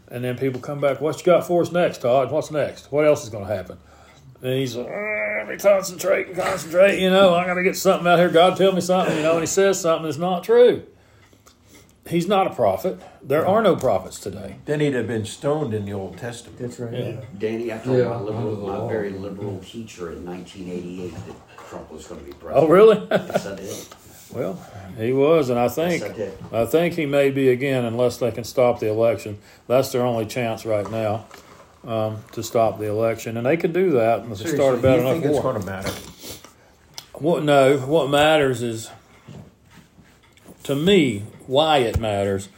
And 0.09 0.23
then 0.23 0.37
people 0.37 0.61
come 0.61 0.79
back, 0.79 1.01
what 1.01 1.19
you 1.19 1.25
got 1.25 1.45
for 1.45 1.61
us 1.61 1.71
next, 1.71 2.01
Todd? 2.01 2.31
What's 2.31 2.49
next? 2.49 2.91
What 2.91 3.05
else 3.05 3.23
is 3.23 3.29
going 3.29 3.45
to 3.45 3.53
happen? 3.53 3.77
And 4.41 4.53
he's 4.53 4.75
like, 4.75 4.87
"Uh, 4.87 4.89
let 4.89 5.49
me 5.49 5.57
concentrate 5.57 6.27
and 6.27 6.35
concentrate. 6.35 6.99
You 7.01 7.09
know, 7.09 7.35
I 7.35 7.45
got 7.45 7.55
to 7.55 7.63
get 7.63 7.75
something 7.75 8.07
out 8.07 8.17
here. 8.17 8.29
God 8.29 8.55
tell 8.55 8.71
me 8.71 8.81
something. 8.81 9.17
You 9.17 9.23
know, 9.23 9.33
and 9.33 9.41
he 9.41 9.47
says 9.47 9.81
something 9.81 10.05
that's 10.05 10.17
not 10.17 10.43
true. 10.43 10.83
He's 12.09 12.27
not 12.27 12.47
a 12.47 12.49
prophet. 12.53 12.99
There 13.21 13.45
are 13.45 13.61
no 13.61 13.75
prophets 13.75 14.19
today. 14.19 14.55
Then 14.65 14.79
he'd 14.79 14.93
have 14.93 15.07
been 15.07 15.25
stoned 15.25 15.73
in 15.73 15.85
the 15.85 15.93
Old 15.93 16.17
Testament. 16.17 16.59
That's 16.59 16.79
right. 16.79 16.93
Yeah. 16.93 17.21
Danny, 17.37 17.73
I 17.73 17.77
told 17.77 17.97
Yeah, 17.97 18.09
my 18.09 18.19
liberal, 18.19 18.55
my 18.67 18.87
very 18.87 19.11
liberal 19.11 19.59
teacher 19.59 20.11
in 20.11 20.25
1988 20.25 21.13
that 21.25 21.67
Trump 21.69 21.91
was 21.91 22.07
going 22.07 22.21
to 22.21 22.25
be 22.25 22.33
president. 22.33 22.63
Oh, 22.63 22.67
really? 22.67 23.07
Yes, 23.11 23.45
I 23.45 23.55
did. 23.55 23.87
well, 24.31 24.61
he 24.97 25.13
was, 25.13 25.49
and 25.49 25.59
I 25.59 25.67
think 25.67 26.03
Yes, 26.17 26.33
I. 26.51 26.61
I 26.61 26.65
think 26.65 26.93
he 26.95 27.05
may 27.05 27.29
be 27.31 27.49
again, 27.49 27.85
unless 27.85 28.17
they 28.17 28.31
can 28.31 28.43
stop 28.43 28.79
the 28.79 28.89
election. 28.89 29.39
That's 29.67 29.91
their 29.91 30.03
only 30.03 30.25
chance 30.25 30.65
right 30.65 30.89
now 30.89 31.25
um, 31.85 32.23
to 32.33 32.43
stop 32.43 32.79
the 32.79 32.85
election, 32.85 33.37
and 33.37 33.45
they 33.45 33.57
could 33.57 33.73
do 33.73 33.91
that 33.91 34.19
if 34.23 34.29
they 34.29 34.35
start 34.35 34.75
a 34.75 34.79
Seriously, 34.79 34.81
bad 34.81 34.95
you 34.95 35.01
enough 35.01 35.13
think 35.13 35.25
it's 35.25 35.39
going 35.41 35.59
to 35.59 35.65
matter? 35.65 35.91
What 37.13 37.43
no, 37.43 37.79
what 37.79 38.09
matters 38.11 38.61
is 38.61 38.91
to 40.67 40.75
me 40.75 41.23
why 41.45 41.77
it 41.77 41.97
matters 41.97 42.49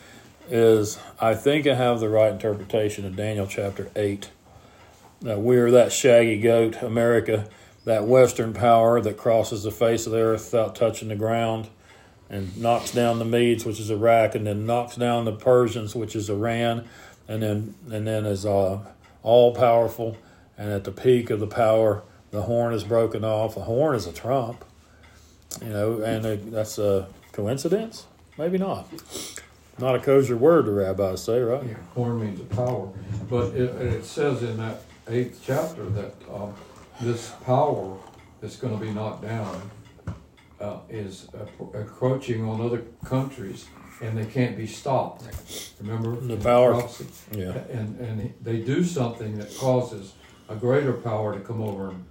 is 0.49 0.97
I 1.19 1.35
think 1.35 1.67
I 1.67 1.75
have 1.75 1.99
the 1.99 2.09
right 2.09 2.31
interpretation 2.31 3.05
of 3.05 3.15
Daniel 3.15 3.45
chapter 3.45 3.91
eight. 3.95 4.31
That 5.21 5.41
we're 5.41 5.69
that 5.69 5.91
shaggy 5.91 6.41
goat, 6.41 6.81
America, 6.81 7.47
that 7.85 8.05
Western 8.05 8.53
power 8.53 8.99
that 8.99 9.15
crosses 9.15 9.61
the 9.61 9.69
face 9.69 10.07
of 10.07 10.13
the 10.13 10.21
earth 10.21 10.45
without 10.45 10.75
touching 10.75 11.09
the 11.09 11.15
ground, 11.15 11.69
and 12.31 12.57
knocks 12.57 12.89
down 12.91 13.19
the 13.19 13.25
Medes, 13.25 13.63
which 13.63 13.79
is 13.79 13.91
Iraq, 13.91 14.33
and 14.33 14.47
then 14.47 14.65
knocks 14.65 14.95
down 14.95 15.25
the 15.25 15.31
Persians, 15.31 15.93
which 15.93 16.15
is 16.15 16.31
Iran, 16.31 16.85
and 17.27 17.43
then 17.43 17.75
and 17.91 18.07
then 18.07 18.25
is 18.25 18.43
uh, 18.43 18.79
all 19.21 19.53
powerful, 19.53 20.17
and 20.57 20.71
at 20.71 20.83
the 20.83 20.91
peak 20.91 21.29
of 21.29 21.39
the 21.39 21.45
power, 21.45 22.01
the 22.31 22.41
horn 22.41 22.73
is 22.73 22.83
broken 22.83 23.23
off. 23.23 23.53
The 23.53 23.61
horn 23.61 23.95
is 23.95 24.07
a 24.07 24.13
trump, 24.13 24.65
you 25.61 25.69
know, 25.69 26.01
and 26.01 26.25
uh, 26.25 26.37
that's 26.49 26.79
a 26.79 27.07
coincidence? 27.43 28.05
Maybe 28.37 28.57
not. 28.57 28.87
Not 29.77 29.95
a 29.95 29.99
kosher 29.99 30.35
word, 30.37 30.65
the 30.65 30.71
rabbis 30.73 31.23
say, 31.23 31.39
right? 31.39 31.63
Yeah, 31.65 31.75
horn 31.95 32.19
means 32.19 32.39
a 32.41 32.43
power, 32.55 32.89
but 33.29 33.53
it, 33.53 33.69
it 33.81 34.05
says 34.05 34.43
in 34.43 34.57
that 34.57 34.81
eighth 35.07 35.41
chapter 35.45 35.85
that 35.91 36.13
um, 36.33 36.53
this 37.01 37.29
power 37.45 37.95
that's 38.41 38.57
going 38.57 38.77
to 38.77 38.85
be 38.85 38.91
knocked 38.91 39.21
down 39.23 39.71
uh, 40.59 40.79
is 40.89 41.27
uh, 41.33 41.45
encroaching 41.77 42.43
on 42.45 42.59
other 42.59 42.83
countries, 43.05 43.67
and 44.01 44.17
they 44.17 44.25
can't 44.25 44.57
be 44.57 44.67
stopped. 44.67 45.23
Remember 45.79 46.15
The 46.19 46.35
power- 46.35 46.73
prophecy? 46.73 47.05
Yeah. 47.31 47.53
and 47.71 47.97
and 48.01 48.33
they 48.41 48.57
do 48.57 48.83
something 48.83 49.37
that 49.37 49.55
causes 49.57 50.13
a 50.49 50.55
greater 50.55 50.91
power 50.93 51.33
to 51.33 51.39
come 51.39 51.61
over 51.61 51.89
and, 51.91 52.05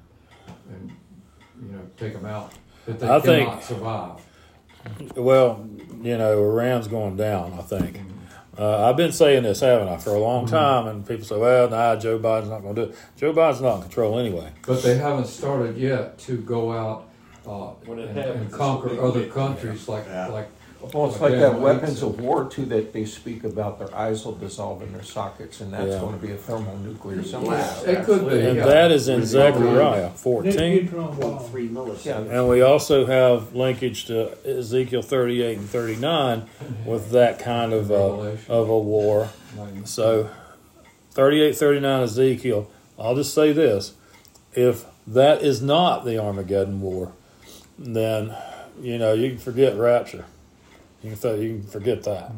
and 0.71 0.91
you 1.63 1.73
know 1.73 1.83
take 1.99 2.15
them 2.15 2.25
out 2.25 2.53
that 2.87 2.99
they 2.99 3.09
I 3.09 3.21
think- 3.21 3.47
cannot 3.49 3.63
survive. 3.65 4.21
Well, 5.17 5.69
you 6.03 6.17
know, 6.19 6.43
Iran's 6.43 6.89
going 6.89 7.17
down, 7.17 7.55
I 7.59 7.63
think. 7.63 8.01
Uh, 8.57 8.89
I've 8.89 8.97
been 8.97 9.13
saying 9.13 9.45
this, 9.45 9.61
haven't 9.61 9.89
I, 9.89 9.99
for 9.99 10.11
a 10.11 10.19
long 10.19 10.47
time, 10.47 10.89
and 10.89 11.07
people 11.07 11.25
say, 11.25 11.39
well, 11.39 11.69
nah, 11.71 11.95
Joe 11.97 12.19
Biden's 12.19 12.49
not 12.49 12.63
going 12.63 12.75
to 12.75 12.87
do 12.87 12.91
it. 12.91 12.99
Joe 13.17 13.33
Biden's 13.33 13.61
not 13.61 13.77
in 13.77 13.83
control 13.83 14.19
anyway. 14.19 14.53
But 14.67 14.83
they 14.83 14.97
haven't 14.99 15.27
started 15.27 15.77
yet 15.77 16.19
to 16.21 16.39
go 16.39 16.73
out 16.73 17.09
uh, 17.47 17.75
When 17.87 18.01
it 18.01 18.09
and, 18.09 18.19
happens, 18.19 18.41
and 18.41 18.53
conquer 18.53 19.01
other 19.01 19.23
deal. 19.25 19.33
countries 19.33 19.87
like 19.89 20.07
Yeah. 20.07 20.27
like. 20.29 20.49
Well, 20.81 21.07
it's 21.07 21.21
like 21.21 21.33
like 21.33 21.41
that 21.41 21.53
that 21.53 21.61
weapons 21.61 22.03
of 22.03 22.21
war 22.21 22.45
too 22.49 22.65
that 22.67 22.93
they 22.93 23.05
speak 23.05 23.43
about. 23.45 23.79
Their 23.79 23.95
eyes 23.95 24.25
will 24.25 24.37
dissolve 24.37 24.81
in 24.83 24.93
their 24.93 25.03
sockets, 25.03 25.61
and 25.61 25.73
that's 25.73 25.89
Yeah. 25.95 25.99
going 25.99 26.19
to 26.19 26.25
be 26.27 26.33
a 26.33 26.37
thermonuclear 26.37 27.21
Yeah. 27.21 27.25
something. 27.31 27.95
It 27.95 28.05
could 28.05 28.29
be. 28.29 28.39
And 28.41 28.57
yeah. 28.59 28.65
that 28.67 28.91
is 28.93 29.09
in 29.09 29.25
Zechariah 29.27 30.11
14. 30.11 30.89
0.3 30.89 31.69
milliseconds. 31.69 32.31
And 32.31 32.49
we 32.49 32.63
also 32.63 33.07
have 33.07 33.55
linkage 33.55 34.07
to 34.07 34.31
Ezekiel 34.47 35.03
38 35.03 35.59
and 35.59 35.69
39 35.69 36.43
with 36.87 37.11
that 37.11 37.39
kind 37.41 37.73
of, 37.73 37.91
uh, 37.91 37.95
Revelation. 37.95 38.45
of 38.55 38.69
a 38.71 38.79
war. 38.79 39.29
So 39.85 40.29
38, 41.13 41.57
39 41.57 42.03
Ezekiel, 42.05 42.69
I'll 42.99 43.17
just 43.17 43.35
say 43.35 43.53
this. 43.53 43.93
If 44.55 44.85
that 45.07 45.43
is 45.43 45.61
not 45.61 46.05
the 46.05 46.19
Armageddon 46.19 46.81
War, 46.81 47.11
then 47.79 48.35
you 48.81 48.99
know 48.99 49.13
you 49.13 49.31
can 49.31 49.39
forget 49.39 49.77
rapture. 49.77 50.25
You 51.03 51.11
can 51.11 51.19
th- 51.19 51.41
you 51.41 51.59
can 51.59 51.63
forget 51.63 52.03
that 52.05 52.33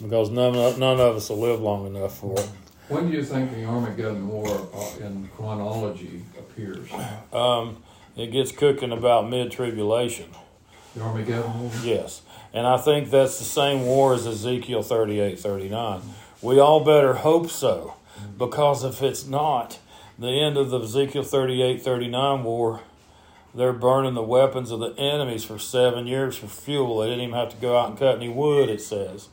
because 0.00 0.30
none 0.30 0.56
of, 0.56 0.78
none 0.78 1.00
of 1.00 1.16
us 1.16 1.28
will 1.28 1.38
live 1.38 1.60
long 1.60 1.86
enough 1.86 2.18
for 2.18 2.38
it. 2.38 2.48
When 2.88 3.10
do 3.10 3.16
you 3.16 3.24
think 3.24 3.52
the 3.54 3.64
Armageddon 3.64 4.28
War 4.28 4.68
uh, 4.74 5.04
in 5.04 5.28
chronology 5.36 6.22
appears? 6.38 6.90
Um, 7.32 7.82
it 8.16 8.28
gets 8.28 8.52
cooking 8.52 8.92
about 8.92 9.28
mid 9.28 9.50
tribulation. 9.50 10.30
The 10.94 11.02
Armageddon 11.02 11.60
War? 11.60 11.70
Yes. 11.82 12.22
And 12.52 12.66
I 12.66 12.76
think 12.76 13.10
that's 13.10 13.38
the 13.38 13.44
same 13.44 13.84
war 13.84 14.14
as 14.14 14.26
Ezekiel 14.26 14.82
38 14.82 15.38
39. 15.40 16.02
We 16.42 16.60
all 16.60 16.84
better 16.84 17.14
hope 17.14 17.50
so, 17.50 17.94
because 18.38 18.84
if 18.84 19.02
it's 19.02 19.26
not, 19.26 19.78
the 20.18 20.28
end 20.28 20.56
of 20.56 20.70
the 20.70 20.80
Ezekiel 20.80 21.22
38 21.22 21.82
39 21.82 22.44
war, 22.44 22.80
they're 23.54 23.72
burning 23.72 24.14
the 24.14 24.22
weapons 24.22 24.70
of 24.70 24.80
the 24.80 24.94
enemies 24.98 25.44
for 25.44 25.58
seven 25.58 26.06
years 26.06 26.36
for 26.36 26.48
fuel. 26.48 26.98
They 26.98 27.08
didn't 27.08 27.24
even 27.24 27.34
have 27.34 27.50
to 27.50 27.56
go 27.56 27.78
out 27.78 27.90
and 27.90 27.98
cut 27.98 28.16
any 28.16 28.28
wood, 28.28 28.68
it 28.68 28.80
says. 28.80 29.28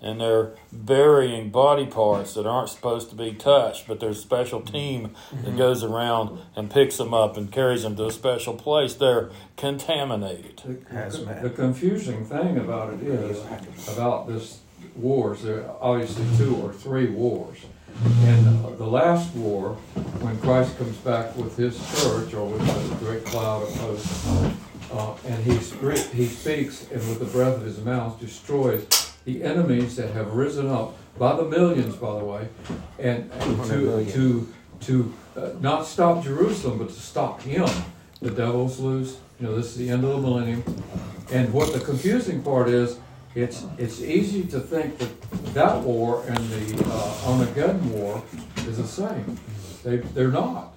And 0.00 0.20
they're 0.20 0.52
burying 0.70 1.50
body 1.50 1.86
parts 1.86 2.34
that 2.34 2.46
aren't 2.46 2.68
supposed 2.68 3.08
to 3.10 3.16
be 3.16 3.32
touched, 3.32 3.88
but 3.88 3.98
there's 3.98 4.18
a 4.18 4.22
special 4.22 4.60
team 4.60 5.14
that 5.32 5.38
mm-hmm. 5.38 5.56
goes 5.56 5.82
around 5.82 6.38
and 6.54 6.70
picks 6.70 6.98
them 6.98 7.14
up 7.14 7.36
and 7.36 7.50
carries 7.50 7.82
them 7.82 7.96
to 7.96 8.06
a 8.06 8.12
special 8.12 8.54
place. 8.54 8.94
They're 8.94 9.30
contaminated. 9.56 10.62
The, 10.64 11.08
the, 11.08 11.48
the 11.48 11.50
confusing 11.50 12.24
thing 12.26 12.58
about 12.58 12.92
it 12.94 13.02
is, 13.02 13.42
about 13.88 14.28
this 14.28 14.60
wars, 14.94 15.42
there 15.42 15.64
are 15.64 15.76
obviously 15.80 16.24
two 16.36 16.56
or 16.56 16.72
three 16.72 17.08
wars. 17.08 17.58
And 18.04 18.66
uh, 18.66 18.70
the 18.70 18.86
last 18.86 19.34
war, 19.34 19.74
when 20.20 20.38
Christ 20.40 20.76
comes 20.78 20.96
back 20.98 21.34
with 21.36 21.56
his 21.56 21.76
church, 22.02 22.34
or 22.34 22.46
with 22.46 22.90
the 22.90 23.04
great 23.04 23.24
cloud 23.24 23.62
of 23.62 23.74
hosts, 23.76 24.26
uh, 24.92 25.14
and 25.26 25.42
he, 25.44 25.52
he 25.52 26.26
speaks, 26.26 26.86
and 26.90 27.00
with 27.08 27.18
the 27.18 27.26
breath 27.26 27.56
of 27.56 27.62
his 27.62 27.78
mouth 27.78 28.20
destroys 28.20 28.86
the 29.24 29.42
enemies 29.42 29.96
that 29.96 30.12
have 30.12 30.34
risen 30.34 30.68
up 30.68 30.94
by 31.18 31.34
the 31.34 31.44
millions, 31.44 31.96
by 31.96 32.18
the 32.18 32.24
way, 32.24 32.48
and, 32.98 33.30
and 33.32 33.64
to, 33.64 34.04
to, 34.12 34.54
to 34.80 35.14
uh, 35.36 35.50
not 35.60 35.86
stop 35.86 36.22
Jerusalem, 36.22 36.78
but 36.78 36.88
to 36.88 36.94
stop 36.94 37.40
him. 37.42 37.68
The 38.20 38.30
devil's 38.30 38.78
loose. 38.78 39.18
You 39.40 39.46
know, 39.46 39.56
this 39.56 39.66
is 39.66 39.76
the 39.76 39.90
end 39.90 40.04
of 40.04 40.10
the 40.10 40.18
millennium. 40.18 40.62
And 41.32 41.52
what 41.52 41.72
the 41.72 41.80
confusing 41.80 42.42
part 42.42 42.68
is, 42.68 42.98
it's 43.36 43.66
it's 43.76 44.00
easy 44.00 44.44
to 44.44 44.58
think 44.58 44.96
that 44.98 45.30
that 45.52 45.82
war 45.82 46.24
and 46.26 46.38
the 46.38 46.84
uh, 46.88 47.26
Armageddon 47.26 47.92
war 47.92 48.22
is 48.66 48.78
the 48.78 48.86
same. 48.86 49.38
They 49.84 49.98
they're 49.98 50.30
not. 50.30 50.72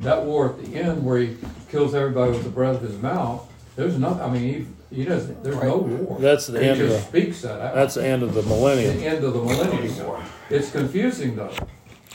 That 0.00 0.24
war 0.24 0.50
at 0.50 0.64
the 0.64 0.74
end 0.80 1.04
where 1.04 1.18
he 1.18 1.36
kills 1.70 1.94
everybody 1.94 2.32
with 2.32 2.42
the 2.42 2.50
breath 2.50 2.82
of 2.82 2.82
his 2.82 2.98
mouth. 3.00 3.48
There's 3.76 3.96
not. 3.96 4.20
I 4.20 4.28
mean, 4.28 4.66
he, 4.90 4.96
he 4.96 5.04
doesn't. 5.04 5.44
There's 5.44 5.62
no 5.62 5.76
war. 5.76 6.18
That's 6.18 6.48
the 6.48 6.60
he 6.60 6.68
end 6.68 6.80
of 6.80 6.88
just 6.88 7.12
the, 7.12 7.20
speaks 7.20 7.42
that 7.42 7.60
out. 7.60 7.74
that's 7.76 7.94
the 7.94 8.04
end 8.04 8.24
of 8.24 8.34
the 8.34 8.42
millennium. 8.42 8.96
the 8.96 9.06
end 9.06 9.24
of 9.24 9.32
the 9.32 9.40
millennium. 9.40 10.22
It's 10.50 10.72
confusing 10.72 11.36
though. 11.36 11.54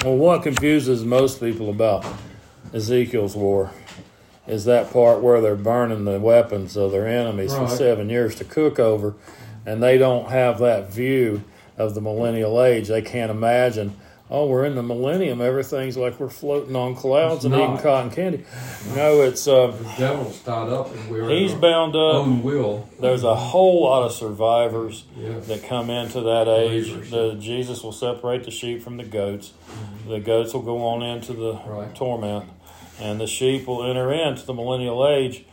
Well, 0.03 0.17
what 0.17 0.43
confuses 0.43 1.05
most 1.05 1.39
people 1.39 1.69
about 1.69 2.05
Ezekiel's 2.73 3.38
war 3.38 3.71
is 4.45 4.65
that 4.65 4.91
part 4.91 5.21
where 5.21 5.41
they're 5.41 5.55
burning 5.55 6.05
the 6.05 6.19
weapons 6.19 6.75
of 6.75 6.91
their 6.91 7.07
enemies 7.07 7.55
for 7.55 7.67
seven 7.67 8.09
years 8.09 8.35
to 8.35 8.43
cook 8.43 8.79
over, 8.79 9.15
and 9.68 9.84
they 9.84 9.99
don't 9.99 10.30
have 10.32 10.57
that 10.59 10.91
view 10.91 11.43
of 11.78 11.93
the 11.93 12.01
millennial 12.01 12.63
age. 12.63 12.88
They 12.88 13.03
can't 13.03 13.30
imagine, 13.30 13.95
oh, 14.32 14.47
we're 14.47 14.65
in 14.65 14.74
the 14.74 14.82
millennium, 14.82 15.41
everything's 15.41 15.95
like 15.95 16.20
we're 16.20 16.30
floating 16.30 16.76
on 16.76 16.95
clouds 16.95 17.36
It's 17.36 17.45
and 17.45 17.53
not. 17.53 17.63
eating 17.74 17.78
cotton 17.84 18.09
candy. 18.11 18.43
No, 18.95 19.22
it's 19.22 19.47
uh, 19.47 19.68
The 19.68 19.93
devil's 19.99 20.39
tied 20.41 20.70
up 20.70 20.91
and 20.91 21.09
we're 21.11 21.30
he's 21.30 21.53
bound 21.53 21.95
up. 21.95 22.15
own 22.15 22.41
will. 22.41 22.89
There's 22.99 23.24
a 23.24 23.36
whole 23.36 23.84
lot 23.84 24.03
of 24.03 24.11
survivors 24.13 25.03
Yes. 25.15 25.45
that 25.47 25.63
come 25.63 25.89
into 25.91 26.22
that 26.22 26.47
age. 26.47 27.09
The 27.11 27.36
Jesus 27.36 27.84
will 27.84 27.91
separate 27.91 28.43
the 28.45 28.51
sheep 28.51 28.82
from 28.82 28.97
the 28.97 29.03
goats. 29.03 29.53
The 30.07 30.20
goats 30.20 30.53
will 30.53 30.61
go 30.63 30.84
on 30.88 31.03
into 31.03 31.34
the 31.34 31.53
Mm-hmm. 31.53 31.70
Right. 31.70 31.93
torment, 31.95 32.45
and 32.99 33.20
the 33.20 33.28
sheep 33.28 33.68
will 33.68 33.84
enter 33.88 34.11
into 34.11 34.45
the 34.45 34.53
millennial 34.53 35.07
age 35.07 35.43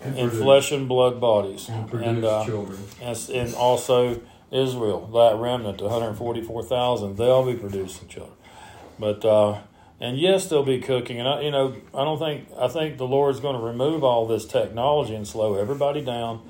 And 0.00 0.18
in 0.18 0.30
flesh 0.30 0.72
and 0.72 0.88
blood 0.88 1.20
bodies, 1.20 1.68
And 1.68 1.90
and 1.94 2.24
uh, 2.24 2.44
children. 2.44 2.78
and, 3.02 3.28
and 3.30 3.54
also 3.54 4.20
Israel, 4.52 5.06
that 5.08 5.36
remnant, 5.40 5.80
144,000, 5.80 7.16
they'll 7.16 7.44
be 7.46 7.54
producing 7.58 8.06
children. 8.08 8.36
But 8.98 9.24
uh, 9.24 9.58
and 10.00 10.18
yes, 10.18 10.48
they'll 10.48 10.62
be 10.62 10.80
cooking, 10.80 11.18
and 11.18 11.28
I, 11.28 11.40
you 11.40 11.50
know, 11.50 11.74
I 11.94 12.04
don't 12.04 12.18
think 12.18 12.48
I 12.58 12.68
think 12.68 12.98
the 12.98 13.06
Lord's 13.06 13.40
going 13.40 13.56
to 13.58 13.62
remove 13.62 14.04
all 14.04 14.26
this 14.26 14.44
technology 14.46 15.14
and 15.14 15.26
slow 15.26 15.54
everybody 15.56 16.02
down. 16.02 16.42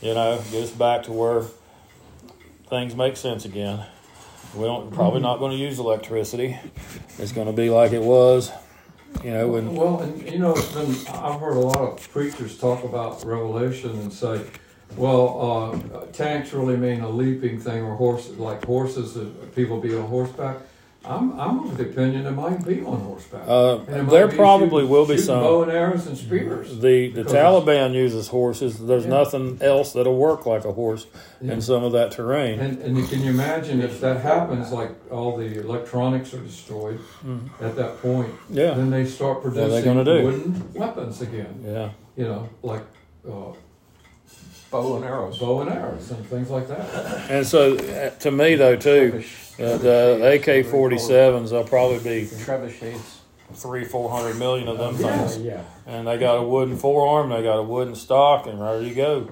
You 0.00 0.14
know, 0.14 0.42
get 0.50 0.64
us 0.64 0.70
back 0.70 1.04
to 1.04 1.12
where 1.12 1.44
things 2.68 2.94
make 2.94 3.16
sense 3.16 3.44
again. 3.44 3.84
We 4.54 4.64
don't 4.64 4.90
probably 4.92 5.20
not 5.20 5.38
going 5.38 5.52
to 5.52 5.58
use 5.58 5.78
electricity. 5.78 6.58
It's 7.18 7.32
going 7.32 7.46
to 7.46 7.52
be 7.52 7.68
like 7.70 7.92
it 7.92 8.02
was, 8.02 8.50
you 9.24 9.30
know, 9.30 9.48
Well, 9.48 10.00
and 10.00 10.22
you 10.22 10.38
know, 10.38 10.54
been, 10.54 10.94
I've 11.08 11.40
heard 11.40 11.56
a 11.56 11.60
lot 11.60 11.78
of 11.78 12.10
preachers 12.10 12.58
talk 12.58 12.84
about 12.84 13.24
Revelation 13.24 13.90
and 13.90 14.12
say, 14.12 14.42
well, 14.96 15.80
uh, 15.94 16.06
tanks 16.12 16.52
really 16.52 16.76
mean 16.76 17.00
a 17.00 17.08
leaping 17.08 17.60
thing 17.60 17.82
or 17.82 17.96
horses, 17.96 18.38
like 18.38 18.64
horses, 18.64 19.16
people 19.54 19.80
be 19.80 19.96
on 19.96 20.06
horseback. 20.06 20.58
I'm, 21.08 21.38
I'm 21.38 21.58
of 21.60 21.76
the 21.76 21.84
opinion 21.84 22.26
it 22.26 22.32
might 22.32 22.64
be 22.66 22.82
on 22.82 22.98
horseback. 23.00 23.42
uh, 23.46 23.78
And 23.78 23.88
it 23.96 24.02
might 24.04 24.10
there 24.10 24.28
probably 24.28 24.82
shooting- 24.82 24.88
will 24.90 25.06
be 25.06 25.18
some. 25.18 25.40
bow 25.42 25.62
and 25.62 25.70
arrows 25.72 26.06
and 26.06 26.16
spears. 26.18 26.78
The 26.80 27.10
the 27.10 27.22
Taliban 27.24 27.94
uses 27.94 28.28
horses. 28.28 28.78
There's 28.84 29.04
Yeah. 29.04 29.10
nothing 29.10 29.58
else 29.60 29.92
that'll 29.92 30.16
work 30.16 30.46
like 30.46 30.64
a 30.64 30.72
horse 30.72 31.06
Yeah. 31.40 31.52
in 31.54 31.60
some 31.60 31.84
of 31.84 31.92
that 31.92 32.10
terrain. 32.10 32.58
And, 32.58 32.78
and 32.82 32.96
you- 32.96 33.06
can 33.06 33.20
you 33.22 33.30
imagine 33.30 33.80
if 33.80 34.00
that 34.00 34.20
happens, 34.20 34.72
like 34.72 34.90
all 35.10 35.36
the 35.36 35.60
electronics 35.60 36.34
are 36.34 36.40
destroyed 36.40 36.98
at 37.60 37.76
that 37.76 38.02
point, 38.02 38.28
Mm-hmm. 38.28 38.58
Yeah, 38.58 38.74
then 38.74 38.90
they 38.90 39.04
start 39.04 39.42
producing 39.42 39.94
wooden 39.96 40.62
weapons 40.74 41.22
again. 41.22 41.62
yeah. 41.64 41.90
You 42.16 42.24
know, 42.24 42.48
like 42.62 42.82
uh, 43.28 43.52
Bow 44.82 44.96
and 44.96 45.04
arrows. 45.04 45.38
bow 45.38 45.60
and 45.62 45.70
arrows 45.70 46.10
and 46.10 46.26
things 46.26 46.50
like 46.50 46.68
that. 46.68 47.30
And 47.30 47.46
so, 47.46 47.76
uh, 47.76 48.10
to 48.10 48.30
me 48.30 48.54
though, 48.56 48.76
too, 48.76 49.22
uh, 49.58 49.76
the 49.78 50.40
AK 50.44 50.66
forty 50.66 50.98
sevens, 50.98 51.50
there'll 51.50 51.66
probably 51.66 51.98
be 51.98 52.26
Trebuchets. 52.26 53.18
three, 53.54 53.84
four 53.84 54.10
hundred 54.10 54.38
million 54.38 54.68
of 54.68 54.78
them 54.78 54.96
Yeah. 54.98 55.18
things. 55.26 55.38
Yeah. 55.38 55.60
And 55.86 56.06
they 56.06 56.18
got 56.18 56.36
a 56.36 56.42
wooden 56.42 56.76
forearm, 56.76 57.30
they 57.30 57.42
got 57.42 57.58
a 57.58 57.62
wooden 57.62 57.94
stock, 57.94 58.46
and 58.46 58.60
ready 58.60 58.88
to 58.90 58.94
go. 58.94 59.28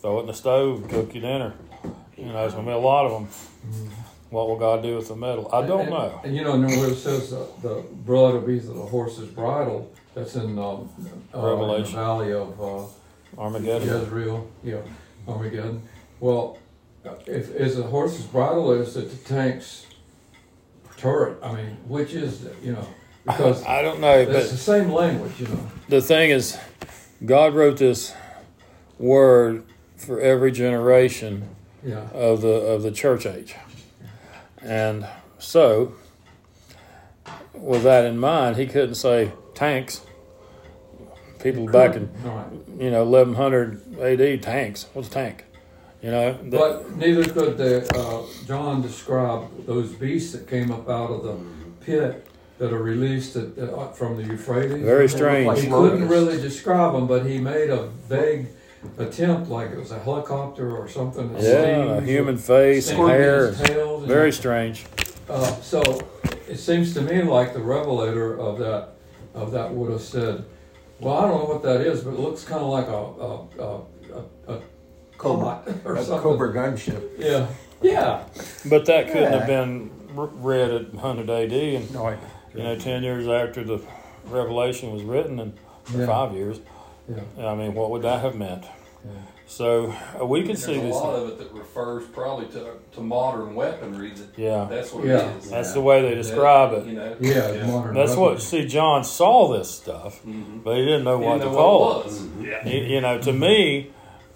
Throw 0.00 0.18
it 0.18 0.20
in 0.22 0.26
the 0.28 0.34
stove, 0.34 0.88
cook 0.88 1.12
your 1.14 1.22
dinner. 1.22 1.52
You 2.16 2.26
know, 2.26 2.32
there's 2.34 2.54
gonna 2.54 2.66
be 2.66 2.72
a 2.72 2.78
lot 2.78 3.06
of 3.06 3.12
them. 3.12 3.28
What 4.30 4.48
will 4.48 4.58
God 4.58 4.82
do 4.82 4.96
with 4.96 5.08
the 5.08 5.16
metal? 5.16 5.48
I 5.52 5.66
don't 5.66 5.80
and, 5.82 5.90
know. 5.90 6.20
And 6.24 6.36
you 6.36 6.44
know, 6.44 6.52
and 6.54 6.64
where 6.66 6.90
it 6.90 6.96
says 6.96 7.32
uh, 7.32 7.46
the 7.62 7.84
blood 7.90 8.34
will 8.34 8.40
be 8.42 8.58
the 8.60 8.72
horse's 8.74 9.28
bridle, 9.28 9.90
that's 10.14 10.36
in 10.36 10.56
um, 10.58 10.88
uh, 11.34 11.38
in 11.38 11.42
the 11.42 11.48
Revelation. 11.50 11.94
valley 11.96 12.32
of 12.32 12.60
uh, 12.60 12.84
Armageddon. 13.38 13.88
Jezreel, 13.88 14.50
yeah, 14.62 14.78
Armageddon. 15.26 15.82
Well, 16.20 16.58
uh, 17.04 17.14
if 17.26 17.54
is 17.54 17.76
the 17.76 17.84
horse's 17.84 18.26
bridle 18.26 18.70
or 18.70 18.82
is 18.82 18.96
it 18.96 19.10
the 19.10 19.34
tank's 19.34 19.86
turret? 20.96 21.38
I 21.42 21.54
mean, 21.54 21.76
which 21.86 22.12
is 22.12 22.44
it? 22.44 22.56
You 22.62 22.72
know, 22.72 22.88
because 23.24 23.64
I 23.66 23.82
don't 23.82 24.00
know, 24.00 24.18
it's 24.18 24.50
the 24.50 24.56
same 24.56 24.90
language. 24.90 25.40
You 25.40 25.48
know, 25.48 25.70
the 25.88 26.02
thing 26.02 26.30
is, 26.30 26.58
God 27.24 27.54
wrote 27.54 27.78
this 27.78 28.14
word 28.98 29.64
for 29.96 30.20
every 30.20 30.52
generation 30.52 31.48
yeah. 31.84 32.08
of 32.12 32.40
the 32.42 32.48
of 32.48 32.82
the 32.82 32.90
church 32.90 33.26
age. 33.26 33.54
And 34.62 35.06
so 35.38 35.94
with 37.54 37.82
that 37.82 38.04
in 38.04 38.18
mind, 38.18 38.56
he 38.56 38.66
couldn't 38.66 38.94
say 38.94 39.32
tanks. 39.54 40.02
People 41.42 41.66
back 41.66 41.96
in 41.96 42.10
right. 42.24 42.46
you 42.78 42.90
know 42.90 43.02
eleven 43.02 43.34
hundred 43.34 43.80
AD 44.00 44.42
tanks. 44.42 44.86
What's 44.92 45.08
a 45.08 45.10
tank? 45.10 45.44
You 46.02 46.10
know, 46.10 46.32
the- 46.42 46.56
But 46.56 46.96
neither 46.96 47.24
could 47.24 47.58
the, 47.58 47.86
uh, 47.94 48.22
John 48.46 48.80
describe 48.82 49.66
those 49.66 49.90
beasts 49.90 50.32
that 50.32 50.48
came 50.48 50.70
up 50.70 50.88
out 50.88 51.10
of 51.10 51.22
the 51.24 51.36
pit 51.84 52.26
that 52.58 52.72
are 52.72 52.82
released 52.82 53.36
at, 53.36 53.58
uh, 53.58 53.88
from 53.88 54.16
the 54.16 54.22
Euphrates. 54.24 54.82
very 54.82 55.08
strange. 55.08 55.60
He 55.60 55.68
couldn't 55.68 56.08
really 56.08 56.40
describe 56.40 56.92
them, 56.94 57.06
but 57.06 57.26
he 57.26 57.38
made 57.38 57.68
a 57.70 57.88
vague 58.08 58.46
attempt, 58.98 59.50
like 59.50 59.70
it 59.72 59.78
was 59.78 59.90
a 59.90 59.98
helicopter 59.98 60.74
or 60.74 60.88
something. 60.88 61.34
Yeah, 61.38 61.98
a 61.98 62.00
human 62.00 62.38
face 62.38 62.88
hair. 62.90 63.52
tails 63.52 64.00
and- 64.02 64.08
Very 64.08 64.32
strange. 64.32 64.86
Uh, 65.28 65.54
so 65.60 66.00
it 66.48 66.58
seems 66.58 66.94
to 66.94 67.02
me 67.02 67.22
like 67.22 67.52
the 67.52 67.60
revelator 67.60 68.38
of 68.38 68.58
that 68.58 68.88
of 69.34 69.52
that 69.52 69.72
would 69.72 69.90
have 69.92 70.00
said, 70.00 70.44
"Well, 71.00 71.14
I 71.16 71.20
don't 71.28 71.38
know 71.38 71.44
what 71.54 71.62
that 71.62 71.80
is, 71.80 72.02
but 72.02 72.14
it 72.14 72.20
looks 72.20 72.44
kind 72.44 72.60
of 72.62 72.68
like 72.68 72.86
a 72.88 72.92
a, 72.92 73.64
a, 73.64 74.22
a, 74.48 74.54
a 74.56 74.60
Cobra. 75.18 75.62
cobot 75.66 75.84
or 75.84 75.96
A 75.96 76.02
something." 76.04 76.22
Cobra 76.22 76.52
gunship. 76.54 77.02
Yeah, 77.18 77.46
yeah. 77.82 78.24
But 78.68 78.86
that 78.86 79.06
couldn't 79.08 79.32
Yeah. 79.32 79.38
have 79.38 79.46
been 79.46 79.90
r- 80.16 80.26
read 80.26 80.70
at 80.70 80.92
100 80.94 81.30
AD, 81.30 81.52
and 81.52 81.92
No, 81.94 82.06
I, 82.06 82.16
you 82.54 82.62
know, 82.62 82.76
10 82.76 83.02
years 83.02 83.26
after 83.28 83.62
the 83.64 83.80
Revelation 84.26 84.92
was 84.92 85.02
written 85.02 85.38
in 85.40 85.52
for 85.84 85.98
Yeah. 85.98 86.06
five 86.06 86.32
years. 86.34 86.60
Yeah, 87.08 87.48
I 87.48 87.54
mean, 87.54 87.74
what 87.74 87.90
would 87.90 88.02
that 88.02 88.20
have 88.20 88.34
meant? 88.36 88.64
yeah. 89.04 89.10
So 89.50 89.92
uh, 90.20 90.24
we 90.24 90.42
can 90.42 90.48
There's 90.48 90.64
see 90.64 90.78
a 90.78 90.80
this. 90.80 90.94
lot 90.94 91.16
of 91.16 91.28
it 91.30 91.38
that 91.38 91.52
refers 91.52 92.06
probably 92.06 92.46
to, 92.52 92.74
to 92.92 93.00
modern 93.00 93.56
weaponry 93.56 94.12
that, 94.12 94.28
Yeah, 94.38 94.68
that's 94.70 94.92
what 94.92 95.04
Yeah. 95.04 95.28
it 95.28 95.38
is. 95.38 95.50
that's 95.50 95.72
the 95.72 95.80
way 95.80 96.02
they 96.02 96.14
describe 96.14 96.72
it. 96.74 96.86
You 96.86 96.92
know? 96.92 97.16
Yeah, 97.20 97.66
modern. 97.66 97.94
That's 97.96 98.14
what. 98.14 98.30
weapons. 98.30 98.46
See, 98.46 98.64
John 98.66 99.02
saw 99.02 99.52
this 99.52 99.68
stuff, 99.68 100.22
Mhm. 100.24 100.62
but 100.62 100.76
he 100.76 100.84
didn't 100.84 101.02
know 101.02 101.18
You 101.18 101.26
what 101.26 101.38
know 101.38 101.50
to 101.50 101.50
call 101.56 101.80
what 101.80 101.96
it. 101.96 102.00
it 102.00 102.04
was. 102.12 102.26
Yeah. 102.44 102.68
You, 102.68 102.78
you 102.94 103.00
know, 103.00 103.18
to 103.18 103.32
me, 103.32 103.90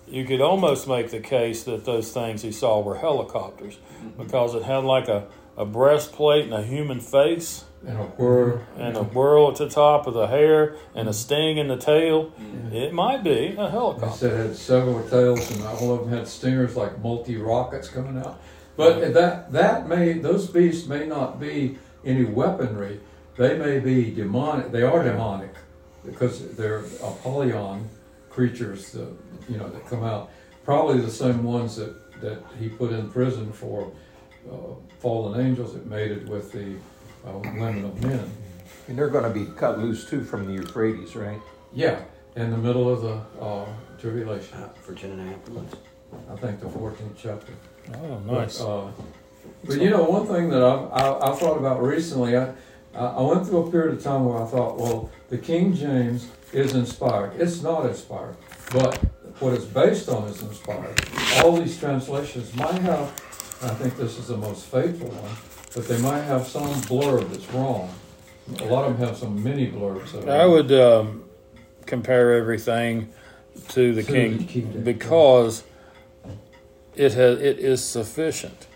you 0.08 0.24
could 0.24 0.40
almost 0.40 0.88
make 0.88 1.10
the 1.10 1.20
case 1.20 1.62
that 1.62 1.84
those 1.84 2.12
things 2.12 2.42
he 2.42 2.50
saw 2.50 2.80
were 2.80 2.96
helicopters 2.96 3.78
because 4.18 4.56
it 4.56 4.64
had 4.64 4.82
like 4.82 5.06
a, 5.06 5.26
a 5.56 5.64
breastplate 5.64 6.44
and 6.46 6.54
a 6.54 6.62
human 6.62 6.98
face 6.98 7.64
And 7.86 7.98
a 7.98 8.02
whir. 8.04 8.62
and 8.78 8.96
a 8.96 9.02
whirl 9.02 9.50
at 9.50 9.56
the 9.56 9.68
top 9.68 10.06
of 10.06 10.14
the 10.14 10.26
hair 10.26 10.74
and 10.94 11.08
a 11.08 11.12
sting 11.12 11.58
in 11.58 11.68
the 11.68 11.76
tail. 11.76 12.32
It 12.72 12.92
might 12.94 13.22
be 13.22 13.30
a 13.30 13.56
They 13.56 13.70
helicopter. 13.70 14.16
said 14.16 14.32
it 14.32 14.46
had 14.48 14.56
several 14.56 15.02
tails, 15.08 15.50
and 15.50 15.62
all 15.64 15.92
of 15.92 16.00
them 16.00 16.08
had 16.10 16.26
stingers 16.26 16.76
like 16.76 16.98
multi 17.02 17.36
rockets 17.36 17.88
coming 17.88 18.16
out. 18.18 18.40
But 18.76 19.12
that 19.14 19.52
that 19.52 19.86
may 19.88 20.14
those 20.14 20.48
beasts 20.48 20.88
may 20.88 21.06
not 21.06 21.38
be 21.38 21.78
any 22.04 22.24
weaponry. 22.24 23.00
They 23.36 23.56
may 23.58 23.80
be 23.80 24.10
demonic. 24.14 24.72
They 24.72 24.82
are 24.82 25.02
demonic 25.04 25.54
because 26.04 26.54
they're 26.56 26.84
Apollyon 27.02 27.88
creatures. 28.30 28.92
That, 28.92 29.08
you 29.48 29.58
know 29.58 29.68
that 29.68 29.86
come 29.88 30.02
out. 30.04 30.30
Probably 30.64 31.00
the 31.00 31.10
same 31.10 31.44
ones 31.44 31.76
that 31.76 31.94
that 32.22 32.42
he 32.58 32.68
put 32.68 32.92
in 32.92 33.10
prison 33.10 33.52
for 33.52 33.92
uh, 34.50 34.74
fallen 35.00 35.38
angels 35.46 35.74
that 35.74 35.86
mated 35.86 36.28
with 36.28 36.50
the 36.50 36.76
uh, 37.26 37.38
women 37.38 37.84
of 37.84 38.02
men. 38.02 38.30
And 38.88 38.98
they're 38.98 39.08
gonna 39.08 39.30
be 39.30 39.46
cut 39.46 39.78
loose 39.78 40.04
too 40.08 40.24
from 40.24 40.46
the 40.46 40.52
Euphrates, 40.52 41.16
right? 41.16 41.40
Yeah, 41.72 42.00
in 42.36 42.50
the 42.50 42.56
middle 42.58 42.88
of 42.90 43.02
the 43.02 43.42
uh, 43.44 43.66
tribulation. 43.98 44.58
Uh, 44.58 44.68
For 44.82 44.94
ten 44.94 45.12
and 45.12 45.20
a 45.20 45.24
half 45.32 45.48
months. 45.48 45.76
I 46.30 46.36
think 46.36 46.60
the 46.60 46.66
14th 46.66 47.16
chapter. 47.16 47.52
Oh, 47.96 48.18
nice. 48.20 48.58
But, 48.58 48.64
uh, 48.68 48.90
but 49.64 49.80
you 49.80 49.90
know, 49.90 50.04
one 50.04 50.26
thing 50.26 50.48
that 50.50 50.62
I've, 50.62 50.92
I, 50.92 51.32
I 51.32 51.34
thought 51.34 51.58
about 51.58 51.82
recently, 51.82 52.36
I, 52.36 52.52
I 52.94 53.06
I 53.06 53.20
went 53.22 53.46
through 53.46 53.66
a 53.66 53.70
period 53.70 53.96
of 53.96 54.02
time 54.04 54.24
where 54.26 54.40
I 54.40 54.46
thought, 54.46 54.78
well, 54.78 55.10
the 55.28 55.38
King 55.38 55.74
James 55.74 56.28
is 56.52 56.74
inspired. 56.74 57.32
It's 57.40 57.62
not 57.62 57.86
inspired, 57.86 58.36
but 58.70 58.96
what 59.40 59.54
it's 59.54 59.64
based 59.64 60.08
on 60.08 60.28
is 60.28 60.40
inspired. 60.42 61.00
All 61.42 61.56
these 61.56 61.78
translations 61.80 62.54
might 62.54 62.78
have, 62.82 63.08
and 63.62 63.70
I 63.72 63.74
think 63.74 63.96
this 63.96 64.16
is 64.18 64.28
the 64.28 64.36
most 64.36 64.66
faithful 64.66 65.08
one, 65.08 65.36
but 65.74 65.88
they 65.88 65.98
might 65.98 66.22
have 66.22 66.46
some 66.46 66.68
blurb 66.82 67.28
that's 67.30 67.50
wrong. 67.52 67.92
A 68.60 68.64
lot 68.64 68.84
of 68.84 68.98
them 68.98 69.08
have 69.08 69.16
some 69.16 69.42
mini 69.42 69.70
blurbs. 69.70 70.12
that 70.12 70.28
I 70.28 70.46
would 70.46 70.70
um, 70.72 71.24
compare 71.86 72.34
everything 72.34 73.12
to 73.68 73.94
the 73.94 74.02
To 74.02 74.12
king 74.12 74.38
the 74.38 74.44
King 74.44 74.82
because 74.82 75.64
it 76.94 77.14
has 77.14 77.40
it 77.40 77.58
is 77.58 77.84
sufficient. 77.84 78.66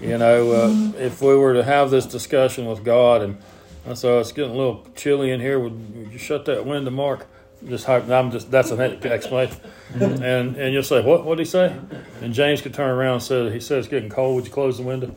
You 0.00 0.18
know, 0.18 0.52
uh, 0.52 0.92
if 0.98 1.20
we 1.20 1.36
were 1.36 1.54
to 1.54 1.62
have 1.62 1.90
this 1.90 2.06
discussion 2.06 2.66
with 2.66 2.82
God, 2.82 3.22
and 3.22 3.38
I 3.86 3.94
saw 3.94 4.18
it's 4.18 4.32
getting 4.32 4.52
a 4.52 4.56
little 4.56 4.86
chilly 4.96 5.30
in 5.30 5.40
here, 5.40 5.60
would, 5.60 5.96
would 5.96 6.12
you 6.12 6.18
shut 6.18 6.46
that 6.46 6.64
window, 6.66 6.90
Mark? 6.90 7.26
Just 7.68 7.84
hype, 7.84 8.08
I'm 8.08 8.30
just 8.30 8.50
that's 8.50 8.70
an 8.70 8.80
explanation, 8.80 9.60
and 10.00 10.56
and 10.56 10.72
you'll 10.72 10.82
say 10.82 11.02
what 11.02 11.26
what 11.26 11.36
did 11.36 11.46
he 11.46 11.50
say? 11.50 11.76
And 12.22 12.32
James 12.32 12.62
could 12.62 12.72
turn 12.72 12.88
around 12.88 13.14
and 13.14 13.22
say 13.22 13.52
he 13.52 13.60
says 13.60 13.84
it's 13.84 13.88
getting 13.88 14.08
cold. 14.08 14.36
Would 14.36 14.46
you 14.46 14.50
close 14.50 14.78
the 14.78 14.82
window? 14.82 15.14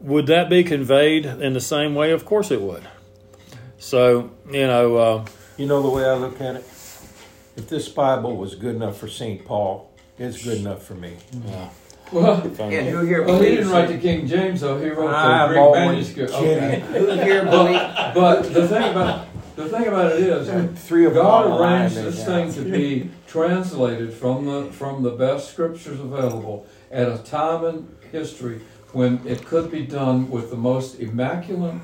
Would 0.00 0.26
that 0.26 0.48
be 0.48 0.64
conveyed 0.64 1.26
in 1.26 1.52
the 1.52 1.60
same 1.60 1.94
way? 1.94 2.10
Of 2.12 2.24
course 2.24 2.50
it 2.50 2.60
would. 2.60 2.82
So 3.78 4.30
you 4.50 4.66
know. 4.66 4.96
Uh, 4.96 5.24
You 5.58 5.66
know 5.66 5.82
the 5.82 5.90
way 5.90 6.04
I 6.04 6.14
look 6.14 6.40
at 6.40 6.56
it? 6.56 6.64
If 7.56 7.68
this 7.68 7.88
Bible 7.88 8.36
was 8.36 8.54
good 8.54 8.76
enough 8.76 8.96
for 8.96 9.08
St. 9.08 9.44
Paul, 9.44 9.90
it's 10.18 10.42
good 10.42 10.58
enough 10.58 10.82
for 10.82 10.94
me. 10.94 11.16
yeah. 11.46 11.68
Well, 12.12 12.40
And 12.42 12.88
who 12.88 13.04
here 13.04 13.24
well, 13.24 13.40
he 13.40 13.50
didn't 13.56 13.70
write 13.70 13.88
the? 13.88 13.98
King 13.98 14.26
James, 14.26 14.62
though. 14.62 14.80
He 14.80 14.88
wrote 14.88 15.10
the 15.10 15.16
I'm 15.16 15.48
Greek 15.50 15.72
manuscript. 15.74 16.32
Okay. 16.32 16.80
Who 16.92 17.06
here 17.10 17.44
believes? 17.44 17.78
But 18.14 18.42
the 18.52 18.66
thing 18.66 18.90
about 18.90 19.26
the 19.54 19.68
thing 19.68 19.86
about 19.86 20.12
it 20.12 20.20
is, 20.20 20.80
Three 20.88 21.04
of 21.06 21.14
them 21.14 21.24
on 21.26 21.50
the 21.50 21.56
God 21.56 21.60
arranged 21.60 21.96
this 21.96 22.24
have. 22.24 22.26
thing 22.26 22.64
to 22.64 22.68
be 22.68 23.10
translated 23.28 24.12
from 24.12 24.44
the 24.46 24.72
from 24.72 25.02
the 25.04 25.10
best 25.10 25.50
scriptures 25.52 26.00
available 26.00 26.66
at 26.90 27.06
a 27.08 27.18
time 27.18 27.64
in 27.64 27.88
history 28.10 28.60
when 28.92 29.20
it 29.26 29.44
could 29.46 29.70
be 29.70 29.82
done 29.86 30.30
with 30.30 30.50
the 30.50 30.56
most 30.56 30.98
immaculate 31.00 31.74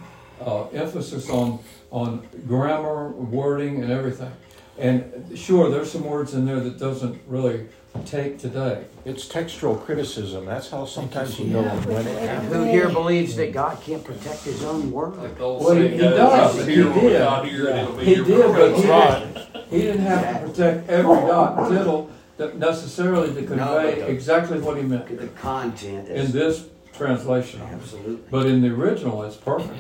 uh, 0.41 0.67
emphasis 0.69 1.29
on 1.31 1.59
on 1.91 2.27
grammar, 2.47 3.11
wording, 3.11 3.83
and 3.83 3.93
everything. 3.93 4.33
And 4.79 5.33
sure, 5.39 5.71
there's 5.71 5.91
some 5.91 6.05
words 6.05 6.35
in 6.35 6.45
there 6.45 6.61
that 6.61 6.79
doesn't 6.79 7.19
really 7.27 7.67
take 8.05 8.39
today. 8.39 8.85
It's 9.07 9.27
textual 9.27 9.77
criticism. 9.77 10.45
That's 10.45 10.69
how 10.69 10.85
sometimes 10.85 11.39
you 11.39 11.47
know 11.47 11.63
when 11.63 12.07
it 12.07 12.19
And 12.19 12.49
who 12.49 12.65
here 12.65 12.91
believes 12.91 13.37
that 13.37 13.53
God 13.53 13.81
can't 13.81 14.05
protect 14.05 14.43
His 14.43 14.63
own 14.65 14.91
word? 14.91 15.17
Like 15.17 15.39
Well, 15.39 15.71
he- 15.75 15.89
he 15.89 15.97
does. 15.99 16.67
He 16.67 16.75
did. 16.75 16.93
here, 16.95 17.69
it'll 17.69 17.97
He 17.99 18.15
did, 18.17 18.27
but 18.53 18.77
he, 18.77 18.83
didn't- 18.83 19.39
he 19.71 19.79
didn't 19.81 20.03
have 20.03 20.43
to 20.43 20.49
protect 20.49 20.91
every 20.91 21.17
dot 21.27 21.59
and 21.59 21.79
tittle 21.79 22.11
necessarily 22.59 23.29
to 23.33 23.47
convey 23.47 24.01
but- 24.01 24.11
exactly 24.11 24.59
what 24.61 24.77
he 24.77 24.83
meant 24.83 25.09
The 25.19 25.29
content 25.29 26.09
in 26.09 26.17
is 26.17 26.33
this 26.35 26.67
translation. 26.97 27.61
absolutely. 27.63 28.19
But 28.31 28.47
in 28.47 28.63
the 28.63 28.69
original, 28.69 29.23
it's 29.23 29.37
perfect. 29.37 29.75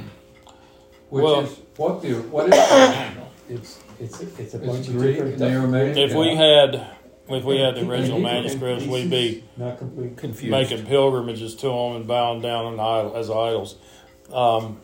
Which 1.08 1.22
Well- 1.24 1.40
is 1.40 1.56
what 1.76 2.02
the 2.02 2.14
what 2.14 2.46
is 2.46 2.50
the 2.50 2.96
original? 2.98 3.26
It's 3.48 3.78
it's 4.00 4.20
it's 4.20 4.54
a 4.54 4.56
It's 4.58 4.66
bunch 4.66 4.88
of 4.88 4.96
Greek 4.96 5.16
different 5.16 5.40
Aramaic. 5.42 5.96
If 5.96 6.14
we 6.14 6.34
had, 6.34 6.86
if 7.28 7.44
we 7.44 7.58
had 7.58 7.76
the 7.76 7.88
original 7.88 8.16
And 8.16 8.24
manuscripts, 8.24 8.86
we'd 8.86 9.08
be 9.10 9.44
not 9.56 9.78
complete. 9.78 10.16
confused. 10.16 10.50
making 10.50 10.86
pilgrimages 10.86 11.54
to 11.56 11.66
them 11.68 11.96
and 11.96 12.06
bowing 12.06 12.40
down 12.42 12.64
on 12.64 12.80
idol, 12.80 13.16
as 13.16 13.30
idols. 13.30 13.76
Um, 14.32 14.78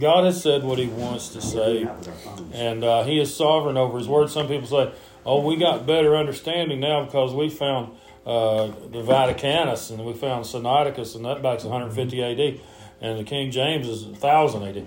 God 0.00 0.24
has 0.24 0.42
said 0.42 0.64
what 0.64 0.78
He 0.78 0.86
wants 0.88 1.28
to 1.30 1.40
say, 1.40 1.74
doing 1.74 1.84
that 1.86 1.98
with 1.98 2.08
our 2.08 2.14
phones. 2.14 2.54
and 2.54 2.84
uh, 2.84 3.04
He 3.04 3.20
is 3.20 3.34
sovereign 3.34 3.76
over 3.76 3.98
His 3.98 4.08
word. 4.08 4.28
Some 4.30 4.48
people 4.48 4.66
say, 4.66 4.90
"Oh, 5.24 5.40
we 5.46 5.56
got 5.56 5.86
better 5.86 6.16
understanding 6.16 6.80
now 6.80 7.04
because 7.04 7.32
we 7.32 7.48
found 7.48 7.92
uh, 8.28 8.66
the 8.66 9.02
Vaticanus 9.02 9.90
and 9.90 10.04
we 10.04 10.12
found 10.12 10.44
Sinaiticus, 10.44 11.16
and 11.16 11.24
that 11.24 11.42
back's 11.42 11.64
150 11.64 12.20
A.D. 12.20 12.60
and 13.00 13.18
the 13.18 13.24
King 13.24 13.50
James 13.50 13.88
is 13.88 14.04
1000 14.04 14.62
A.D." 14.62 14.86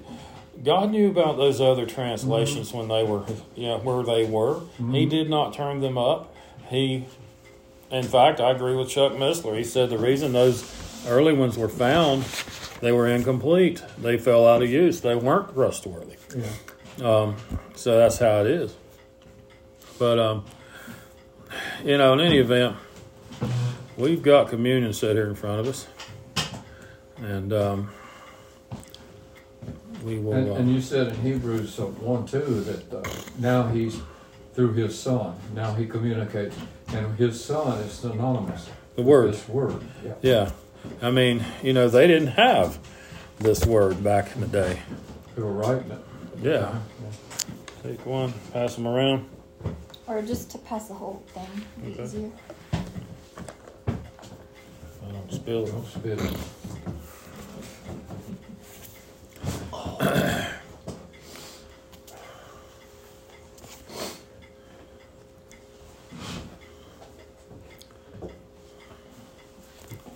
God 0.63 0.91
knew 0.91 1.09
about 1.09 1.37
those 1.37 1.59
other 1.59 1.85
translations 1.87 2.71
when 2.71 2.87
they 2.87 3.03
were, 3.03 3.23
you 3.55 3.67
know, 3.67 3.79
where 3.79 4.03
they 4.03 4.25
were. 4.25 4.61
He 4.91 5.05
did 5.07 5.27
not 5.29 5.53
turn 5.53 5.79
them 5.81 5.97
up. 5.97 6.35
He, 6.69 7.05
in 7.89 8.03
fact, 8.03 8.39
I 8.39 8.51
agree 8.51 8.75
with 8.75 8.89
Chuck 8.89 9.13
Missler. 9.13 9.57
He 9.57 9.63
said 9.63 9.89
the 9.89 9.97
reason 9.97 10.33
those 10.33 10.63
early 11.07 11.33
ones 11.33 11.57
were 11.57 11.69
found, 11.69 12.23
they 12.79 12.91
were 12.91 13.07
incomplete. 13.07 13.81
They 13.97 14.17
fell 14.17 14.47
out 14.47 14.61
of 14.61 14.69
use. 14.69 15.01
They 15.01 15.15
weren't 15.15 15.53
trustworthy. 15.53 16.17
Yeah. 16.35 17.07
Um, 17.07 17.35
so 17.75 17.97
that's 17.97 18.19
how 18.19 18.41
it 18.41 18.47
is. 18.47 18.75
But 19.97 20.19
um, 20.19 20.45
you 21.83 21.97
know, 21.97 22.13
in 22.13 22.19
any 22.19 22.37
event, 22.37 22.75
we've 24.01 24.23
got 24.23 24.49
communion 24.49 24.93
set 24.93 25.15
here 25.15 25.27
in 25.27 25.35
front 25.35 25.59
of 25.59 25.67
us, 25.67 25.87
and 27.17 27.53
um, 27.53 27.89
we 30.03 30.17
will. 30.17 30.33
And, 30.33 30.49
uh, 30.49 30.55
and 30.55 30.73
you 30.73 30.81
said 30.81 31.09
in 31.09 31.15
Hebrews 31.21 31.79
uh, 31.79 31.85
one 31.85 32.25
two 32.25 32.61
that 32.61 32.93
uh, 32.93 33.09
now 33.39 33.67
he's 33.67 34.01
through 34.53 34.73
his 34.73 34.97
son. 34.99 35.35
Now 35.53 35.73
he 35.73 35.85
communicates, 35.85 36.55
and 36.89 37.15
his 37.17 37.41
son 37.43 37.79
is 37.79 37.91
synonymous. 37.93 38.67
the 38.95 39.03
word, 39.03 39.33
This 39.33 39.47
word. 39.47 39.81
Yeah. 40.03 40.13
yeah. 40.21 40.51
I 41.01 41.11
mean, 41.11 41.45
you 41.61 41.73
know, 41.73 41.87
they 41.87 42.07
didn't 42.07 42.29
have 42.29 42.79
this 43.39 43.65
word 43.65 44.03
back 44.03 44.33
in 44.35 44.41
the 44.41 44.47
day. 44.47 44.81
They 45.35 45.43
were 45.43 45.53
writing 45.53 45.91
it. 45.91 45.99
Yeah. 46.41 46.79
Take 47.83 48.03
one, 48.05 48.33
pass 48.51 48.75
them 48.75 48.87
around. 48.87 49.29
Or 50.07 50.21
just 50.23 50.49
to 50.51 50.57
pass 50.57 50.87
the 50.87 50.95
whole 50.95 51.23
thing. 51.27 51.91
Okay. 51.91 52.03
easier. 52.03 52.31
I 55.32 55.34
don't 55.34 55.41
spill. 55.43 55.65
Don't 55.65 55.86
spit. 55.86 56.19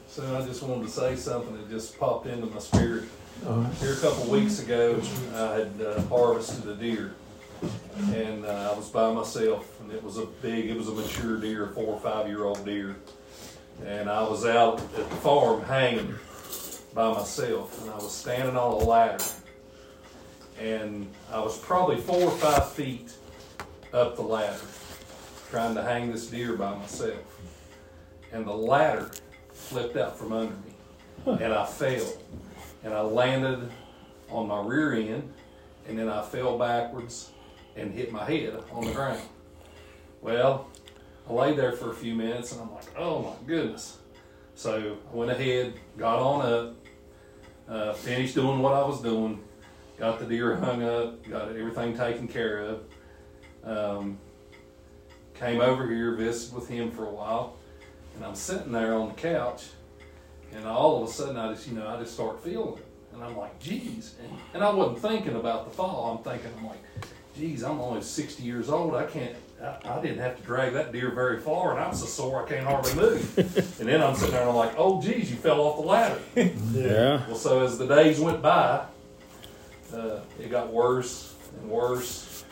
So 0.07 0.37
I 0.37 0.45
just 0.45 0.63
wanted 0.63 0.83
to 0.85 0.89
say 0.89 1.15
something 1.15 1.55
that 1.55 1.69
just 1.69 1.97
popped 1.99 2.25
into 2.27 2.47
my 2.47 2.59
spirit. 2.59 3.03
Uh, 3.45 3.69
Here 3.71 3.93
a 3.93 3.97
couple 3.97 4.25
weeks 4.25 4.59
ago, 4.59 4.99
I 5.33 5.53
had 5.55 5.81
uh, 5.81 6.01
harvested 6.03 6.67
a 6.69 6.75
deer, 6.75 7.13
and 8.13 8.45
uh, 8.45 8.71
I 8.73 8.77
was 8.77 8.89
by 8.89 9.11
myself, 9.13 9.79
and 9.81 9.91
it 9.91 10.01
was 10.03 10.17
a 10.17 10.25
big, 10.25 10.69
it 10.69 10.77
was 10.77 10.87
a 10.87 10.93
mature 10.93 11.37
deer, 11.37 11.65
a 11.65 11.73
four 11.73 11.93
or 11.93 11.99
five 11.99 12.27
year 12.27 12.45
old 12.45 12.63
deer, 12.65 12.95
and 13.83 14.09
I 14.09 14.21
was 14.23 14.45
out 14.45 14.79
at 14.79 15.09
the 15.09 15.15
farm 15.17 15.63
hanging 15.63 16.15
by 16.93 17.11
myself, 17.11 17.81
and 17.81 17.91
I 17.91 17.95
was 17.95 18.13
standing 18.13 18.55
on 18.55 18.71
a 18.71 18.77
ladder, 18.77 19.23
and 20.59 21.09
I 21.31 21.39
was 21.39 21.57
probably 21.57 21.97
four 21.97 22.21
or 22.21 22.31
five 22.31 22.71
feet 22.71 23.11
up 23.93 24.15
the 24.15 24.21
ladder, 24.21 24.61
trying 25.49 25.75
to 25.75 25.83
hang 25.83 26.11
this 26.11 26.27
deer 26.27 26.55
by 26.55 26.75
myself. 26.75 27.41
And 28.31 28.45
the 28.45 28.53
ladder 28.53 29.11
flipped 29.51 29.97
out 29.97 30.17
from 30.17 30.33
under 30.33 30.53
me, 30.53 31.43
and 31.43 31.53
I 31.53 31.65
fell. 31.65 32.13
And 32.83 32.93
I 32.93 33.01
landed 33.01 33.69
on 34.29 34.47
my 34.47 34.61
rear 34.61 34.93
end, 34.93 35.33
and 35.87 35.97
then 35.97 36.07
I 36.07 36.21
fell 36.21 36.57
backwards 36.57 37.31
and 37.75 37.93
hit 37.93 38.11
my 38.11 38.23
head 38.23 38.57
on 38.71 38.85
the 38.85 38.91
ground. 38.93 39.21
Well, 40.21 40.67
I 41.27 41.33
lay 41.33 41.55
there 41.55 41.71
for 41.71 41.91
a 41.91 41.95
few 41.95 42.13
minutes, 42.15 42.51
and 42.51 42.61
I'm 42.61 42.73
like, 42.73 42.97
oh 42.97 43.21
my 43.21 43.47
goodness. 43.47 43.97
So 44.53 44.97
I 45.11 45.15
went 45.15 45.31
ahead, 45.31 45.73
got 45.97 46.19
on 46.19 46.45
up, 46.45 46.75
uh, 47.67 47.93
finished 47.93 48.35
doing 48.35 48.59
what 48.59 48.73
I 48.73 48.83
was 48.85 49.01
doing, 49.01 49.43
got 49.97 50.19
the 50.19 50.25
deer 50.25 50.55
hung 50.55 50.83
up, 50.83 51.27
got 51.27 51.49
everything 51.49 51.97
taken 51.97 52.27
care 52.27 52.59
of. 52.59 52.83
Um, 53.63 54.19
came 55.33 55.59
over 55.59 55.87
here, 55.89 56.15
visited 56.15 56.55
with 56.55 56.69
him 56.69 56.91
for 56.91 57.05
a 57.05 57.11
while, 57.11 57.57
and 58.15 58.23
I'm 58.23 58.35
sitting 58.35 58.71
there 58.71 58.93
on 58.93 59.09
the 59.09 59.15
couch, 59.15 59.65
and 60.53 60.65
all 60.65 61.03
of 61.03 61.09
a 61.09 61.11
sudden 61.11 61.37
I 61.37 61.53
just, 61.53 61.67
you 61.67 61.73
know, 61.73 61.87
I 61.87 61.99
just 61.99 62.13
start 62.13 62.43
feeling 62.43 62.77
it, 62.77 62.85
and 63.13 63.23
I'm 63.23 63.35
like, 63.35 63.59
geez, 63.59 64.15
and, 64.21 64.31
and 64.53 64.63
I 64.63 64.71
wasn't 64.71 64.99
thinking 64.99 65.35
about 65.35 65.65
the 65.65 65.75
fall. 65.75 66.17
I'm 66.17 66.23
thinking, 66.23 66.51
I'm 66.57 66.67
like, 66.67 66.81
geez, 67.37 67.63
I'm 67.63 67.81
only 67.81 68.01
60 68.01 68.43
years 68.43 68.69
old. 68.69 68.95
I 68.95 69.05
can't, 69.05 69.35
I, 69.65 69.97
I 69.97 70.01
didn't 70.01 70.19
have 70.19 70.37
to 70.37 70.43
drag 70.43 70.73
that 70.73 70.91
deer 70.91 71.11
very 71.11 71.39
far, 71.39 71.71
and 71.71 71.79
I'm 71.79 71.93
so 71.93 72.05
sore 72.05 72.45
I 72.45 72.49
can't 72.49 72.65
hardly 72.65 72.93
move. 72.95 73.37
and 73.79 73.89
then 73.89 74.01
I'm 74.01 74.15
sitting 74.15 74.31
there 74.31 74.41
and 74.41 74.49
I'm 74.49 74.55
like, 74.55 74.75
oh, 74.77 75.01
geez, 75.01 75.29
you 75.31 75.37
fell 75.37 75.61
off 75.61 75.77
the 75.77 75.87
ladder. 75.87 76.19
Yeah. 76.73 77.25
Well, 77.27 77.37
so 77.37 77.63
as 77.63 77.77
the 77.77 77.87
days 77.87 78.19
went 78.19 78.41
by, 78.41 78.85
uh, 79.93 80.19
it 80.39 80.51
got 80.51 80.71
worse 80.71 81.33
and 81.59 81.69
worse 81.69 82.43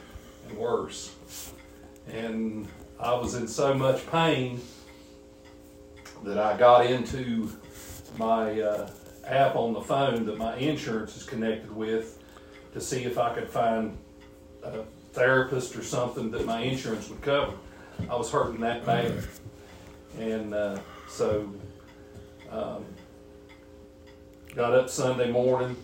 and 0.47 0.57
worse. 0.57 1.13
And 2.11 2.67
I 2.99 3.13
was 3.13 3.35
in 3.35 3.47
so 3.47 3.73
much 3.73 4.09
pain 4.09 4.61
that 6.23 6.37
I 6.37 6.57
got 6.57 6.85
into 6.85 7.51
my 8.17 8.61
uh, 8.61 8.89
app 9.25 9.55
on 9.55 9.73
the 9.73 9.81
phone 9.81 10.25
that 10.25 10.37
my 10.37 10.55
insurance 10.55 11.17
is 11.17 11.23
connected 11.23 11.73
with 11.75 12.19
to 12.73 12.81
see 12.81 13.03
if 13.03 13.17
I 13.17 13.33
could 13.33 13.49
find 13.49 13.97
a 14.63 14.83
therapist 15.13 15.75
or 15.75 15.83
something 15.83 16.31
that 16.31 16.45
my 16.45 16.61
insurance 16.61 17.09
would 17.09 17.21
cover. 17.21 17.53
I 18.09 18.15
was 18.15 18.29
hurting 18.31 18.59
that 18.61 18.85
bad. 18.85 19.23
And 20.19 20.53
uh, 20.53 20.79
so 21.07 21.49
um, 22.51 22.85
got 24.55 24.73
up 24.73 24.89
Sunday 24.89 25.31
morning. 25.31 25.75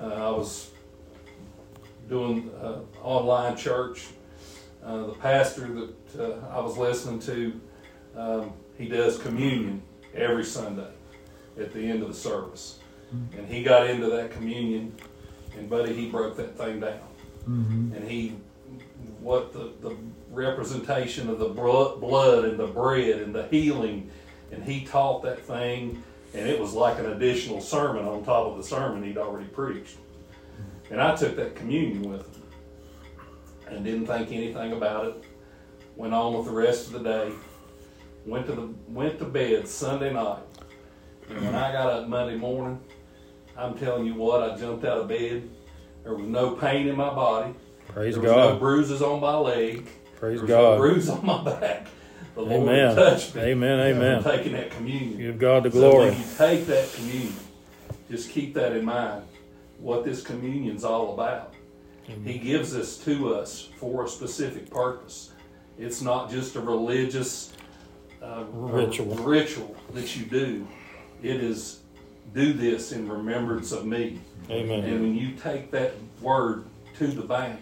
Uh, 0.00 0.06
I 0.06 0.30
was 0.30 0.70
doing 2.08 2.50
uh, 2.62 2.80
online 3.02 3.56
church. 3.56 4.08
Uh, 4.84 5.06
the 5.06 5.14
pastor 5.14 5.68
that 5.68 6.20
uh, 6.20 6.46
I 6.50 6.60
was 6.60 6.76
listening 6.76 7.20
to, 7.20 7.60
um, 8.16 8.52
he 8.76 8.88
does 8.88 9.18
communion 9.18 9.80
every 10.14 10.44
Sunday 10.44 10.90
at 11.58 11.72
the 11.72 11.80
end 11.80 12.02
of 12.02 12.08
the 12.08 12.14
service. 12.14 12.78
And 13.36 13.46
he 13.46 13.62
got 13.62 13.88
into 13.88 14.08
that 14.08 14.32
communion, 14.32 14.94
and 15.56 15.68
buddy, 15.68 15.92
he 15.92 16.08
broke 16.10 16.36
that 16.36 16.56
thing 16.56 16.80
down. 16.80 16.98
And 17.94 18.08
he, 18.08 18.36
what 19.22 19.52
the, 19.52 19.72
the 19.80 19.96
representation 20.30 21.28
of 21.30 21.38
the 21.38 21.48
blood 21.48 22.44
and 22.44 22.58
the 22.58 22.66
bread 22.66 23.20
and 23.20 23.34
the 23.34 23.46
healing, 23.48 24.10
and 24.50 24.64
he 24.64 24.84
taught 24.84 25.22
that 25.22 25.40
thing, 25.40 26.02
and 26.34 26.48
it 26.48 26.58
was 26.58 26.72
like 26.72 26.98
an 26.98 27.06
additional 27.06 27.60
sermon 27.60 28.06
on 28.06 28.24
top 28.24 28.46
of 28.46 28.56
the 28.56 28.62
sermon 28.62 29.02
he'd 29.02 29.18
already 29.18 29.46
preached. 29.48 29.96
And 30.90 31.00
I 31.00 31.16
took 31.16 31.36
that 31.36 31.54
communion 31.54 32.02
with 32.02 32.26
him 32.34 32.42
and 33.68 33.84
didn't 33.84 34.06
think 34.06 34.30
anything 34.32 34.72
about 34.72 35.06
it. 35.06 35.24
Went 35.96 36.12
on 36.14 36.34
with 36.34 36.46
the 36.46 36.52
rest 36.52 36.88
of 36.88 36.94
the 36.94 37.00
day. 37.00 37.32
Went 38.26 38.46
to 38.46 38.52
the 38.52 38.74
went 38.88 39.18
to 39.18 39.24
bed 39.24 39.66
Sunday 39.66 40.12
night. 40.12 40.42
And 41.28 41.44
when 41.44 41.54
I 41.54 41.72
got 41.72 41.90
up 41.90 42.08
Monday 42.08 42.36
morning, 42.36 42.80
I'm 43.56 43.76
telling 43.78 44.06
you 44.06 44.14
what, 44.14 44.42
I 44.42 44.56
jumped 44.56 44.84
out 44.84 44.98
of 44.98 45.08
bed. 45.08 45.48
There 46.02 46.14
was 46.14 46.26
no 46.26 46.52
pain 46.56 46.88
in 46.88 46.96
my 46.96 47.10
body. 47.10 47.54
Praise 47.94 48.14
there 48.14 48.22
was 48.22 48.30
no 48.32 48.50
God. 48.52 48.60
bruises 48.60 49.02
on 49.02 49.20
my 49.20 49.36
leg. 49.36 49.86
Praise 50.16 50.40
there 50.40 50.42
was 50.42 50.48
no 50.50 50.56
God. 50.72 50.78
bruise 50.78 51.08
on 51.08 51.26
my 51.26 51.44
back. 51.60 51.86
The 52.34 52.40
Lord 52.40 52.62
Amen. 52.68 52.96
touched 52.96 53.34
me. 53.34 53.42
Amen. 53.42 53.80
Amen. 53.80 54.22
Taking 54.22 54.52
that 54.52 54.70
communion. 54.70 55.18
Give 55.18 55.38
God 55.38 55.64
the 55.64 55.70
So 55.70 55.78
glory. 55.90 56.10
when 56.10 56.18
you 56.18 56.24
take 56.38 56.66
that 56.66 56.90
communion, 56.94 57.34
just 58.10 58.30
keep 58.30 58.54
that 58.54 58.72
in 58.74 58.84
mind. 58.84 59.24
What 59.78 60.04
this 60.04 60.22
communion's 60.22 60.84
all 60.84 61.12
about. 61.14 61.54
He 62.24 62.38
gives 62.38 62.72
this 62.72 62.98
to 63.04 63.34
us 63.34 63.68
for 63.76 64.04
a 64.04 64.08
specific 64.08 64.70
purpose. 64.70 65.32
It's 65.78 66.02
not 66.02 66.30
just 66.30 66.56
a 66.56 66.60
religious 66.60 67.52
uh, 68.22 68.44
Ritual. 68.52 69.14
ritual 69.16 69.74
that 69.94 70.16
you 70.16 70.24
do. 70.26 70.66
It 71.22 71.36
is 71.42 71.80
do 72.34 72.52
this 72.52 72.92
in 72.92 73.08
remembrance 73.08 73.72
of 73.72 73.86
me. 73.86 74.20
Amen. 74.50 74.84
And 74.84 75.02
when 75.02 75.14
you 75.16 75.32
take 75.36 75.70
that 75.72 75.94
word 76.20 76.64
to 76.98 77.06
the 77.06 77.22
bank, 77.22 77.60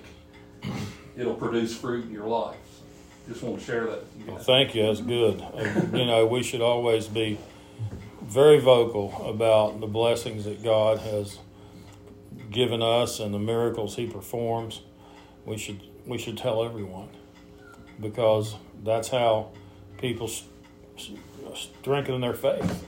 it'll 1.16 1.34
produce 1.34 1.76
fruit 1.76 2.04
in 2.06 2.12
your 2.12 2.26
life. 2.26 2.56
Just 3.28 3.42
want 3.42 3.58
to 3.61 3.64
share 3.64 3.86
that 3.86 4.02
with 4.02 4.18
you 4.18 4.32
Well, 4.32 4.42
thank 4.42 4.74
you. 4.74 4.86
That's 4.86 5.00
good. 5.00 5.42
You 5.92 6.06
know, 6.06 6.26
we 6.26 6.42
should 6.42 6.61
always 6.61 7.06
be 7.06 7.38
very 8.22 8.58
vocal 8.58 9.28
about 9.28 9.80
the 9.80 9.86
blessings 9.86 10.44
that 10.44 10.62
God 10.62 10.98
has 11.00 11.38
given 12.50 12.82
us 12.82 13.20
and 13.20 13.32
the 13.32 13.38
miracles 13.38 13.96
He 13.96 14.06
performs. 14.06 14.82
We 15.44 15.56
should 15.58 15.80
we 16.06 16.18
should 16.18 16.38
tell 16.38 16.64
everyone 16.64 17.08
because 18.00 18.56
that's 18.82 19.08
how 19.08 19.50
people 19.98 20.26
s- 20.26 20.44
s- 20.98 21.11
strengthen 21.80 22.20
their 22.20 22.34
faith. 22.34 22.86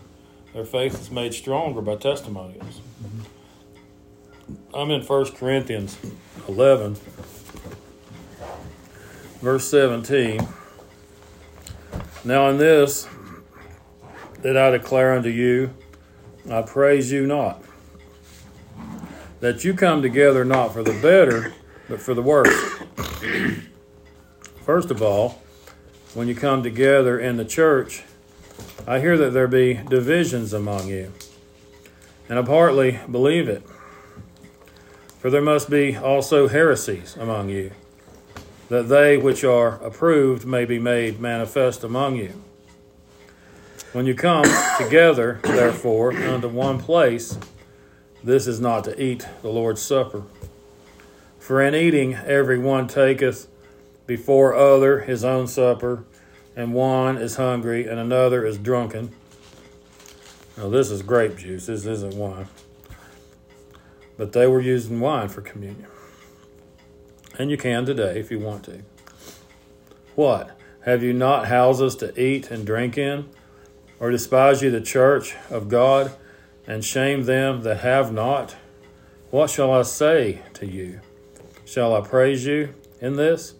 Their 0.54 0.64
faith 0.64 1.00
is 1.00 1.10
made 1.10 1.34
stronger 1.34 1.80
by 1.82 1.96
testimonials. 1.96 2.80
Mm-hmm. 3.04 4.74
I'm 4.74 4.90
in 4.90 5.02
1 5.02 5.32
Corinthians 5.32 5.96
11, 6.48 6.96
verse 9.42 9.68
17. 9.68 10.46
Now, 12.24 12.48
in 12.48 12.58
this 12.58 13.08
that 14.42 14.56
I 14.56 14.70
declare 14.70 15.14
unto 15.14 15.28
you, 15.28 15.74
I 16.48 16.62
praise 16.62 17.10
you 17.10 17.26
not, 17.26 17.62
that 19.40 19.64
you 19.64 19.74
come 19.74 20.00
together 20.00 20.44
not 20.44 20.72
for 20.72 20.84
the 20.84 20.98
better, 21.02 21.52
but 21.88 22.00
for 22.00 22.14
the 22.14 22.22
worse. 22.22 22.54
First 24.64 24.92
of 24.92 25.02
all, 25.02 25.42
when 26.14 26.28
you 26.28 26.36
come 26.36 26.62
together 26.62 27.18
in 27.18 27.36
the 27.36 27.44
church, 27.44 28.04
I 28.86 29.00
hear 29.00 29.16
that 29.18 29.32
there 29.32 29.48
be 29.48 29.74
divisions 29.74 30.52
among 30.52 30.86
you, 30.86 31.12
and 32.28 32.38
I 32.38 32.42
partly 32.42 33.00
believe 33.10 33.48
it. 33.48 33.64
For 35.18 35.30
there 35.30 35.42
must 35.42 35.68
be 35.68 35.96
also 35.96 36.46
heresies 36.46 37.16
among 37.16 37.48
you 37.48 37.72
that 38.72 38.88
they 38.88 39.18
which 39.18 39.44
are 39.44 39.74
approved 39.84 40.46
may 40.46 40.64
be 40.64 40.78
made 40.78 41.20
manifest 41.20 41.84
among 41.84 42.16
you. 42.16 42.42
When 43.92 44.06
you 44.06 44.14
come 44.14 44.44
together, 44.78 45.40
therefore, 45.42 46.14
unto 46.14 46.48
one 46.48 46.78
place, 46.78 47.38
this 48.24 48.46
is 48.46 48.60
not 48.60 48.84
to 48.84 48.98
eat 48.98 49.28
the 49.42 49.50
Lord's 49.50 49.82
Supper. 49.82 50.22
For 51.38 51.60
in 51.60 51.74
eating, 51.74 52.14
every 52.14 52.58
one 52.58 52.88
taketh 52.88 53.46
before 54.06 54.54
other 54.54 55.00
his 55.00 55.22
own 55.22 55.48
supper, 55.48 56.04
and 56.56 56.72
one 56.72 57.18
is 57.18 57.36
hungry, 57.36 57.86
and 57.86 58.00
another 58.00 58.46
is 58.46 58.56
drunken. 58.56 59.14
Now, 60.56 60.70
this 60.70 60.90
is 60.90 61.02
grape 61.02 61.36
juice, 61.36 61.66
this 61.66 61.84
isn't 61.84 62.14
wine. 62.14 62.48
But 64.16 64.32
they 64.32 64.46
were 64.46 64.62
using 64.62 64.98
wine 64.98 65.28
for 65.28 65.42
communion. 65.42 65.91
And 67.38 67.50
you 67.50 67.56
can 67.56 67.86
today 67.86 68.18
if 68.18 68.30
you 68.30 68.38
want 68.38 68.64
to. 68.64 68.82
What? 70.14 70.56
Have 70.84 71.02
you 71.02 71.12
not 71.12 71.46
houses 71.46 71.96
to 71.96 72.20
eat 72.20 72.50
and 72.50 72.66
drink 72.66 72.98
in? 72.98 73.28
Or 74.00 74.10
despise 74.10 74.62
you 74.62 74.70
the 74.70 74.80
church 74.80 75.36
of 75.48 75.68
God 75.68 76.12
and 76.66 76.84
shame 76.84 77.24
them 77.24 77.62
that 77.62 77.80
have 77.80 78.12
not? 78.12 78.56
What 79.30 79.48
shall 79.48 79.72
I 79.72 79.82
say 79.82 80.42
to 80.54 80.66
you? 80.66 81.00
Shall 81.64 81.94
I 81.94 82.00
praise 82.00 82.44
you 82.44 82.74
in 83.00 83.16
this? 83.16 83.54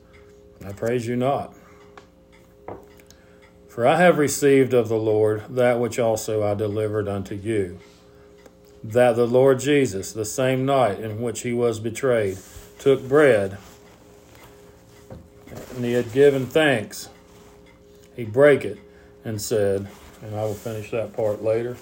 I 0.65 0.73
praise 0.73 1.07
you 1.07 1.17
not. 1.17 1.55
For 3.69 3.87
I 3.87 3.97
have 3.97 4.19
received 4.19 4.75
of 4.75 4.89
the 4.89 4.99
Lord 4.99 5.45
that 5.57 5.81
which 5.81 5.99
also 5.99 6.43
I 6.43 6.55
delivered 6.55 7.09
unto 7.09 7.35
you 7.35 7.79
that 8.85 9.17
the 9.17 9.27
Lord 9.27 9.61
Jesus, 9.61 10.13
the 10.13 10.25
same 10.25 10.65
night 10.67 10.99
in 10.99 11.21
which 11.21 11.43
he 11.43 11.53
was 11.53 11.79
betrayed, 11.79 12.39
took 12.83 13.09
bread, 13.09 13.59
and 15.77 15.85
he 15.85 15.93
had 15.93 16.13
given 16.13 16.45
thanks. 16.47 17.09
He 18.17 18.25
brake 18.25 18.65
it 18.65 18.77
and 19.25 19.41
said, 19.41 19.87
and 20.21 20.35
I 20.35 20.43
will 20.43 20.55
finish 20.55 20.91
that 20.91 21.13
part 21.13 21.45
later. 21.45 21.77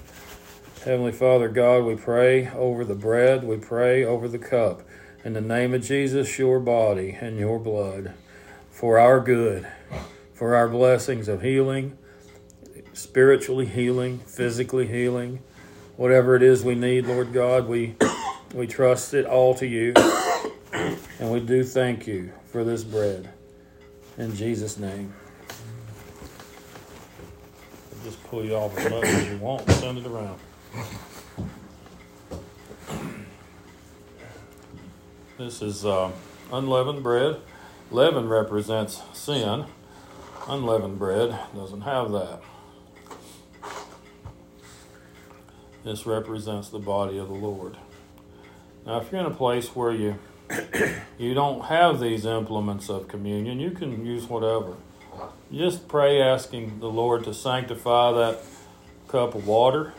Heavenly 0.85 1.13
Father 1.13 1.49
God, 1.49 1.85
we 1.85 1.97
pray 1.97 2.51
over 2.51 2.85
the 2.85 2.95
bread, 2.95 3.45
we 3.45 3.57
pray 3.57 4.05
over 4.05 4.29
the 4.29 4.39
cup. 4.39 4.83
in 5.25 5.33
the 5.33 5.41
name 5.41 5.73
of 5.73 5.83
Jesus, 5.83 6.39
your 6.39 6.61
body 6.61 7.17
and 7.19 7.39
your 7.39 7.59
blood, 7.59 8.13
for 8.71 8.99
our 8.99 9.21
good, 9.21 9.67
for 10.35 10.55
our 10.55 10.69
blessings 10.69 11.29
of 11.29 11.41
healing, 11.41 11.97
spiritually 12.93 13.67
healing, 13.67 14.19
physically 14.19 14.87
healing, 14.87 15.41
whatever 15.97 16.37
it 16.37 16.43
is 16.43 16.63
we 16.63 16.75
need, 16.75 17.07
Lord 17.07 17.33
God, 17.33 17.69
we 17.69 17.97
we 18.55 18.67
trust 18.67 19.15
it 19.15 19.25
all 19.25 19.55
to 19.55 19.67
you. 19.67 19.95
And 21.19 21.31
we 21.31 21.41
do 21.41 21.65
thank 21.65 22.07
you 22.07 22.33
for 22.47 22.65
this 22.65 22.85
bread. 22.85 23.31
In 24.19 24.35
Jesus' 24.35 24.79
name. 24.79 25.13
I'll 27.93 28.05
just 28.05 28.23
pull 28.25 28.45
you 28.45 28.55
off 28.55 28.77
as 28.79 28.91
much 28.91 29.05
as 29.05 29.29
you 29.29 29.37
want 29.39 29.63
and 29.63 29.73
send 29.73 29.99
it 29.99 30.07
around. 30.07 30.39
This 35.39 35.63
is 35.63 35.85
uh, 35.87 36.11
unleavened 36.53 37.03
bread. 37.03 37.41
Leaven 37.91 38.29
represents 38.29 39.03
sin. 39.13 39.65
Unleavened 40.47 40.99
bread 40.99 41.39
doesn't 41.55 41.83
have 41.83 42.13
that. 42.13 42.43
This 45.83 46.05
represents 46.05 46.69
the 46.69 46.79
body 46.79 47.19
of 47.19 47.29
the 47.29 47.35
Lord. 47.35 47.77
Now, 48.85 49.01
if 49.01 49.11
you're 49.11 49.21
in 49.21 49.27
a 49.27 49.31
place 49.31 49.75
where 49.75 49.93
you 49.93 50.19
you 51.19 51.35
don't 51.35 51.67
have 51.67 52.01
these 52.01 52.25
implements 52.27 52.89
of 52.89 53.09
communion, 53.09 53.61
you 53.61 53.71
can 53.71 54.05
use 54.05 54.27
whatever. 54.27 54.77
Just 55.53 55.89
pray 55.89 56.21
asking 56.21 56.81
the 56.81 56.89
Lord 56.89 57.25
to 57.25 57.35
sanctify 57.35 58.13
that 58.13 58.39
cup 59.09 59.35
of 59.35 59.47
water 59.47 59.93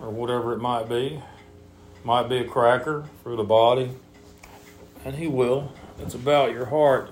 or 0.00 0.10
whatever 0.10 0.52
it 0.52 0.58
might 0.58 0.88
be. 0.88 1.22
Might 2.04 2.28
be 2.28 2.38
a 2.38 2.44
cracker 2.44 3.04
for 3.22 3.36
the 3.36 3.44
body, 3.44 3.90
and 5.04 5.16
He 5.16 5.26
will. 5.26 5.72
It's 5.98 6.14
about 6.14 6.52
your 6.52 6.66
heart 6.66 7.10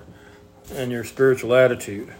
and 0.73 0.91
your 0.91 1.03
spiritual 1.03 1.53
attitude. 1.53 2.13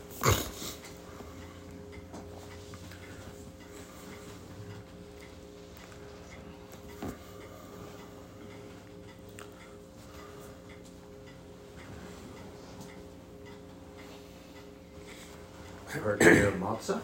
Heard 15.90 16.22
of 16.22 16.54
matzah? 16.56 17.02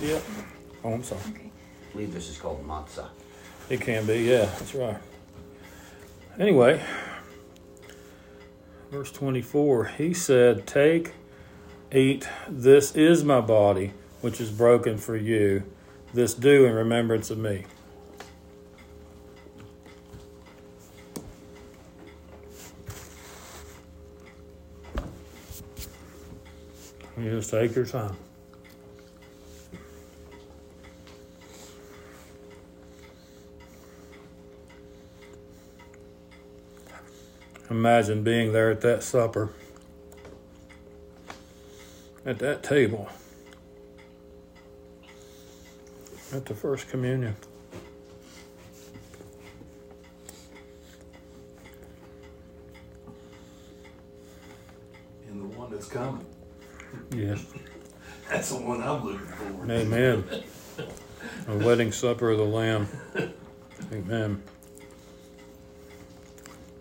Yep. 0.00 0.22
Oh, 0.84 0.92
I'm 0.92 1.02
sorry. 1.02 1.20
Okay. 1.30 1.50
I 1.50 1.92
believe 1.92 2.14
this 2.14 2.28
is 2.28 2.38
called 2.38 2.64
matzah. 2.66 3.08
It 3.68 3.80
can 3.80 4.06
be, 4.06 4.22
yeah, 4.22 4.44
that's 4.44 4.74
right. 4.76 4.96
Anyway, 6.38 6.80
verse 8.92 9.10
24, 9.10 9.86
he 9.86 10.14
said, 10.14 10.68
Take, 10.68 11.14
eat, 11.92 12.28
this 12.48 12.94
is 12.94 13.24
my 13.24 13.40
body, 13.40 13.92
which 14.20 14.40
is 14.40 14.50
broken 14.50 14.98
for 14.98 15.16
you. 15.16 15.64
This 16.14 16.32
do 16.32 16.64
in 16.64 16.74
remembrance 16.74 17.28
of 17.30 17.38
me. 17.38 17.64
Take 27.50 27.74
your 27.74 27.84
time. 27.84 28.16
Imagine 37.68 38.22
being 38.22 38.52
there 38.52 38.70
at 38.70 38.80
that 38.82 39.02
supper, 39.02 39.50
at 42.24 42.38
that 42.38 42.62
table, 42.62 43.08
at 46.32 46.46
the 46.46 46.54
first 46.54 46.88
communion. 46.88 47.34
Supper 62.00 62.30
of 62.30 62.38
the 62.38 62.44
Lamb. 62.44 62.88
Amen. 63.92 64.42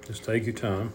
Just 0.08 0.24
take 0.24 0.46
your 0.46 0.56
time. 0.56 0.94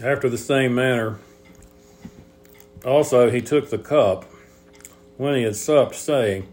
After 0.00 0.28
the 0.28 0.38
same 0.38 0.76
manner, 0.76 1.18
also 2.84 3.28
he 3.28 3.40
took 3.42 3.70
the 3.70 3.78
cup 3.78 4.24
when 5.16 5.34
he 5.34 5.42
had 5.42 5.56
supped, 5.56 5.96
saying, 5.96 6.46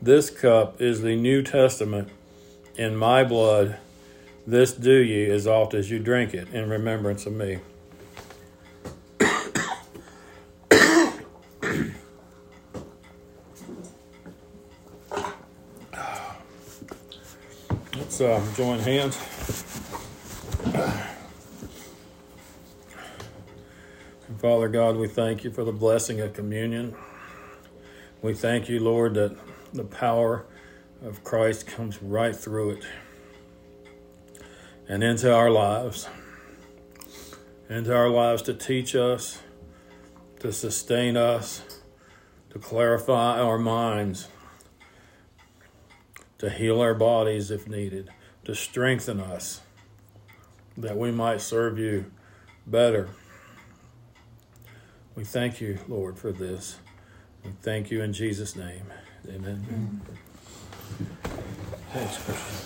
This 0.00 0.30
cup 0.30 0.80
is 0.80 1.02
the 1.02 1.16
New 1.16 1.42
Testament 1.42 2.10
in 2.76 2.96
my 2.96 3.24
blood. 3.24 3.78
This 4.46 4.72
do 4.72 4.94
ye 4.94 5.28
as 5.28 5.48
oft 5.48 5.74
as 5.74 5.90
you 5.90 5.98
drink 5.98 6.32
it 6.32 6.48
in 6.50 6.70
remembrance 6.70 7.26
of 7.26 7.32
me. 7.32 7.58
Let's 18.18 18.20
uh, 18.20 18.45
join 18.56 18.78
hands. 18.78 19.18
And 24.28 24.40
Father 24.40 24.68
God, 24.68 24.96
we 24.96 25.08
thank 25.08 25.44
you 25.44 25.50
for 25.50 25.62
the 25.62 25.72
blessing 25.72 26.22
of 26.22 26.32
communion. 26.32 26.94
We 28.22 28.32
thank 28.32 28.70
you, 28.70 28.80
Lord, 28.80 29.12
that 29.14 29.36
the 29.74 29.84
power 29.84 30.46
of 31.04 31.22
Christ 31.22 31.66
comes 31.66 32.02
right 32.02 32.34
through 32.34 32.70
it 32.70 32.84
and 34.88 35.04
into 35.04 35.30
our 35.30 35.50
lives, 35.50 36.08
into 37.68 37.94
our 37.94 38.08
lives 38.08 38.40
to 38.42 38.54
teach 38.54 38.96
us, 38.96 39.38
to 40.40 40.50
sustain 40.50 41.18
us, 41.18 41.62
to 42.50 42.58
clarify 42.58 43.38
our 43.38 43.58
minds, 43.58 44.28
to 46.38 46.48
heal 46.48 46.80
our 46.80 46.94
bodies 46.94 47.50
if 47.50 47.68
needed, 47.68 48.08
to 48.46 48.54
strengthen 48.54 49.18
us, 49.18 49.60
that 50.76 50.96
we 50.96 51.10
might 51.10 51.40
serve 51.40 51.80
you 51.80 52.12
better. 52.64 53.08
We 55.16 55.24
thank 55.24 55.60
you, 55.60 55.80
Lord, 55.88 56.16
for 56.16 56.30
this. 56.30 56.78
We 57.44 57.50
thank 57.62 57.90
you 57.90 58.02
in 58.02 58.12
Jesus' 58.12 58.54
name. 58.54 58.84
Amen. 59.28 60.00
Thanks, 61.92 62.18
Christian. 62.18 62.56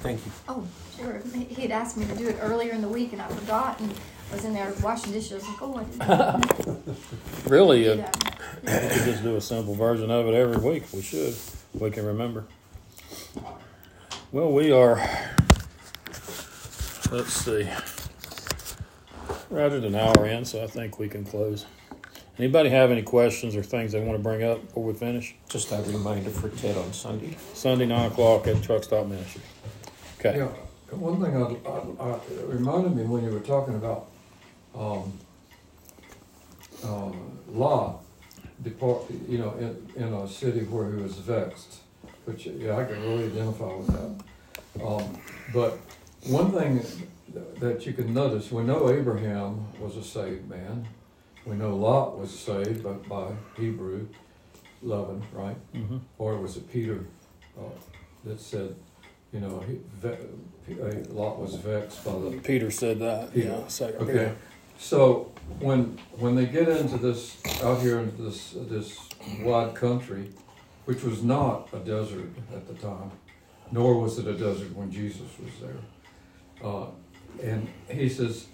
Thank 0.00 0.26
you. 0.26 0.32
Oh, 0.48 0.66
sure. 0.96 1.22
He 1.48 1.62
had 1.62 1.70
asked 1.70 1.96
me 1.96 2.04
to 2.06 2.16
do 2.16 2.26
it 2.28 2.38
earlier 2.40 2.72
in 2.72 2.82
the 2.82 2.88
week, 2.88 3.12
and 3.12 3.22
I 3.22 3.28
forgot, 3.28 3.78
and 3.78 3.94
was 4.32 4.44
in 4.44 4.52
there 4.54 4.72
washing 4.82 5.12
dishes. 5.12 5.46
Like, 5.46 5.62
oh, 5.62 5.76
I 5.76 5.84
didn't 5.84 6.98
Really, 7.46 7.84
do 7.84 7.92
uh, 7.92 7.96
that. 7.96 8.40
We 8.64 8.70
could 8.96 9.04
just 9.04 9.22
do 9.22 9.36
a 9.36 9.40
simple 9.40 9.74
version 9.74 10.10
of 10.10 10.26
it 10.26 10.34
every 10.34 10.56
week. 10.56 10.84
We 10.92 11.02
should. 11.02 11.36
We 11.74 11.92
can 11.92 12.04
remember. 12.06 12.44
Well, 14.32 14.52
we 14.52 14.70
are. 14.70 14.96
Let's 17.10 17.32
see. 17.32 17.68
Right 19.50 19.72
at 19.72 19.82
an 19.82 19.96
hour 19.96 20.24
in, 20.24 20.44
so 20.44 20.62
I 20.62 20.68
think 20.68 21.00
we 21.00 21.08
can 21.08 21.24
close. 21.24 21.66
Anybody 22.38 22.68
have 22.68 22.92
any 22.92 23.02
questions 23.02 23.56
or 23.56 23.64
things 23.64 23.90
they 23.90 24.00
want 24.00 24.16
to 24.16 24.22
bring 24.22 24.44
up 24.44 24.64
before 24.64 24.84
we 24.84 24.92
finish? 24.92 25.34
Just 25.48 25.72
a 25.72 25.82
reminder 25.82 26.30
for 26.30 26.48
Ted 26.48 26.76
on 26.76 26.92
Sunday. 26.92 27.36
Sunday, 27.54 27.86
9 27.86 28.12
o'clock 28.12 28.46
at 28.46 28.62
Truck 28.62 28.84
Stop 28.84 29.08
Ministry. 29.08 29.42
Okay. 30.20 30.38
Yeah, 30.38 30.46
one 30.94 31.20
thing 31.20 31.36
I, 31.36 31.68
I, 31.68 32.10
I, 32.10 32.14
it 32.14 32.46
reminded 32.46 32.94
me 32.94 33.02
when 33.02 33.24
you 33.24 33.30
were 33.30 33.40
talking 33.40 33.74
about, 33.74 34.06
um, 34.76 35.12
uh, 36.84 37.10
Lot 37.48 38.04
depart, 38.62 39.10
you 39.28 39.38
know, 39.38 39.54
in, 39.58 40.04
in 40.04 40.14
a 40.14 40.28
city 40.28 40.60
where 40.60 40.88
he 40.92 41.02
was 41.02 41.16
vexed, 41.16 41.80
which, 42.30 42.46
yeah, 42.46 42.76
I 42.76 42.84
can 42.84 43.00
really 43.02 43.24
identify 43.24 43.74
with 43.74 43.88
that. 43.88 44.84
Um, 44.84 45.18
but 45.52 45.78
one 46.26 46.52
thing 46.52 46.80
that 47.58 47.86
you 47.86 47.92
can 47.92 48.14
notice, 48.14 48.50
we 48.52 48.62
know 48.62 48.90
Abraham 48.90 49.66
was 49.80 49.96
a 49.96 50.02
saved 50.04 50.48
man. 50.48 50.86
We 51.44 51.56
know 51.56 51.74
Lot 51.76 52.18
was 52.18 52.30
saved 52.36 52.84
by, 52.84 52.92
by 52.92 53.32
Hebrew, 53.56 54.06
loving, 54.82 55.22
right? 55.32 55.56
hmm 55.72 55.98
Or 56.18 56.36
was 56.36 56.56
it 56.56 56.70
Peter 56.70 57.04
uh, 57.58 57.62
that 58.24 58.40
said, 58.40 58.76
you 59.32 59.40
know, 59.40 59.60
he, 59.66 59.78
ve- 60.00 60.80
uh, 60.80 61.12
Lot 61.12 61.40
was 61.40 61.54
vexed 61.56 62.04
by 62.04 62.12
the. 62.12 62.40
Peter 62.44 62.70
said 62.70 62.98
that. 63.00 63.32
Peter. 63.32 63.48
Yeah, 63.48 63.66
second. 63.68 64.08
Okay, 64.08 64.32
So 64.78 65.32
when 65.60 65.98
when 66.18 66.34
they 66.36 66.46
get 66.46 66.68
into 66.68 66.96
this 66.98 67.36
out 67.62 67.80
here 67.80 68.00
into 68.00 68.22
this 68.22 68.54
this 68.68 68.98
wide 69.42 69.74
country, 69.74 70.30
which 70.90 71.04
was 71.04 71.22
not 71.22 71.68
a 71.72 71.78
desert 71.78 72.30
at 72.52 72.66
the 72.66 72.74
time, 72.74 73.12
nor 73.70 74.00
was 74.00 74.18
it 74.18 74.26
a 74.26 74.34
desert 74.34 74.74
when 74.74 74.90
Jesus 74.90 75.30
was 75.38 75.52
there, 75.62 76.68
uh, 76.68 76.86
and 77.40 77.68
he 77.88 78.08
says 78.08 78.48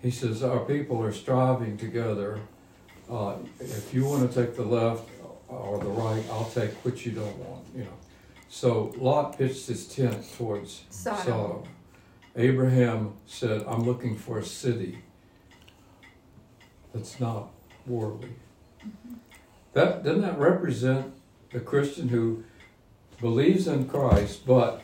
he 0.00 0.08
says 0.08 0.44
our 0.44 0.60
people 0.60 1.02
are 1.02 1.10
striving 1.12 1.76
together. 1.76 2.38
Uh, 3.10 3.34
if 3.58 3.92
you 3.92 4.04
want 4.04 4.30
to 4.30 4.46
take 4.46 4.54
the 4.54 4.62
left 4.62 5.08
or 5.48 5.78
the 5.78 5.86
right, 5.86 6.24
I'll 6.30 6.48
take 6.48 6.70
which 6.84 7.04
you 7.06 7.10
don't 7.10 7.36
want. 7.38 7.64
You 7.74 7.82
know. 7.82 7.98
So 8.48 8.94
Lot 8.96 9.36
pitched 9.36 9.66
his 9.66 9.88
tent 9.88 10.24
towards 10.38 10.84
Sodom. 10.90 11.24
Sodom. 11.24 11.62
Abraham 12.36 13.14
said, 13.26 13.64
I'm 13.66 13.82
looking 13.82 14.16
for 14.16 14.38
a 14.38 14.44
city 14.44 15.00
that's 16.94 17.18
not 17.18 17.50
worldly. 17.84 18.34
That 19.72 20.04
doesn't 20.04 20.22
that 20.22 20.38
represent 20.38 21.12
the 21.54 21.60
Christian 21.60 22.08
who 22.08 22.42
believes 23.20 23.68
in 23.68 23.88
Christ 23.88 24.44
but 24.44 24.82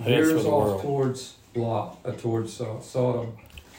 veers 0.00 0.44
off 0.44 0.82
towards 0.82 1.36
Lot, 1.54 1.98
uh, 2.04 2.12
towards 2.12 2.60
uh, 2.60 2.80
Sodom, 2.80 3.36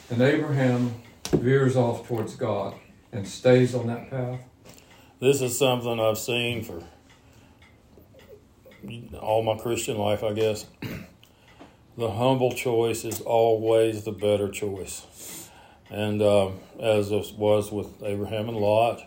and 0.10 0.22
Abraham 0.22 0.96
veers 1.26 1.76
off 1.76 2.08
towards 2.08 2.36
God 2.36 2.74
and 3.12 3.28
stays 3.28 3.76
on 3.76 3.88
that 3.88 4.10
path? 4.10 4.40
This 5.20 5.42
is 5.42 5.58
something 5.58 6.00
I've 6.00 6.18
seen 6.18 6.64
for 6.64 6.82
all 9.20 9.44
my 9.44 9.58
Christian 9.62 9.98
life, 9.98 10.24
I 10.24 10.34
guess. 10.34 10.66
The 11.98 12.10
humble 12.10 12.54
choice 12.54 13.04
is 13.04 13.20
always 13.20 14.06
the 14.06 14.14
better 14.14 14.48
choice. 14.48 15.50
And 15.90 16.22
um, 16.22 16.60
as 16.80 17.12
was 17.12 17.70
with 17.70 18.02
Abraham 18.02 18.48
and 18.48 18.58
Lot, 18.58 19.02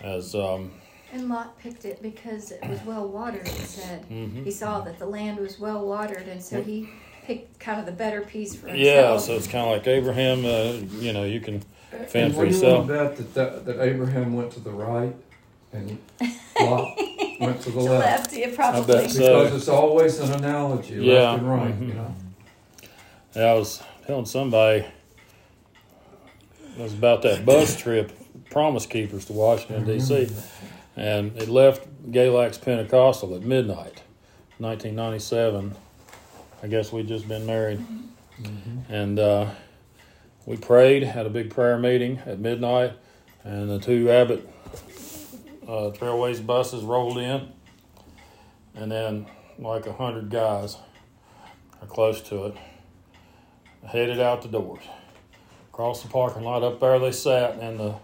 as 0.00 0.32
um, 0.36 0.70
And 1.12 1.28
Lot 1.28 1.58
picked 1.58 1.84
it 1.84 2.00
because 2.02 2.50
it 2.52 2.64
was 2.66 2.80
well 2.86 3.06
watered, 3.06 3.46
it 3.46 3.66
said. 3.66 4.06
mhm. 4.10 4.44
He 4.44 4.50
saw 4.50 4.80
that 4.80 4.98
the 4.98 5.04
land 5.06 5.38
was 5.38 5.60
well 5.60 5.86
watered, 5.86 6.26
and 6.26 6.42
so 6.42 6.62
he 6.62 6.88
picked 7.26 7.60
kind 7.60 7.78
of 7.78 7.84
the 7.86 7.92
better 7.92 8.22
piece 8.22 8.54
for 8.54 8.68
himself. 8.68 8.78
yeah, 8.78 9.16
so 9.18 9.36
it's 9.36 9.46
kind 9.46 9.66
of 9.66 9.72
like 9.72 9.86
Abraham. 9.86 10.44
Uh, 10.44 10.72
you 11.00 11.12
know, 11.12 11.24
you 11.24 11.40
can 11.40 11.60
fend 12.08 12.14
And 12.14 12.32
for 12.34 12.38
what 12.40 12.48
do 12.48 12.56
you 12.56 12.62
yourself. 12.62 12.88
bet 12.88 13.16
that, 13.18 13.34
that, 13.34 13.66
that 13.66 13.80
Abraham 13.82 14.34
went 14.34 14.50
to 14.52 14.60
the 14.60 14.70
right 14.70 15.14
and 15.74 15.98
Lot 16.58 16.98
went 17.40 17.60
to 17.62 17.70
the 17.70 17.80
To 17.80 17.82
left? 17.82 18.32
left, 18.32 18.34
yeah, 18.34 18.50
probably. 18.54 18.94
bet 18.94 19.10
so. 19.10 19.42
Because 19.44 19.56
it's 19.56 19.68
always 19.68 20.18
an 20.18 20.32
analogy, 20.32 20.94
Yeah. 20.94 21.32
left 21.32 21.42
and 21.42 21.50
right, 21.50 21.68
you 21.74 21.92
Mhm. 21.92 21.96
know. 21.96 22.14
Yeah, 23.36 23.42
I 23.50 23.54
was 23.54 23.82
telling 24.06 24.24
somebody 24.26 24.78
it 24.78 24.86
was 26.78 26.94
about 26.94 27.20
that 27.22 27.44
bus 27.44 27.76
trip, 27.80 28.12
Promise 28.50 28.86
Keepers 28.86 29.26
to 29.26 29.34
Washington 29.34 29.84
D.C. 29.84 30.28
and 30.96 31.36
it 31.36 31.48
left 31.48 32.10
Galax 32.10 32.60
Pentecostal 32.60 33.34
at 33.34 33.42
midnight, 33.42 34.02
1997. 34.58 35.74
I 36.62 36.66
guess 36.66 36.92
we'd 36.92 37.08
just 37.08 37.26
been 37.26 37.46
married, 37.46 37.84
and 38.88 39.18
uh, 39.18 39.50
we 40.46 40.56
prayed, 40.56 41.02
had 41.02 41.26
a 41.26 41.30
big 41.30 41.50
prayer 41.50 41.78
meeting 41.78 42.20
at 42.26 42.38
midnight, 42.38 42.92
and 43.44 43.68
the 43.68 43.78
two 43.78 44.10
Abbott 44.10 44.48
uh, 45.64 45.90
Trailways 45.90 46.44
buses 46.44 46.84
rolled 46.84 47.18
in, 47.18 47.48
and 48.74 48.90
then 48.90 49.26
like 49.58 49.86
a 49.86 49.92
hundred 49.92 50.30
guys, 50.30 50.76
or 51.80 51.86
close 51.88 52.20
to 52.22 52.46
it 52.46 52.56
headed 53.86 54.20
out 54.20 54.42
the 54.42 54.48
doors. 54.48 54.84
Across 55.72 56.02
the 56.02 56.08
parking 56.08 56.42
lot, 56.42 56.62
up 56.62 56.80
there 56.80 56.98
they 56.98 57.12
sat 57.12 57.58
in 57.58 57.78
the 57.78 57.94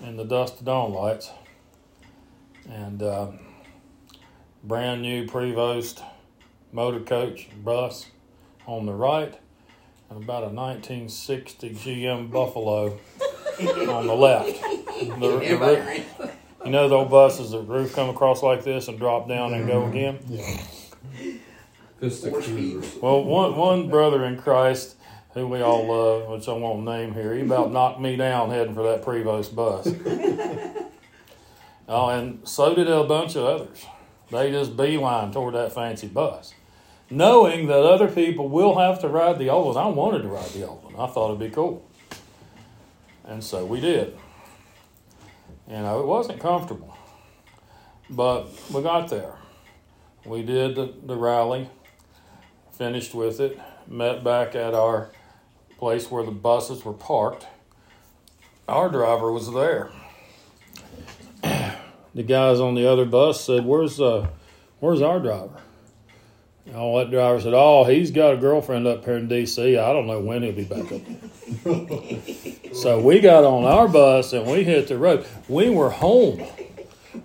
in 0.00 0.16
the 0.16 0.24
dust 0.24 0.58
of 0.60 0.66
dawn 0.66 0.92
lights, 0.92 1.30
and 2.70 3.02
uh, 3.02 3.28
brand 4.62 5.02
new 5.02 5.26
Prevost 5.26 6.02
motor 6.72 7.00
coach 7.00 7.48
bus 7.64 8.06
on 8.66 8.86
the 8.86 8.92
right, 8.94 9.38
and 10.10 10.22
about 10.22 10.42
a 10.44 10.48
1960 10.48 11.70
GM 11.74 12.30
Buffalo 12.30 12.98
on 13.88 14.06
the 14.06 14.14
left. 14.14 14.62
The- 14.94 15.06
the 15.06 15.28
roo- 15.28 16.30
you 16.64 16.70
know 16.70 16.88
those 16.88 17.10
buses, 17.10 17.50
the 17.50 17.58
roof 17.60 17.94
come 17.96 18.08
across 18.08 18.44
like 18.44 18.62
this 18.62 18.86
and 18.86 18.96
drop 18.96 19.28
down 19.28 19.52
and 19.52 19.66
go 19.66 19.86
again. 19.86 20.18
Vista 22.00 22.30
Four 22.30 22.40
Cruisers. 22.40 22.86
speed. 22.86 23.02
Well, 23.02 23.24
one 23.24 23.56
one 23.56 23.90
brother 23.90 24.24
in 24.24 24.38
Christ 24.38 24.94
who 25.34 25.48
we 25.48 25.60
all 25.62 25.84
love, 25.86 26.28
which 26.28 26.48
I 26.48 26.52
won't 26.52 26.84
name 26.84 27.12
here, 27.12 27.34
he 27.34 27.40
about 27.42 27.72
knocked 27.72 28.00
me 28.00 28.14
down 28.14 28.50
heading 28.50 28.72
for 28.74 28.84
that 28.84 29.02
Prevost 29.02 29.52
bus. 29.56 29.88
oh, 31.88 32.08
and 32.08 32.46
so 32.46 32.74
did 32.74 32.88
a 32.88 33.04
bunch 33.04 33.36
of 33.36 33.44
others. 33.44 33.86
They 34.30 34.50
just 34.50 34.76
beeline 34.76 35.32
toward 35.32 35.54
that 35.54 35.72
fancy 35.72 36.08
bus, 36.08 36.54
knowing 37.10 37.66
that 37.66 37.84
other 37.84 38.08
people 38.08 38.48
will 38.48 38.78
have 38.78 39.00
to 39.00 39.08
ride 39.08 39.38
the 39.38 39.50
old 39.50 39.74
one. 39.74 39.84
I 39.84 39.88
wanted 39.88 40.22
to 40.22 40.28
ride 40.28 40.50
the 40.50 40.66
old 40.66 40.84
one. 40.84 40.94
I 40.96 41.12
thought 41.12 41.28
it'd 41.28 41.38
be 41.38 41.54
cool, 41.54 41.88
and 43.24 43.42
so 43.44 43.64
we 43.64 43.80
did. 43.80 44.16
You 45.68 45.76
know, 45.76 46.00
it 46.00 46.06
wasn't 46.06 46.40
comfortable, 46.40 46.96
but 48.10 48.48
we 48.70 48.82
got 48.82 49.08
there. 49.08 49.36
We 50.24 50.42
did 50.42 50.74
the, 50.74 50.94
the 51.04 51.16
rally 51.16 51.68
finished 52.72 53.14
with 53.14 53.40
it, 53.40 53.58
met 53.86 54.24
back 54.24 54.54
at 54.54 54.74
our 54.74 55.10
place 55.78 56.10
where 56.10 56.24
the 56.24 56.30
buses 56.30 56.84
were 56.84 56.92
parked. 56.92 57.46
Our 58.66 58.88
driver 58.88 59.30
was 59.30 59.52
there. 59.52 59.90
The 62.14 62.22
guys 62.22 62.60
on 62.60 62.74
the 62.74 62.90
other 62.90 63.04
bus 63.04 63.42
said, 63.44 63.64
"Where's 63.64 64.00
uh, 64.00 64.28
where's 64.80 65.02
our 65.02 65.18
driver?" 65.20 65.60
Oh, 66.72 66.98
that 66.98 67.10
driver 67.10 67.40
said, 67.40 67.52
"Oh, 67.54 67.84
he's 67.84 68.10
got 68.10 68.34
a 68.34 68.36
girlfriend 68.36 68.86
up 68.86 69.04
here 69.04 69.16
in 69.16 69.28
D.C. 69.28 69.76
I 69.76 69.92
don't 69.92 70.06
know 70.06 70.20
when 70.20 70.42
he'll 70.42 70.52
be 70.52 70.64
back 70.64 70.90
up." 70.92 71.00
so 72.74 73.00
we 73.00 73.20
got 73.20 73.44
on 73.44 73.64
our 73.64 73.88
bus 73.88 74.32
and 74.32 74.46
we 74.50 74.64
hit 74.64 74.88
the 74.88 74.96
road. 74.96 75.26
We 75.48 75.68
were 75.70 75.90
home. 75.90 76.42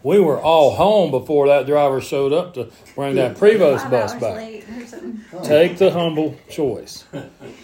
We 0.04 0.20
were 0.20 0.40
all 0.40 0.76
home 0.76 1.12
before 1.12 1.48
that 1.48 1.66
driver 1.66 2.00
showed 2.02 2.32
up 2.34 2.54
to 2.56 2.72
bring 2.96 3.16
that 3.16 3.38
Prevost 3.38 3.90
bus 3.90 4.14
back. 4.14 4.36
late 4.36 4.66
or 4.70 4.86
something. 4.86 5.22
Take 5.44 5.78
the 5.78 5.92
humble 5.92 6.38
choice. 6.50 7.06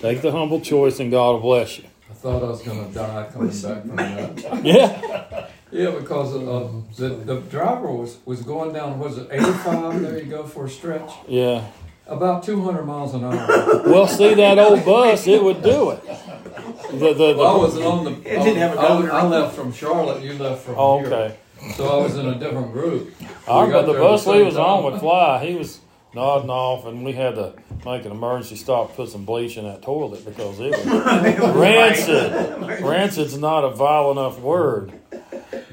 Take 0.01 0.21
the 0.21 0.31
humble 0.31 0.59
choice, 0.61 0.99
and 0.99 1.11
God 1.11 1.33
will 1.33 1.39
bless 1.41 1.77
you. 1.79 1.85
I 2.09 2.13
thought 2.13 2.43
I 2.43 2.47
was 2.47 2.61
going 2.63 2.87
to 2.87 2.93
die 2.93 3.29
coming 3.31 3.49
back 3.49 3.81
from 3.83 3.95
that. 3.95 4.65
Yeah, 4.65 5.47
Yeah, 5.75 5.91
because 5.91 6.33
uh, 6.33 6.69
the, 6.95 7.09
the 7.09 7.41
driver 7.41 7.91
was, 7.91 8.17
was 8.23 8.41
going 8.41 8.71
down, 8.71 8.97
was 8.97 9.17
it 9.17 9.27
85? 9.29 10.01
There 10.01 10.17
you 10.17 10.23
go 10.23 10.43
for 10.45 10.65
a 10.65 10.69
stretch. 10.69 11.11
yeah. 11.27 11.67
About 12.07 12.43
200 12.43 12.83
miles 12.83 13.13
an 13.15 13.23
hour. 13.23 13.83
Well, 13.85 14.07
see 14.07 14.35
that 14.35 14.57
old 14.59 14.85
bus, 14.85 15.27
it 15.27 15.43
would 15.43 15.61
do 15.63 15.89
it. 15.91 16.03
The, 16.05 16.97
the, 16.97 17.13
the, 17.13 17.35
Well, 17.37 17.55
I 17.55 17.57
was 17.57 17.77
on 17.77 18.05
the. 18.05 18.11
It 18.11 18.43
didn't 18.43 18.57
have 18.57 18.77
a 18.77 18.79
I, 18.79 19.23
left 19.23 19.55
from 19.55 19.73
Charlotte. 19.73 20.23
You 20.23 20.33
left 20.33 20.63
from 20.63 20.75
oh, 20.77 20.99
here. 20.99 21.07
okay. 21.07 21.37
So 21.75 21.87
I 21.87 22.03
was 22.03 22.15
in 22.15 22.27
a 22.27 22.35
different 22.35 22.71
group. 22.71 23.13
Our, 23.47 23.65
We 23.65 23.73
but 23.73 23.85
the 23.87 23.93
bus 23.93 24.23
the 24.23 24.31
we 24.31 24.37
same 24.37 24.45
was 24.45 24.55
on 24.55 24.83
time. 24.83 24.91
would 24.91 24.99
fly. 25.01 25.45
He 25.45 25.55
was 25.55 25.79
nodding 26.13 26.49
off, 26.49 26.85
and 26.85 27.03
we 27.03 27.11
had 27.11 27.35
to 27.35 27.53
make 27.85 28.05
an 28.05 28.11
emergency 28.11 28.55
stop, 28.55 28.95
put 28.95 29.09
some 29.09 29.25
bleach 29.25 29.57
in 29.57 29.65
that 29.65 29.81
toilet 29.81 30.23
because 30.25 30.59
it 30.59 30.71
was 30.71 31.55
rancid. 31.55 32.81
Rancid's 32.83 33.37
not 33.37 33.63
a 33.63 33.71
vile 33.71 34.11
enough 34.11 34.39
word, 34.39 34.93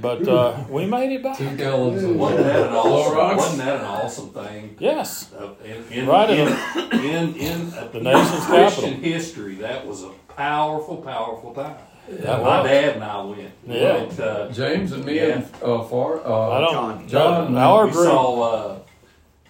but 0.03 0.27
uh, 0.29 0.65
we 0.69 0.85
made 0.87 1.13
it 1.13 1.23
back. 1.23 1.39
Two 1.39 1.57
gallons 1.57 2.03
of 2.03 2.17
Wasn't 2.17 2.45
that 2.45 2.67
an 2.69 2.73
awesome, 2.75 3.17
Clorox. 3.17 3.37
wasn't 3.37 3.59
that 3.65 3.77
an 3.81 3.87
awesome 3.87 4.29
thing? 4.31 4.77
Yes, 4.79 5.33
Uh, 5.33 5.49
in, 5.65 5.99
in, 6.01 6.07
Right 6.07 6.31
in 6.31 6.49
in, 6.49 7.01
in, 7.01 7.35
in 7.37 7.75
uh, 7.75 7.89
The 7.93 8.01
nation's 8.01 8.45
Christian 8.47 8.85
capital. 8.85 9.01
history, 9.13 9.55
that 9.57 9.87
was 9.87 10.03
a 10.03 10.11
powerful, 10.37 10.97
powerful 10.99 11.55
time. 11.55 11.77
that 12.09 12.43
My 12.43 12.61
was. 12.61 12.69
dad 12.71 12.95
and 12.97 13.05
I 13.05 13.23
went. 13.25 13.51
We 13.67 13.81
Yeah. 13.81 13.97
went, 13.99 14.21
uh, 14.21 14.49
James 14.51 14.93
and 14.93 15.05
me 15.05 15.17
Yeah. 15.17 15.23
and 15.37 15.45
uh, 15.63 15.83
Far. 15.85 16.27
Uh, 16.27 16.51
I 16.51 16.61
don't. 16.61 17.09
John. 17.09 17.09
John, 17.09 17.57
our 17.57 17.87
we 17.87 17.93
group. 17.93 18.05
saw 18.05 18.43
uh, 18.43 18.79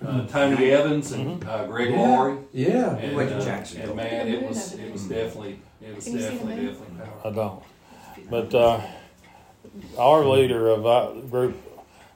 uh, 0.06 0.26
Tony 0.26 0.70
Evans 0.70 1.12
and 1.12 1.42
uh, 1.44 1.66
Greg 1.66 1.90
Yeah. 1.90 2.00
Laurie. 2.08 2.38
Yeah. 2.52 2.96
And, 2.96 3.16
went 3.16 3.30
to 3.30 3.38
uh, 3.38 3.44
Jacksonville. 3.44 3.88
And 3.90 3.96
man, 3.96 4.28
it 4.28 4.42
was 4.46 4.74
it 4.74 4.92
was 4.92 5.04
definitely 5.04 5.60
it 5.80 5.94
was 5.96 6.04
Can 6.04 6.12
you 6.14 6.18
see 6.20 6.24
the 6.26 6.30
definitely 6.32 6.56
movie? 6.56 6.66
definitely 6.68 7.06
powerful. 7.06 7.30
I 7.30 7.34
don't. 7.34 7.62
But 8.30 8.54
uh, 8.54 8.80
our 9.98 10.24
leader 10.24 10.68
of 10.68 10.86
our 10.86 11.14
group 11.22 11.56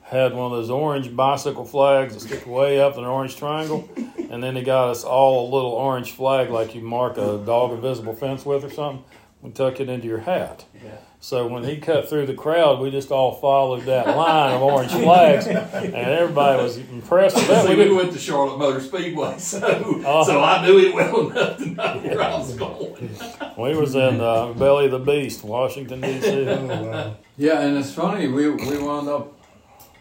had 0.02 0.34
one 0.34 0.52
of 0.52 0.58
those 0.58 0.70
orange 0.70 1.14
bicycle 1.16 1.64
flags 1.64 2.14
that 2.14 2.20
stick 2.20 2.46
way 2.46 2.80
up 2.80 2.94
in 2.94 3.00
an 3.00 3.06
orange 3.10 3.36
triangle, 3.36 3.88
and 4.30 4.42
then 4.42 4.54
he 4.54 4.62
got 4.62 4.90
us 4.90 5.02
all 5.02 5.48
a 5.48 5.54
little 5.54 5.72
orange 5.72 6.12
flag 6.12 6.48
like 6.50 6.74
you 6.74 6.80
mark 6.80 7.16
a 7.16 7.42
dog 7.44 7.72
invisible 7.72 8.14
fence 8.14 8.44
with 8.46 8.62
or 8.64 8.70
something. 8.70 9.04
and 9.42 9.54
tuck 9.54 9.80
it 9.80 9.88
into 9.88 10.06
your 10.06 10.18
hat. 10.18 10.64
Yeah. 10.82 10.96
So 11.26 11.48
when 11.48 11.64
he 11.64 11.78
cut 11.78 12.08
through 12.08 12.26
the 12.26 12.34
crowd, 12.34 12.78
we 12.78 12.92
just 12.92 13.10
all 13.10 13.34
followed 13.34 13.80
that 13.86 14.16
line 14.16 14.54
of 14.54 14.62
orange 14.62 14.92
flags, 14.92 15.48
and 15.48 15.92
everybody 15.92 16.62
was 16.62 16.76
impressed 16.76 17.34
with 17.34 17.48
that. 17.48 17.66
See, 17.66 17.74
We 17.74 17.88
we 17.88 17.96
went 17.96 18.12
to 18.12 18.18
Charlotte 18.20 18.58
Motor 18.58 18.78
Speedway, 18.80 19.36
so 19.38 19.58
Uh-huh. 19.58 20.24
so 20.24 20.40
I 20.40 20.64
knew 20.64 20.78
it 20.78 20.94
well 20.94 21.28
enough 21.30 21.58
to 21.58 21.66
know 21.66 21.98
where 21.98 22.22
I 22.22 22.36
was 22.36 22.54
going. 22.54 23.10
we 23.58 23.74
was 23.76 23.96
in 23.96 24.20
uh, 24.20 24.52
Belly 24.52 24.84
of 24.84 24.92
the 24.92 25.00
Beast, 25.00 25.42
Washington 25.42 26.00
D.C. 26.00 26.44
Yeah, 27.38 27.60
and 27.62 27.76
it's 27.76 27.92
funny, 27.92 28.28
we, 28.28 28.48
we 28.50 28.78
wound 28.78 29.08
up 29.08 29.32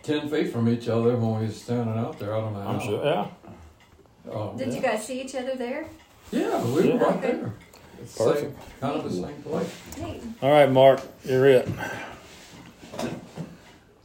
ten 0.04 0.30
feet 0.30 0.52
from 0.54 0.70
each 0.70 0.88
other 0.88 1.18
when 1.18 1.40
we 1.40 1.48
was 1.48 1.60
standing 1.60 1.98
out 1.98 2.20
there, 2.20 2.36
I 2.36 2.40
don't 2.42 2.54
know. 2.54 2.60
I'm 2.60 2.80
sure. 2.80 3.04
Yeah, 3.04 3.28
Oh, 4.32 4.56
Did 4.56 4.76
you 4.76 4.80
guys 4.80 5.04
see 5.08 5.22
each 5.24 5.34
other 5.34 5.56
there? 5.56 5.88
Yeah, 6.32 6.64
we 6.66 6.88
Yeah. 6.90 6.94
were 6.98 7.00
right 7.08 7.20
there. 7.24 7.54
It's 8.02 8.16
the 8.16 8.24
same- 8.24 8.34
Perfect. 8.34 8.80
Kind 8.82 8.96
of 9.00 9.04
the 9.04 9.28
same 9.28 9.42
place. 9.44 9.76
All 10.42 10.52
right, 10.52 10.72
Mark, 10.72 11.02
you're 11.24 11.48
it. 11.48 11.68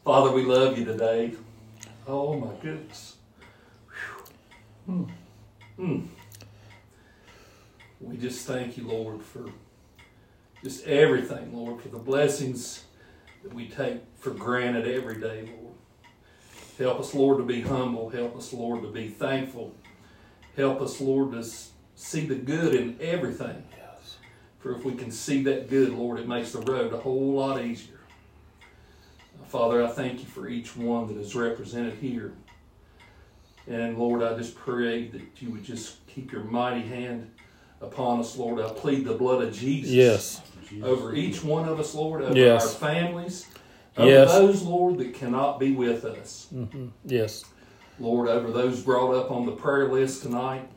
Father, 0.04 0.32
we 0.32 0.42
love 0.44 0.78
you 0.78 0.84
today. 0.84 1.34
Oh 2.06 2.34
my 2.38 2.52
goodness. 2.62 3.16
Whew. 4.86 5.08
Hmm. 5.76 5.84
Hmm. 5.84 6.06
We 8.00 8.16
just 8.16 8.46
thank 8.46 8.76
you, 8.78 8.86
Lord, 8.88 9.22
for 9.22 9.44
just 10.64 10.84
everything, 10.86 11.54
Lord, 11.54 11.80
for 11.82 11.88
the 11.88 11.98
blessings 11.98 12.84
that 13.42 13.52
we 13.54 13.68
take 13.68 14.00
for 14.18 14.30
granted 14.30 14.88
every 14.88 15.20
day, 15.20 15.42
Lord. 15.60 15.74
Help 16.78 17.00
us, 17.00 17.14
Lord, 17.14 17.38
to 17.38 17.44
be 17.44 17.60
humble. 17.60 18.08
Help 18.08 18.36
us, 18.36 18.52
Lord, 18.54 18.82
to 18.82 18.88
be 18.88 19.08
thankful. 19.08 19.74
Help 20.56 20.80
us, 20.80 20.98
Lord, 21.00 21.32
to 21.32 21.44
see 21.94 22.26
the 22.26 22.34
good 22.34 22.74
in 22.74 22.96
everything. 23.00 23.62
For 24.60 24.74
if 24.76 24.84
we 24.84 24.94
can 24.94 25.10
see 25.10 25.42
that 25.44 25.68
good, 25.70 25.90
Lord, 25.92 26.20
it 26.20 26.28
makes 26.28 26.52
the 26.52 26.60
road 26.60 26.92
a 26.92 26.98
whole 26.98 27.32
lot 27.34 27.62
easier. 27.64 28.00
Father, 29.46 29.82
I 29.82 29.88
thank 29.88 30.20
you 30.20 30.26
for 30.26 30.48
each 30.48 30.76
one 30.76 31.08
that 31.08 31.16
is 31.16 31.34
represented 31.34 31.94
here. 31.94 32.34
And 33.66 33.98
Lord, 33.98 34.22
I 34.22 34.36
just 34.36 34.54
pray 34.54 35.08
that 35.08 35.22
you 35.40 35.50
would 35.50 35.64
just 35.64 36.06
keep 36.06 36.30
your 36.30 36.44
mighty 36.44 36.82
hand 36.82 37.30
upon 37.80 38.20
us, 38.20 38.36
Lord. 38.36 38.60
I 38.60 38.68
plead 38.70 39.04
the 39.06 39.14
blood 39.14 39.42
of 39.42 39.54
Jesus 39.54 39.90
Yes. 39.90 40.42
over 40.82 41.14
each 41.14 41.42
one 41.42 41.68
of 41.68 41.80
us, 41.80 41.94
Lord, 41.94 42.22
over 42.22 42.36
Yes. 42.38 42.62
our 42.62 42.68
families, 42.90 43.46
over 43.96 44.08
Yes. 44.10 44.32
those, 44.32 44.62
Lord, 44.62 44.98
that 44.98 45.14
cannot 45.14 45.58
be 45.58 45.72
with 45.72 46.04
us. 46.04 46.48
hmm 46.50 46.88
Yes. 47.04 47.44
Lord, 47.98 48.28
over 48.28 48.50
those 48.50 48.82
brought 48.82 49.14
up 49.14 49.30
on 49.30 49.46
the 49.46 49.52
prayer 49.52 49.88
list 49.90 50.22
tonight, 50.22 50.68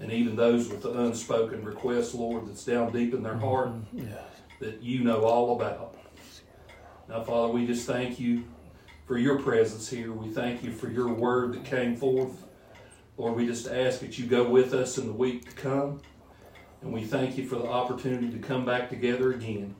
and 0.00 0.10
even 0.10 0.34
those 0.34 0.68
with 0.68 0.82
the 0.82 0.92
unspoken 0.92 1.62
request, 1.64 2.14
Lord, 2.14 2.48
that's 2.48 2.64
down 2.64 2.92
deep 2.92 3.14
in 3.14 3.22
their 3.22 3.34
mm-hmm. 3.34 3.44
heart 3.44 3.72
Yes. 3.92 4.14
that 4.58 4.82
you 4.82 5.04
know 5.04 5.22
all 5.22 5.54
about. 5.54 5.96
Now, 7.08 7.22
Father, 7.22 7.52
we 7.52 7.66
just 7.66 7.86
thank 7.86 8.18
you 8.18 8.44
for 9.06 9.18
your 9.18 9.38
presence 9.38 9.88
here. 9.88 10.12
We 10.12 10.28
thank 10.28 10.62
you 10.62 10.72
for 10.72 10.88
your 10.88 11.12
word 11.12 11.54
that 11.54 11.64
came 11.64 11.96
forth. 11.96 12.44
Lord, 13.18 13.36
we 13.36 13.46
just 13.46 13.68
ask 13.68 14.00
that 14.00 14.18
you 14.18 14.26
go 14.26 14.48
with 14.48 14.72
us 14.72 14.96
in 14.96 15.06
the 15.06 15.12
week 15.12 15.44
to 15.50 15.54
come. 15.56 16.00
And 16.80 16.92
we 16.92 17.04
thank 17.04 17.36
you 17.36 17.46
for 17.46 17.56
the 17.56 17.66
opportunity 17.66 18.30
to 18.30 18.38
come 18.38 18.64
back 18.64 18.88
together 18.88 19.32
again. 19.32 19.74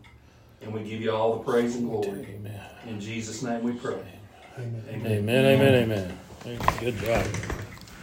And 0.60 0.74
we 0.74 0.82
give 0.82 1.00
you 1.00 1.12
all 1.12 1.38
the 1.38 1.44
praise 1.44 1.76
and 1.76 1.88
glory. 1.88 2.26
Amen. 2.34 2.60
In 2.86 3.00
Jesus' 3.00 3.42
name 3.42 3.62
we 3.62 3.72
pray. 3.72 4.02
Amen. 4.58 4.84
Amen. 5.06 5.46
Amen. 5.46 6.16
Amen. 6.44 6.60
Good 6.80 6.96
job. 6.98 7.26